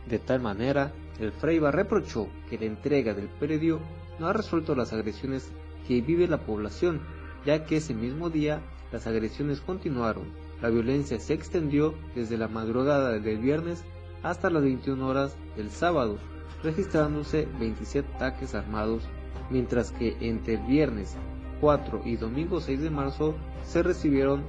De 0.06 0.18
tal 0.18 0.40
manera, 0.40 0.92
el 1.20 1.32
Freiba 1.32 1.70
reprochó 1.70 2.28
que 2.48 2.58
la 2.58 2.66
entrega 2.66 3.14
del 3.14 3.28
predio 3.28 3.80
no 4.18 4.28
ha 4.28 4.32
resuelto 4.32 4.74
las 4.74 4.92
agresiones 4.92 5.50
que 5.86 6.00
vive 6.00 6.28
la 6.28 6.38
población, 6.38 7.00
ya 7.44 7.64
que 7.64 7.76
ese 7.76 7.94
mismo 7.94 8.30
día 8.30 8.60
las 8.92 9.06
agresiones 9.06 9.60
continuaron. 9.60 10.24
La 10.62 10.70
violencia 10.70 11.18
se 11.20 11.34
extendió 11.34 11.94
desde 12.14 12.36
la 12.36 12.48
madrugada 12.48 13.18
del 13.18 13.38
viernes 13.38 13.84
hasta 14.22 14.50
las 14.50 14.62
21 14.62 15.06
horas 15.06 15.36
del 15.56 15.70
sábado, 15.70 16.18
registrándose 16.62 17.46
27 17.58 18.08
ataques 18.14 18.54
armados, 18.54 19.04
mientras 19.50 19.92
que 19.92 20.16
entre 20.20 20.54
el 20.54 20.62
viernes 20.66 21.16
4 21.60 22.02
y 22.04 22.16
domingo 22.16 22.60
6 22.60 22.80
de 22.80 22.90
marzo 22.90 23.34
se 23.64 23.82
recibieron 23.82 24.44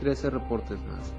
13 0.00 0.30
reportes 0.30 0.78
más. 0.80 1.12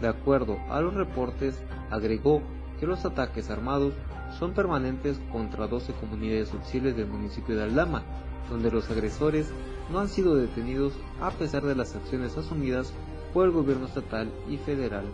De 0.00 0.08
acuerdo 0.08 0.58
a 0.68 0.80
los 0.80 0.94
reportes, 0.94 1.62
agregó 1.90 2.42
que 2.78 2.86
los 2.86 3.04
ataques 3.04 3.50
armados 3.50 3.94
son 4.38 4.52
permanentes 4.52 5.20
contra 5.30 5.66
12 5.66 5.92
comunidades 5.94 6.48
sociales 6.48 6.96
del 6.96 7.06
municipio 7.06 7.56
de 7.56 7.62
Aldama, 7.62 8.02
donde 8.50 8.70
los 8.70 8.90
agresores 8.90 9.52
no 9.90 10.00
han 10.00 10.08
sido 10.08 10.34
detenidos 10.34 10.92
a 11.20 11.30
pesar 11.30 11.62
de 11.62 11.74
las 11.74 11.94
acciones 11.94 12.36
asumidas 12.36 12.92
por 13.32 13.46
el 13.46 13.52
gobierno 13.52 13.86
estatal 13.86 14.30
y 14.48 14.56
federal. 14.56 15.04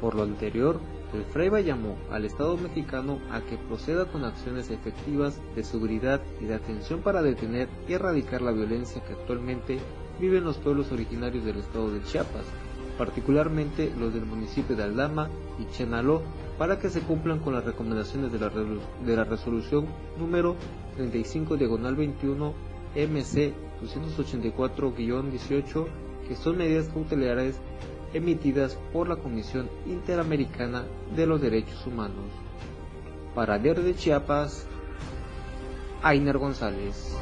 Por 0.00 0.14
lo 0.14 0.22
anterior, 0.24 0.80
el 1.14 1.24
Freiba 1.24 1.60
llamó 1.60 1.96
al 2.10 2.24
Estado 2.24 2.56
mexicano 2.56 3.18
a 3.30 3.40
que 3.40 3.58
proceda 3.58 4.06
con 4.06 4.24
acciones 4.24 4.70
efectivas 4.70 5.40
de 5.54 5.64
seguridad 5.64 6.22
y 6.40 6.46
de 6.46 6.54
atención 6.54 7.00
para 7.00 7.22
detener 7.22 7.68
y 7.88 7.92
erradicar 7.92 8.42
la 8.42 8.52
violencia 8.52 9.02
que 9.04 9.12
actualmente 9.12 9.78
viven 10.20 10.44
los 10.44 10.58
pueblos 10.58 10.92
originarios 10.92 11.44
del 11.44 11.58
estado 11.58 11.90
de 11.90 12.02
Chiapas, 12.02 12.46
particularmente 12.96 13.92
los 13.98 14.14
del 14.14 14.24
municipio 14.24 14.76
de 14.76 14.84
Aldama 14.84 15.28
y 15.58 15.66
Chenaló, 15.72 16.22
para 16.58 16.78
que 16.78 16.90
se 16.90 17.00
cumplan 17.00 17.40
con 17.40 17.54
las 17.54 17.64
recomendaciones 17.64 18.32
de 18.32 18.38
la, 18.38 18.48
de 18.48 19.16
la 19.16 19.24
resolución 19.24 19.86
número 20.18 20.56
35 20.96 21.56
diagonal 21.56 21.96
21 21.96 22.54
MC 22.94 23.54
284-18, 23.82 25.86
que 26.28 26.36
son 26.36 26.58
medidas 26.58 26.88
cautelares 26.88 27.58
emitidas 28.12 28.78
por 28.92 29.08
la 29.08 29.16
Comisión 29.16 29.70
Interamericana 29.86 30.84
de 31.16 31.26
los 31.26 31.40
Derechos 31.40 31.86
Humanos. 31.86 32.30
Para 33.34 33.58
Diario 33.58 33.82
de 33.82 33.96
Chiapas, 33.96 34.66
Ainer 36.02 36.38
González. 36.38 37.14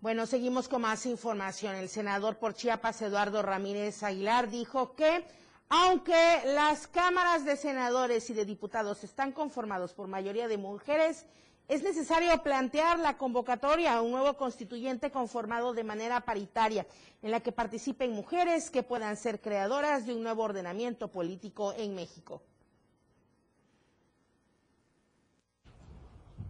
Bueno, 0.00 0.26
seguimos 0.26 0.68
con 0.68 0.82
más 0.82 1.04
información. 1.06 1.74
El 1.74 1.88
senador 1.88 2.36
por 2.36 2.54
Chiapas, 2.54 3.02
Eduardo 3.02 3.42
Ramírez 3.42 4.02
Aguilar, 4.02 4.50
dijo 4.50 4.94
que 4.94 5.24
aunque 5.68 6.40
las 6.46 6.88
cámaras 6.88 7.44
de 7.44 7.56
senadores 7.56 8.28
y 8.28 8.34
de 8.34 8.44
diputados 8.44 9.04
están 9.04 9.30
conformados 9.30 9.92
por 9.92 10.08
mayoría 10.08 10.48
de 10.48 10.56
mujeres, 10.56 11.26
es 11.70 11.84
necesario 11.84 12.36
plantear 12.42 12.98
la 12.98 13.16
convocatoria 13.16 13.94
a 13.94 14.02
un 14.02 14.10
nuevo 14.10 14.36
constituyente 14.36 15.12
conformado 15.12 15.72
de 15.72 15.84
manera 15.84 16.20
paritaria, 16.20 16.84
en 17.22 17.30
la 17.30 17.38
que 17.38 17.52
participen 17.52 18.10
mujeres 18.10 18.70
que 18.70 18.82
puedan 18.82 19.16
ser 19.16 19.40
creadoras 19.40 20.04
de 20.04 20.14
un 20.14 20.24
nuevo 20.24 20.42
ordenamiento 20.42 21.08
político 21.12 21.72
en 21.76 21.94
México. 21.94 22.42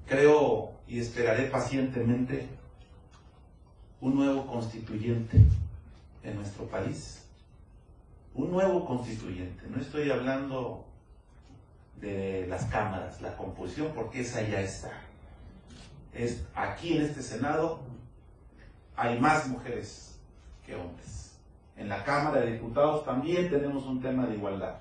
Creo 0.06 0.72
y 0.88 1.00
esperaré 1.00 1.50
pacientemente 1.50 2.48
un 4.00 4.14
nuevo 4.14 4.46
constituyente 4.46 5.36
en 6.22 6.36
nuestro 6.36 6.64
país 6.64 7.26
un 8.34 8.50
nuevo 8.50 8.86
constituyente. 8.86 9.66
No 9.68 9.82
estoy 9.82 10.10
hablando 10.10 10.86
de 12.00 12.46
las 12.48 12.64
cámaras, 12.66 13.20
la 13.20 13.36
composición, 13.36 13.92
porque 13.94 14.20
esa 14.20 14.40
ya 14.42 14.60
está. 14.60 15.09
Es 16.12 16.44
aquí 16.54 16.96
en 16.96 17.02
este 17.02 17.22
Senado 17.22 17.80
hay 18.96 19.18
más 19.18 19.48
mujeres 19.48 20.18
que 20.66 20.74
hombres. 20.74 21.38
En 21.76 21.88
la 21.88 22.04
Cámara 22.04 22.40
de 22.40 22.52
Diputados 22.52 23.04
también 23.04 23.48
tenemos 23.48 23.86
un 23.86 24.02
tema 24.02 24.26
de 24.26 24.34
igualdad. 24.34 24.76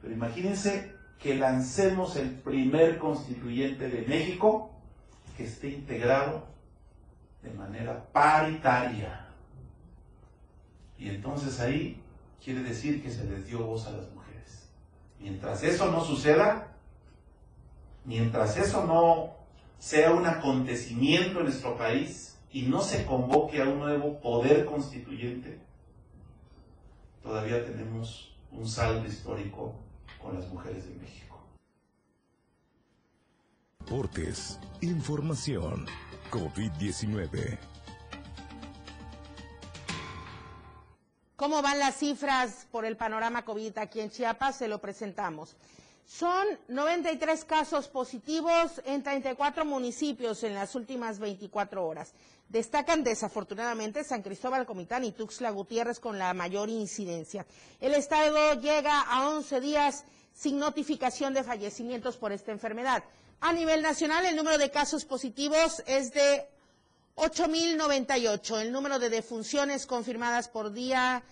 Pero 0.00 0.12
imagínense 0.12 0.92
que 1.18 1.36
lancemos 1.36 2.16
el 2.16 2.30
primer 2.30 2.98
constituyente 2.98 3.88
de 3.88 4.02
México 4.02 4.70
que 5.36 5.44
esté 5.44 5.68
integrado 5.68 6.46
de 7.42 7.50
manera 7.52 8.06
paritaria. 8.12 9.26
Y 10.98 11.08
entonces 11.08 11.60
ahí 11.60 12.02
quiere 12.42 12.62
decir 12.62 13.02
que 13.02 13.10
se 13.10 13.24
les 13.24 13.46
dio 13.46 13.64
voz 13.64 13.86
a 13.86 13.92
las 13.92 14.10
mujeres. 14.10 14.68
Mientras 15.18 15.62
eso 15.62 15.90
no 15.90 16.02
suceda, 16.02 16.68
mientras 18.04 18.56
eso 18.56 18.84
no 18.86 19.39
sea 19.80 20.12
un 20.12 20.26
acontecimiento 20.26 21.38
en 21.38 21.46
nuestro 21.46 21.76
país 21.76 22.36
y 22.52 22.62
no 22.62 22.82
se 22.82 23.06
convoque 23.06 23.62
a 23.62 23.64
un 23.64 23.78
nuevo 23.78 24.20
poder 24.20 24.66
constituyente, 24.66 25.58
todavía 27.22 27.64
tenemos 27.64 28.36
un 28.52 28.68
saldo 28.68 29.08
histórico 29.08 29.74
con 30.22 30.34
las 30.34 30.46
mujeres 30.48 30.86
de 30.86 30.94
México. 30.96 31.40
Deportes, 33.80 34.60
información, 34.82 35.86
COVID-19. 36.30 37.58
¿Cómo 41.36 41.62
van 41.62 41.78
las 41.78 41.96
cifras 41.96 42.66
por 42.70 42.84
el 42.84 42.98
panorama 42.98 43.46
COVID 43.46 43.78
aquí 43.78 44.00
en 44.00 44.10
Chiapas? 44.10 44.56
Se 44.56 44.68
lo 44.68 44.78
presentamos. 44.78 45.56
Son 46.10 46.44
93 46.66 47.44
casos 47.44 47.86
positivos 47.86 48.82
en 48.84 49.00
34 49.04 49.64
municipios 49.64 50.42
en 50.42 50.54
las 50.56 50.74
últimas 50.74 51.20
24 51.20 51.86
horas. 51.86 52.14
Destacan 52.48 53.04
desafortunadamente 53.04 54.02
San 54.02 54.20
Cristóbal 54.20 54.66
Comitán 54.66 55.04
y 55.04 55.12
Tuxtla 55.12 55.50
Gutiérrez 55.50 56.00
con 56.00 56.18
la 56.18 56.34
mayor 56.34 56.68
incidencia. 56.68 57.46
El 57.80 57.94
estado 57.94 58.54
llega 58.60 59.02
a 59.02 59.28
11 59.28 59.60
días 59.60 60.04
sin 60.34 60.58
notificación 60.58 61.32
de 61.32 61.44
fallecimientos 61.44 62.16
por 62.16 62.32
esta 62.32 62.50
enfermedad. 62.50 63.04
A 63.40 63.52
nivel 63.52 63.80
nacional, 63.80 64.26
el 64.26 64.34
número 64.34 64.58
de 64.58 64.72
casos 64.72 65.04
positivos 65.04 65.80
es 65.86 66.12
de 66.12 66.44
8.098. 67.14 68.60
El 68.62 68.72
número 68.72 68.98
de 68.98 69.10
defunciones 69.10 69.86
confirmadas 69.86 70.48
por 70.48 70.72
día 70.72 71.22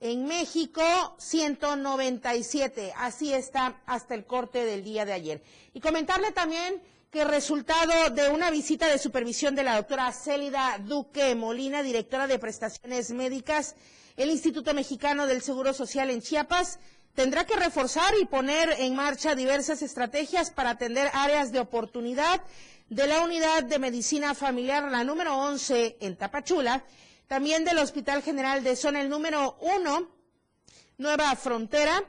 en 0.00 0.26
México, 0.26 0.82
197. 1.18 2.92
Así 2.96 3.32
está 3.32 3.80
hasta 3.86 4.14
el 4.14 4.24
corte 4.26 4.64
del 4.64 4.84
día 4.84 5.04
de 5.04 5.12
ayer. 5.12 5.42
Y 5.72 5.80
comentarle 5.80 6.32
también 6.32 6.82
que 7.10 7.24
resultado 7.24 8.10
de 8.10 8.28
una 8.28 8.50
visita 8.50 8.88
de 8.88 8.98
supervisión 8.98 9.54
de 9.54 9.64
la 9.64 9.76
doctora 9.76 10.12
Célida 10.12 10.78
Duque 10.80 11.34
Molina, 11.34 11.82
directora 11.82 12.26
de 12.26 12.38
prestaciones 12.38 13.10
médicas, 13.10 13.74
el 14.16 14.30
Instituto 14.30 14.74
Mexicano 14.74 15.26
del 15.26 15.42
Seguro 15.42 15.72
Social 15.72 16.10
en 16.10 16.20
Chiapas, 16.20 16.78
tendrá 17.14 17.44
que 17.46 17.56
reforzar 17.56 18.12
y 18.20 18.26
poner 18.26 18.74
en 18.78 18.94
marcha 18.94 19.34
diversas 19.34 19.82
estrategias 19.82 20.50
para 20.50 20.70
atender 20.70 21.10
áreas 21.14 21.52
de 21.52 21.60
oportunidad 21.60 22.42
de 22.88 23.06
la 23.06 23.22
unidad 23.22 23.64
de 23.64 23.78
medicina 23.78 24.34
familiar, 24.34 24.90
la 24.90 25.02
número 25.02 25.36
11 25.36 25.96
en 26.00 26.16
Tapachula, 26.16 26.84
también 27.26 27.64
del 27.64 27.78
Hospital 27.78 28.22
General 28.22 28.62
de 28.62 28.76
Zona, 28.76 29.00
el 29.00 29.08
número 29.08 29.56
1, 29.60 30.08
Nueva 30.98 31.34
Frontera, 31.36 32.04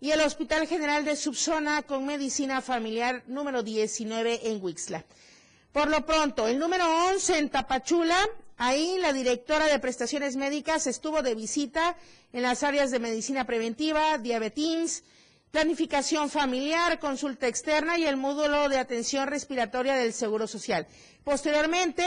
y 0.00 0.12
el 0.12 0.20
Hospital 0.20 0.66
General 0.66 1.04
de 1.04 1.14
Subzona 1.14 1.82
con 1.82 2.06
Medicina 2.06 2.62
Familiar 2.62 3.22
número 3.26 3.62
19 3.62 4.48
en 4.50 4.62
Huixla. 4.62 5.04
Por 5.72 5.88
lo 5.88 6.06
pronto, 6.06 6.48
el 6.48 6.58
número 6.58 6.84
11 7.10 7.38
en 7.38 7.50
Tapachula, 7.50 8.18
ahí 8.56 8.96
la 8.98 9.12
directora 9.12 9.66
de 9.66 9.78
prestaciones 9.78 10.36
médicas 10.36 10.86
estuvo 10.86 11.22
de 11.22 11.34
visita 11.34 11.96
en 12.32 12.42
las 12.42 12.62
áreas 12.62 12.90
de 12.90 12.98
medicina 12.98 13.44
preventiva, 13.44 14.16
diabetes, 14.18 15.04
planificación 15.50 16.30
familiar, 16.30 16.98
consulta 16.98 17.46
externa 17.46 17.98
y 17.98 18.04
el 18.06 18.16
módulo 18.16 18.68
de 18.68 18.78
atención 18.78 19.28
respiratoria 19.28 19.94
del 19.94 20.14
Seguro 20.14 20.46
Social. 20.46 20.86
Posteriormente, 21.24 22.04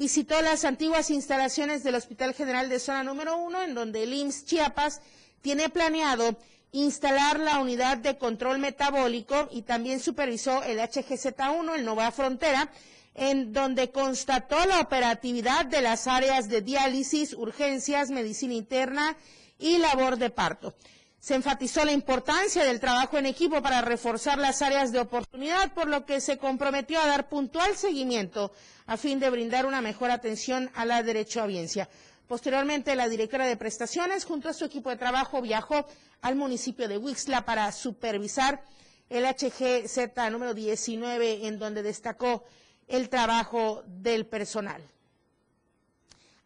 visitó 0.00 0.40
las 0.40 0.64
antiguas 0.64 1.10
instalaciones 1.10 1.82
del 1.82 1.94
Hospital 1.94 2.32
General 2.32 2.70
de 2.70 2.78
Zona 2.80 3.04
Número 3.04 3.36
1, 3.36 3.64
en 3.64 3.74
donde 3.74 4.02
el 4.04 4.14
IMSS 4.14 4.46
Chiapas 4.46 5.02
tiene 5.42 5.68
planeado 5.68 6.38
instalar 6.72 7.38
la 7.38 7.58
unidad 7.58 7.98
de 7.98 8.16
control 8.16 8.60
metabólico 8.60 9.50
y 9.52 9.60
también 9.60 10.00
supervisó 10.00 10.62
el 10.62 10.78
HGZ1, 10.78 11.74
el 11.74 11.84
Nova 11.84 12.10
Frontera, 12.12 12.72
en 13.14 13.52
donde 13.52 13.90
constató 13.90 14.64
la 14.64 14.80
operatividad 14.80 15.66
de 15.66 15.82
las 15.82 16.06
áreas 16.06 16.48
de 16.48 16.62
diálisis, 16.62 17.34
urgencias, 17.34 18.10
medicina 18.10 18.54
interna 18.54 19.18
y 19.58 19.76
labor 19.76 20.16
de 20.16 20.30
parto. 20.30 20.72
Se 21.20 21.34
enfatizó 21.34 21.84
la 21.84 21.92
importancia 21.92 22.64
del 22.64 22.80
trabajo 22.80 23.18
en 23.18 23.26
equipo 23.26 23.60
para 23.60 23.82
reforzar 23.82 24.38
las 24.38 24.62
áreas 24.62 24.90
de 24.90 25.00
oportunidad, 25.00 25.74
por 25.74 25.86
lo 25.86 26.06
que 26.06 26.20
se 26.20 26.38
comprometió 26.38 26.98
a 26.98 27.06
dar 27.06 27.28
puntual 27.28 27.76
seguimiento 27.76 28.52
a 28.86 28.96
fin 28.96 29.20
de 29.20 29.28
brindar 29.28 29.66
una 29.66 29.82
mejor 29.82 30.10
atención 30.10 30.70
a 30.74 30.86
la 30.86 31.02
derechohabiencia. 31.02 31.90
Posteriormente, 32.26 32.94
la 32.94 33.08
directora 33.08 33.44
de 33.44 33.56
prestaciones, 33.56 34.24
junto 34.24 34.48
a 34.48 34.54
su 34.54 34.64
equipo 34.64 34.88
de 34.88 34.96
trabajo, 34.96 35.42
viajó 35.42 35.86
al 36.22 36.36
municipio 36.36 36.88
de 36.88 36.96
Huixla 36.96 37.44
para 37.44 37.70
supervisar 37.70 38.62
el 39.10 39.24
HGZ 39.26 40.30
número 40.30 40.54
19, 40.54 41.46
en 41.46 41.58
donde 41.58 41.82
destacó 41.82 42.44
el 42.88 43.08
trabajo 43.08 43.82
del 43.86 44.26
personal. 44.26 44.82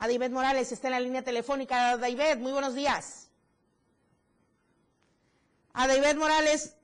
David 0.00 0.30
Morales 0.30 0.70
está 0.72 0.88
en 0.88 0.92
la 0.92 1.00
línea 1.00 1.22
telefónica. 1.22 1.96
David, 1.96 2.38
muy 2.38 2.52
buenos 2.52 2.74
días. 2.74 3.23
A 5.76 5.88
David 5.88 6.16
Morales, 6.16 6.76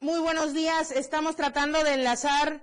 muy 0.00 0.18
buenos 0.18 0.54
días. 0.54 0.92
Estamos 0.92 1.36
tratando 1.36 1.84
de 1.84 1.92
enlazar 1.92 2.62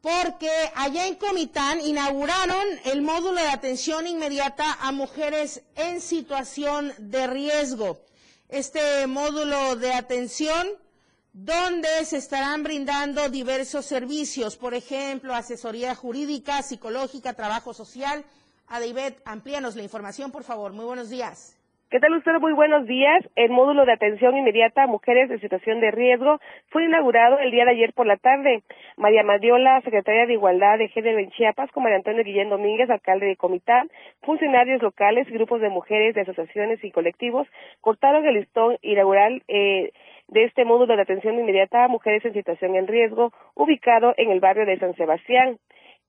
porque 0.00 0.48
allá 0.76 1.08
en 1.08 1.16
Comitán 1.16 1.80
inauguraron 1.80 2.64
el 2.84 3.02
módulo 3.02 3.40
de 3.40 3.48
atención 3.48 4.06
inmediata 4.06 4.78
a 4.80 4.92
mujeres 4.92 5.62
en 5.74 6.00
situación 6.00 6.92
de 6.98 7.26
riesgo. 7.26 7.98
Este 8.48 9.08
módulo 9.08 9.74
de 9.74 9.92
atención 9.92 10.68
donde 11.32 12.04
se 12.04 12.18
estarán 12.18 12.62
brindando 12.62 13.28
diversos 13.30 13.84
servicios, 13.86 14.54
por 14.56 14.74
ejemplo, 14.74 15.34
asesoría 15.34 15.96
jurídica, 15.96 16.62
psicológica, 16.62 17.32
trabajo 17.34 17.74
social. 17.74 18.24
A 18.68 18.78
David, 18.78 19.14
amplíanos 19.24 19.74
la 19.74 19.82
información, 19.82 20.30
por 20.30 20.44
favor. 20.44 20.72
Muy 20.72 20.84
buenos 20.84 21.10
días. 21.10 21.53
¿Qué 21.94 22.00
tal 22.00 22.12
usted? 22.14 22.40
Muy 22.40 22.52
buenos 22.54 22.88
días. 22.88 23.22
El 23.36 23.52
módulo 23.52 23.84
de 23.84 23.92
atención 23.92 24.36
inmediata 24.36 24.82
a 24.82 24.88
mujeres 24.88 25.30
en 25.30 25.38
situación 25.38 25.78
de 25.78 25.92
riesgo 25.92 26.40
fue 26.70 26.86
inaugurado 26.86 27.38
el 27.38 27.52
día 27.52 27.64
de 27.64 27.70
ayer 27.70 27.92
por 27.92 28.04
la 28.04 28.16
tarde. 28.16 28.64
María 28.96 29.22
Madiola, 29.22 29.80
secretaria 29.82 30.26
de 30.26 30.32
Igualdad 30.32 30.78
de 30.78 30.88
Género 30.88 31.20
en 31.20 31.30
Chiapas, 31.30 31.70
con 31.70 31.84
María 31.84 31.98
Antonio 31.98 32.24
Guillén 32.24 32.50
Domínguez, 32.50 32.90
alcalde 32.90 33.26
de 33.26 33.36
Comitán, 33.36 33.90
funcionarios 34.22 34.82
locales 34.82 35.30
grupos 35.30 35.60
de 35.60 35.68
mujeres 35.68 36.16
de 36.16 36.22
asociaciones 36.22 36.82
y 36.82 36.90
colectivos 36.90 37.46
cortaron 37.80 38.26
el 38.26 38.34
listón 38.34 38.76
inaugural 38.82 39.44
eh, 39.46 39.92
de 40.26 40.44
este 40.46 40.64
módulo 40.64 40.96
de 40.96 41.02
atención 41.02 41.38
inmediata 41.38 41.84
a 41.84 41.88
mujeres 41.88 42.24
en 42.24 42.32
situación 42.32 42.72
de 42.72 42.80
riesgo, 42.88 43.32
ubicado 43.54 44.14
en 44.16 44.32
el 44.32 44.40
barrio 44.40 44.66
de 44.66 44.80
San 44.80 44.96
Sebastián 44.96 45.58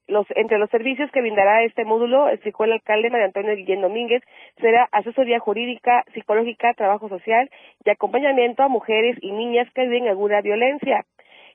los, 0.07 0.25
entre 0.35 0.57
los 0.59 0.69
servicios 0.69 1.11
que 1.11 1.21
brindará 1.21 1.63
este 1.63 1.85
módulo, 1.85 2.29
explicó 2.29 2.65
el 2.65 2.73
alcalde 2.73 3.09
María 3.09 3.25
Antonio 3.25 3.55
Guillén 3.55 3.81
Domínguez, 3.81 4.23
será 4.61 4.87
asesoría 4.91 5.39
jurídica, 5.39 6.03
psicológica, 6.13 6.73
trabajo 6.73 7.09
social 7.09 7.49
y 7.83 7.89
acompañamiento 7.89 8.63
a 8.63 8.67
mujeres 8.67 9.17
y 9.21 9.31
niñas 9.31 9.67
que 9.73 9.83
viven 9.83 10.07
alguna 10.07 10.41
violencia. 10.41 11.05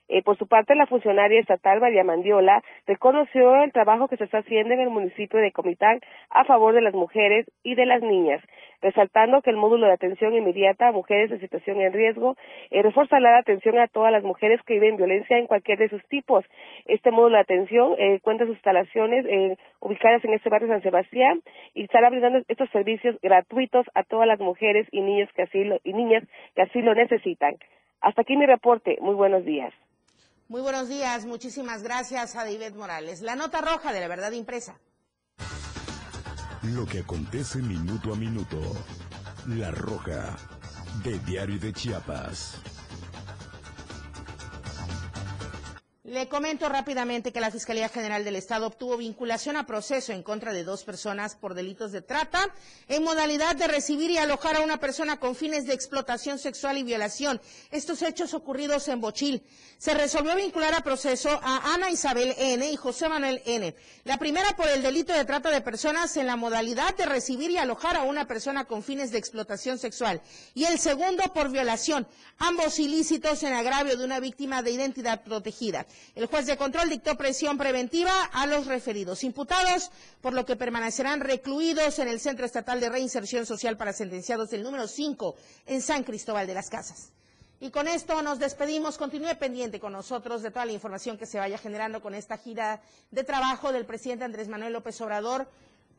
Eh, 0.09 0.23
por 0.23 0.37
su 0.37 0.45
parte, 0.45 0.75
la 0.75 0.87
funcionaria 0.87 1.39
estatal 1.39 1.79
María 1.79 2.03
Mandiola 2.03 2.61
reconoció 2.85 3.63
el 3.63 3.71
trabajo 3.71 4.09
que 4.09 4.17
se 4.17 4.25
está 4.25 4.39
haciendo 4.39 4.73
en 4.73 4.81
el 4.81 4.89
municipio 4.89 5.39
de 5.39 5.53
Comitán 5.53 6.01
a 6.29 6.43
favor 6.43 6.73
de 6.73 6.81
las 6.81 6.93
mujeres 6.93 7.45
y 7.63 7.75
de 7.75 7.85
las 7.85 8.01
niñas, 8.01 8.43
resaltando 8.81 9.41
que 9.41 9.49
el 9.49 9.57
módulo 9.57 9.87
de 9.87 9.93
atención 9.93 10.33
inmediata 10.33 10.87
a 10.87 10.91
mujeres 10.91 11.31
en 11.31 11.39
situación 11.39 11.81
en 11.81 11.93
riesgo 11.93 12.35
eh, 12.69 12.81
reforzará 12.81 13.31
la 13.31 13.37
atención 13.39 13.77
a 13.79 13.87
todas 13.87 14.11
las 14.11 14.23
mujeres 14.23 14.59
que 14.65 14.73
viven 14.73 14.97
violencia 14.97 15.37
en 15.37 15.47
cualquier 15.47 15.77
de 15.77 15.89
sus 15.89 16.03
tipos. 16.07 16.45
Este 16.85 17.11
módulo 17.11 17.35
de 17.35 17.41
atención 17.41 17.95
eh, 17.97 18.19
cuenta 18.21 18.45
sus 18.45 18.55
instalaciones 18.55 19.25
eh, 19.25 19.57
ubicadas 19.79 20.23
en 20.25 20.33
este 20.33 20.49
barrio 20.49 20.69
San 20.69 20.81
Sebastián 20.81 21.41
y 21.73 21.83
estará 21.83 22.09
brindando 22.09 22.39
estos 22.47 22.69
servicios 22.71 23.15
gratuitos 23.21 23.85
a 23.93 24.03
todas 24.03 24.27
las 24.27 24.39
mujeres 24.39 24.87
y 24.91 25.01
niñas 25.01 25.29
que 25.35 25.43
así 25.43 25.63
lo, 25.63 25.79
y 25.83 25.93
niñas 25.93 26.23
que 26.55 26.63
así 26.63 26.81
lo 26.81 26.93
necesitan. 26.95 27.55
Hasta 28.01 28.23
aquí 28.23 28.35
mi 28.35 28.45
reporte. 28.45 28.97
Muy 29.01 29.15
buenos 29.15 29.45
días. 29.45 29.73
Muy 30.51 30.61
buenos 30.61 30.89
días, 30.89 31.25
muchísimas 31.25 31.81
gracias 31.81 32.35
a 32.35 32.43
David 32.43 32.75
Morales. 32.75 33.21
La 33.21 33.37
nota 33.37 33.61
roja 33.61 33.93
de 33.93 34.01
la 34.01 34.09
verdad 34.09 34.33
impresa. 34.33 34.77
Lo 36.63 36.85
que 36.85 36.99
acontece 36.99 37.59
minuto 37.59 38.13
a 38.13 38.15
minuto. 38.15 38.61
La 39.47 39.71
roja 39.71 40.37
de 41.03 41.17
Diario 41.19 41.59
de 41.59 41.73
Chiapas. 41.73 42.57
Le 46.03 46.27
comento 46.27 46.67
rápidamente 46.67 47.31
que 47.31 47.39
la 47.39 47.51
Fiscalía 47.51 47.87
General 47.87 48.23
del 48.23 48.35
Estado 48.35 48.65
obtuvo 48.65 48.97
vinculación 48.97 49.55
a 49.55 49.67
proceso 49.67 50.11
en 50.11 50.23
contra 50.23 50.51
de 50.51 50.63
dos 50.63 50.83
personas 50.83 51.35
por 51.35 51.53
delitos 51.53 51.91
de 51.91 52.01
trata 52.01 52.51
en 52.87 53.03
modalidad 53.03 53.55
de 53.55 53.67
recibir 53.67 54.09
y 54.09 54.17
alojar 54.17 54.55
a 54.55 54.61
una 54.61 54.77
persona 54.77 55.19
con 55.19 55.35
fines 55.35 55.67
de 55.67 55.75
explotación 55.75 56.39
sexual 56.39 56.79
y 56.79 56.83
violación. 56.83 57.39
Estos 57.69 58.01
hechos 58.01 58.33
ocurridos 58.33 58.87
en 58.87 58.99
Bochil. 58.99 59.43
Se 59.77 59.93
resolvió 59.93 60.35
vincular 60.35 60.73
a 60.73 60.81
proceso 60.81 61.39
a 61.43 61.75
Ana 61.75 61.91
Isabel 61.91 62.33
N. 62.35 62.71
y 62.71 62.75
José 62.77 63.07
Manuel 63.07 63.39
N. 63.45 63.75
La 64.03 64.17
primera 64.17 64.55
por 64.55 64.69
el 64.69 64.81
delito 64.81 65.13
de 65.13 65.23
trata 65.23 65.51
de 65.51 65.61
personas 65.61 66.17
en 66.17 66.25
la 66.25 66.35
modalidad 66.35 66.95
de 66.97 67.05
recibir 67.05 67.51
y 67.51 67.57
alojar 67.57 67.95
a 67.95 68.03
una 68.03 68.25
persona 68.25 68.65
con 68.65 68.81
fines 68.81 69.11
de 69.11 69.19
explotación 69.19 69.77
sexual. 69.77 70.19
Y 70.55 70.65
el 70.65 70.79
segundo 70.79 71.31
por 71.31 71.51
violación, 71.51 72.07
ambos 72.39 72.79
ilícitos 72.79 73.43
en 73.43 73.53
agravio 73.53 73.97
de 73.97 74.03
una 74.03 74.19
víctima 74.19 74.63
de 74.63 74.71
identidad 74.71 75.23
protegida. 75.23 75.85
El 76.15 76.25
juez 76.25 76.45
de 76.45 76.57
control 76.57 76.89
dictó 76.89 77.15
presión 77.15 77.57
preventiva 77.57 78.11
a 78.33 78.45
los 78.45 78.67
referidos 78.67 79.23
imputados, 79.23 79.91
por 80.21 80.33
lo 80.33 80.45
que 80.45 80.55
permanecerán 80.55 81.19
recluidos 81.21 81.99
en 81.99 82.07
el 82.07 82.19
Centro 82.19 82.45
Estatal 82.45 82.79
de 82.79 82.89
Reinserción 82.89 83.45
Social 83.45 83.77
para 83.77 83.93
Sentenciados 83.93 84.49
del 84.49 84.63
número 84.63 84.87
5 84.87 85.35
en 85.67 85.81
San 85.81 86.03
Cristóbal 86.03 86.47
de 86.47 86.53
las 86.53 86.69
Casas. 86.69 87.11
Y 87.59 87.69
con 87.69 87.87
esto 87.87 88.23
nos 88.23 88.39
despedimos. 88.39 88.97
Continúe 88.97 89.37
pendiente 89.37 89.79
con 89.79 89.93
nosotros 89.93 90.41
de 90.41 90.49
toda 90.49 90.65
la 90.65 90.71
información 90.71 91.17
que 91.17 91.27
se 91.27 91.37
vaya 91.37 91.59
generando 91.59 92.01
con 92.01 92.15
esta 92.15 92.37
gira 92.37 92.81
de 93.11 93.23
trabajo 93.23 93.71
del 93.71 93.85
presidente 93.85 94.25
Andrés 94.25 94.47
Manuel 94.47 94.73
López 94.73 94.99
Obrador 95.01 95.47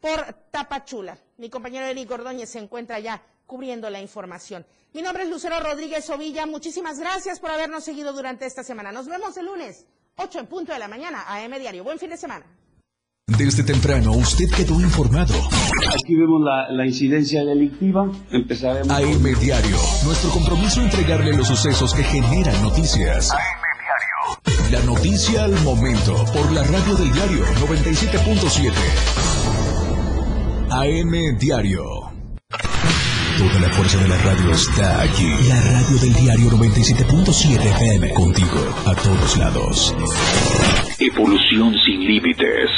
por 0.01 0.35
Tapachula. 0.51 1.17
Mi 1.39 1.49
compañero 1.49 1.87
Eric 1.87 2.11
Ordóñez 2.11 2.51
se 2.51 2.59
encuentra 2.59 2.99
ya 2.99 3.23
cubriendo 3.53 3.91
la 3.91 4.01
información. 4.01 4.65
Mi 4.95 5.03
nombre 5.03 5.25
es 5.25 5.29
Lucero 5.29 5.61
Rodríguez 5.61 6.09
Ovilla. 6.09 6.47
Muchísimas 6.47 6.99
gracias 6.99 7.39
por 7.39 7.51
habernos 7.51 7.85
seguido 7.85 8.15
durante 8.15 8.47
esta 8.47 8.65
semana. 8.65 8.93
Nos 8.93 9.09
vemos 9.09 9.37
el 9.37 9.45
lunes, 9.45 9.85
8 10.17 10.39
en 10.39 10.47
punto 10.47 10.73
de 10.73 10.79
la 10.79 10.89
mañana, 10.89 11.25
a 11.29 11.45
M 11.45 11.59
Diario. 11.59 11.85
Buen 11.85 11.99
fin 11.99 12.09
de 12.09 12.17
semana. 12.17 12.47
Desde 13.27 13.63
temprano 13.63 14.13
usted 14.13 14.47
quedó 14.57 14.81
informado. 14.81 15.35
Aquí 15.35 16.15
vemos 16.15 16.41
la, 16.41 16.87
incidencia 16.87 17.45
delictiva. 17.45 18.11
Empezaremos. 18.31 18.89
AM 18.89 19.23
Diario. 19.39 19.77
Nuestro 20.07 20.31
compromiso 20.31 20.81
entregarle 20.81 21.35
los 21.35 21.47
sucesos 21.47 21.93
que 21.93 22.05
generan 22.05 22.63
noticias. 22.63 23.33
AM 23.33 23.39
Diario. 23.85 24.71
La 24.71 24.81
noticia 24.87 25.45
al 25.45 25.61
momento 25.61 26.25
por 26.33 26.51
la 26.53 26.63
radio 26.63 26.95
del 26.95 27.13
diario 27.13 27.45
97.7. 27.69 28.73
AM 30.71 31.39
Diario. 31.39 32.12
Toda 33.43 33.59
la 33.59 33.71
fuerza 33.71 33.99
de 33.99 34.07
la 34.07 34.17
radio 34.19 34.53
está 34.53 35.03
aquí. 35.03 35.29
La 35.49 35.61
radio 35.61 35.97
del 35.99 36.15
diario 36.15 36.51
97.7 36.53 37.61
FM. 37.61 38.15
Contigo, 38.15 38.61
a 38.87 38.95
todos 38.95 39.37
lados. 39.37 39.93
Evolución 41.01 41.75
sin 41.85 42.07
límites. 42.07 42.71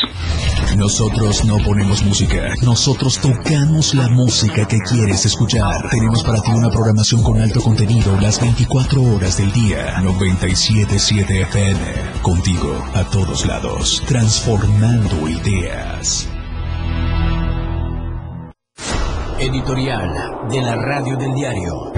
Nosotros 0.78 1.44
no 1.44 1.58
ponemos 1.58 2.02
música, 2.04 2.54
nosotros 2.62 3.20
tocamos 3.20 3.94
la 3.94 4.08
música 4.08 4.66
que 4.66 4.78
quieres 4.78 5.26
escuchar. 5.26 5.90
Tenemos 5.90 6.24
para 6.24 6.40
ti 6.40 6.50
una 6.52 6.70
programación 6.70 7.22
con 7.22 7.42
alto 7.42 7.60
contenido 7.60 8.18
las 8.18 8.40
24 8.40 9.02
horas 9.02 9.36
del 9.36 9.52
día. 9.52 10.00
977 10.00 11.42
FM. 11.42 12.22
Contigo, 12.22 12.82
a 12.94 13.04
todos 13.04 13.44
lados. 13.44 14.02
Transformando 14.06 15.28
ideas. 15.28 16.26
Editorial 19.44 20.48
de 20.48 20.62
la 20.62 20.74
Radio 20.74 21.18
del 21.18 21.34
Diario. 21.34 21.92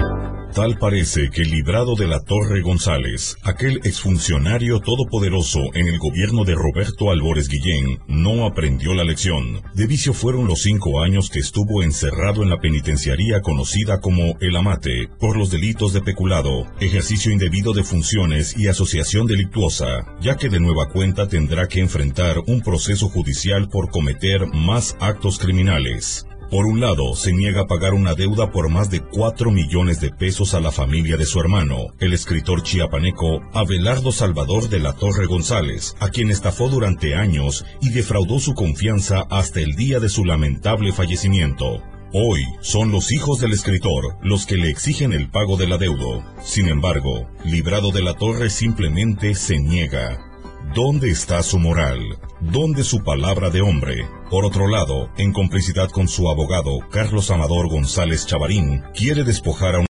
Tal 0.53 0.77
parece 0.77 1.29
que 1.29 1.43
librado 1.43 1.95
de 1.95 2.05
la 2.05 2.19
Torre 2.19 2.61
González, 2.61 3.37
aquel 3.41 3.77
exfuncionario 3.85 4.81
todopoderoso 4.81 5.61
en 5.73 5.87
el 5.87 5.97
gobierno 5.97 6.43
de 6.43 6.55
Roberto 6.55 7.09
Albores 7.09 7.47
Guillén, 7.47 7.99
no 8.09 8.45
aprendió 8.45 8.93
la 8.93 9.05
lección. 9.05 9.61
De 9.75 9.87
vicio 9.87 10.13
fueron 10.13 10.45
los 10.45 10.63
cinco 10.63 10.99
años 11.01 11.29
que 11.29 11.39
estuvo 11.39 11.83
encerrado 11.83 12.43
en 12.43 12.49
la 12.49 12.59
penitenciaría 12.59 13.39
conocida 13.39 14.01
como 14.01 14.35
El 14.41 14.57
Amate, 14.57 15.07
por 15.17 15.37
los 15.37 15.49
delitos 15.49 15.93
de 15.93 16.01
peculado, 16.01 16.65
ejercicio 16.81 17.31
indebido 17.31 17.71
de 17.71 17.85
funciones 17.85 18.57
y 18.57 18.67
asociación 18.67 19.25
delictuosa, 19.25 20.17
ya 20.19 20.35
que 20.35 20.49
de 20.49 20.59
nueva 20.59 20.89
cuenta 20.89 21.29
tendrá 21.29 21.69
que 21.69 21.79
enfrentar 21.79 22.39
un 22.45 22.59
proceso 22.59 23.07
judicial 23.07 23.69
por 23.69 23.89
cometer 23.89 24.47
más 24.47 24.97
actos 24.99 25.39
criminales. 25.39 26.27
Por 26.49 26.65
un 26.65 26.79
lado, 26.79 27.13
se 27.13 27.33
niega 27.33 27.61
a 27.61 27.67
pagar 27.67 27.93
una 27.93 28.13
deuda 28.13 28.51
por 28.51 28.69
más 28.69 28.89
de 28.89 29.01
4 29.01 29.51
millones 29.51 29.99
de 29.99 30.11
pesos 30.11 30.53
a 30.53 30.61
la 30.61 30.71
familia 30.71 31.17
de 31.17 31.25
su 31.25 31.41
hermano, 31.41 31.93
el 31.99 32.13
escritor 32.13 32.63
chiapaneco 32.63 33.41
Abelardo 33.53 34.13
Salvador 34.13 34.69
de 34.69 34.79
la 34.79 34.93
Torre 34.93 35.25
González, 35.25 35.95
a 35.99 36.09
quien 36.09 36.29
estafó 36.29 36.69
durante 36.69 37.15
años 37.15 37.65
y 37.81 37.89
defraudó 37.89 38.39
su 38.39 38.53
confianza 38.53 39.27
hasta 39.29 39.59
el 39.59 39.75
día 39.75 39.99
de 39.99 40.07
su 40.07 40.23
lamentable 40.23 40.93
fallecimiento. 40.93 41.83
Hoy 42.13 42.45
son 42.61 42.93
los 42.93 43.11
hijos 43.11 43.41
del 43.41 43.51
escritor 43.51 44.15
los 44.21 44.45
que 44.45 44.55
le 44.55 44.69
exigen 44.69 45.11
el 45.11 45.29
pago 45.29 45.57
del 45.57 45.73
adeudo. 45.73 46.23
Sin 46.41 46.69
embargo, 46.69 47.29
librado 47.43 47.91
de 47.91 48.01
la 48.01 48.13
torre 48.13 48.49
simplemente 48.49 49.35
se 49.35 49.59
niega. 49.59 50.26
¿Dónde 50.73 51.09
está 51.09 51.41
su 51.43 51.59
moral? 51.59 52.19
¿Dónde 52.41 52.83
su 52.83 53.03
palabra 53.03 53.49
de 53.49 53.61
hombre? 53.61 54.05
Por 54.29 54.43
otro 54.43 54.67
lado, 54.67 55.09
en 55.17 55.31
complicidad 55.31 55.89
con 55.89 56.07
su 56.07 56.29
abogado, 56.29 56.79
Carlos 56.91 57.31
Amador 57.31 57.69
González 57.69 58.25
Chavarín, 58.25 58.83
quiere 58.93 59.23
despojar 59.23 59.75
a 59.75 59.79
un 59.79 59.85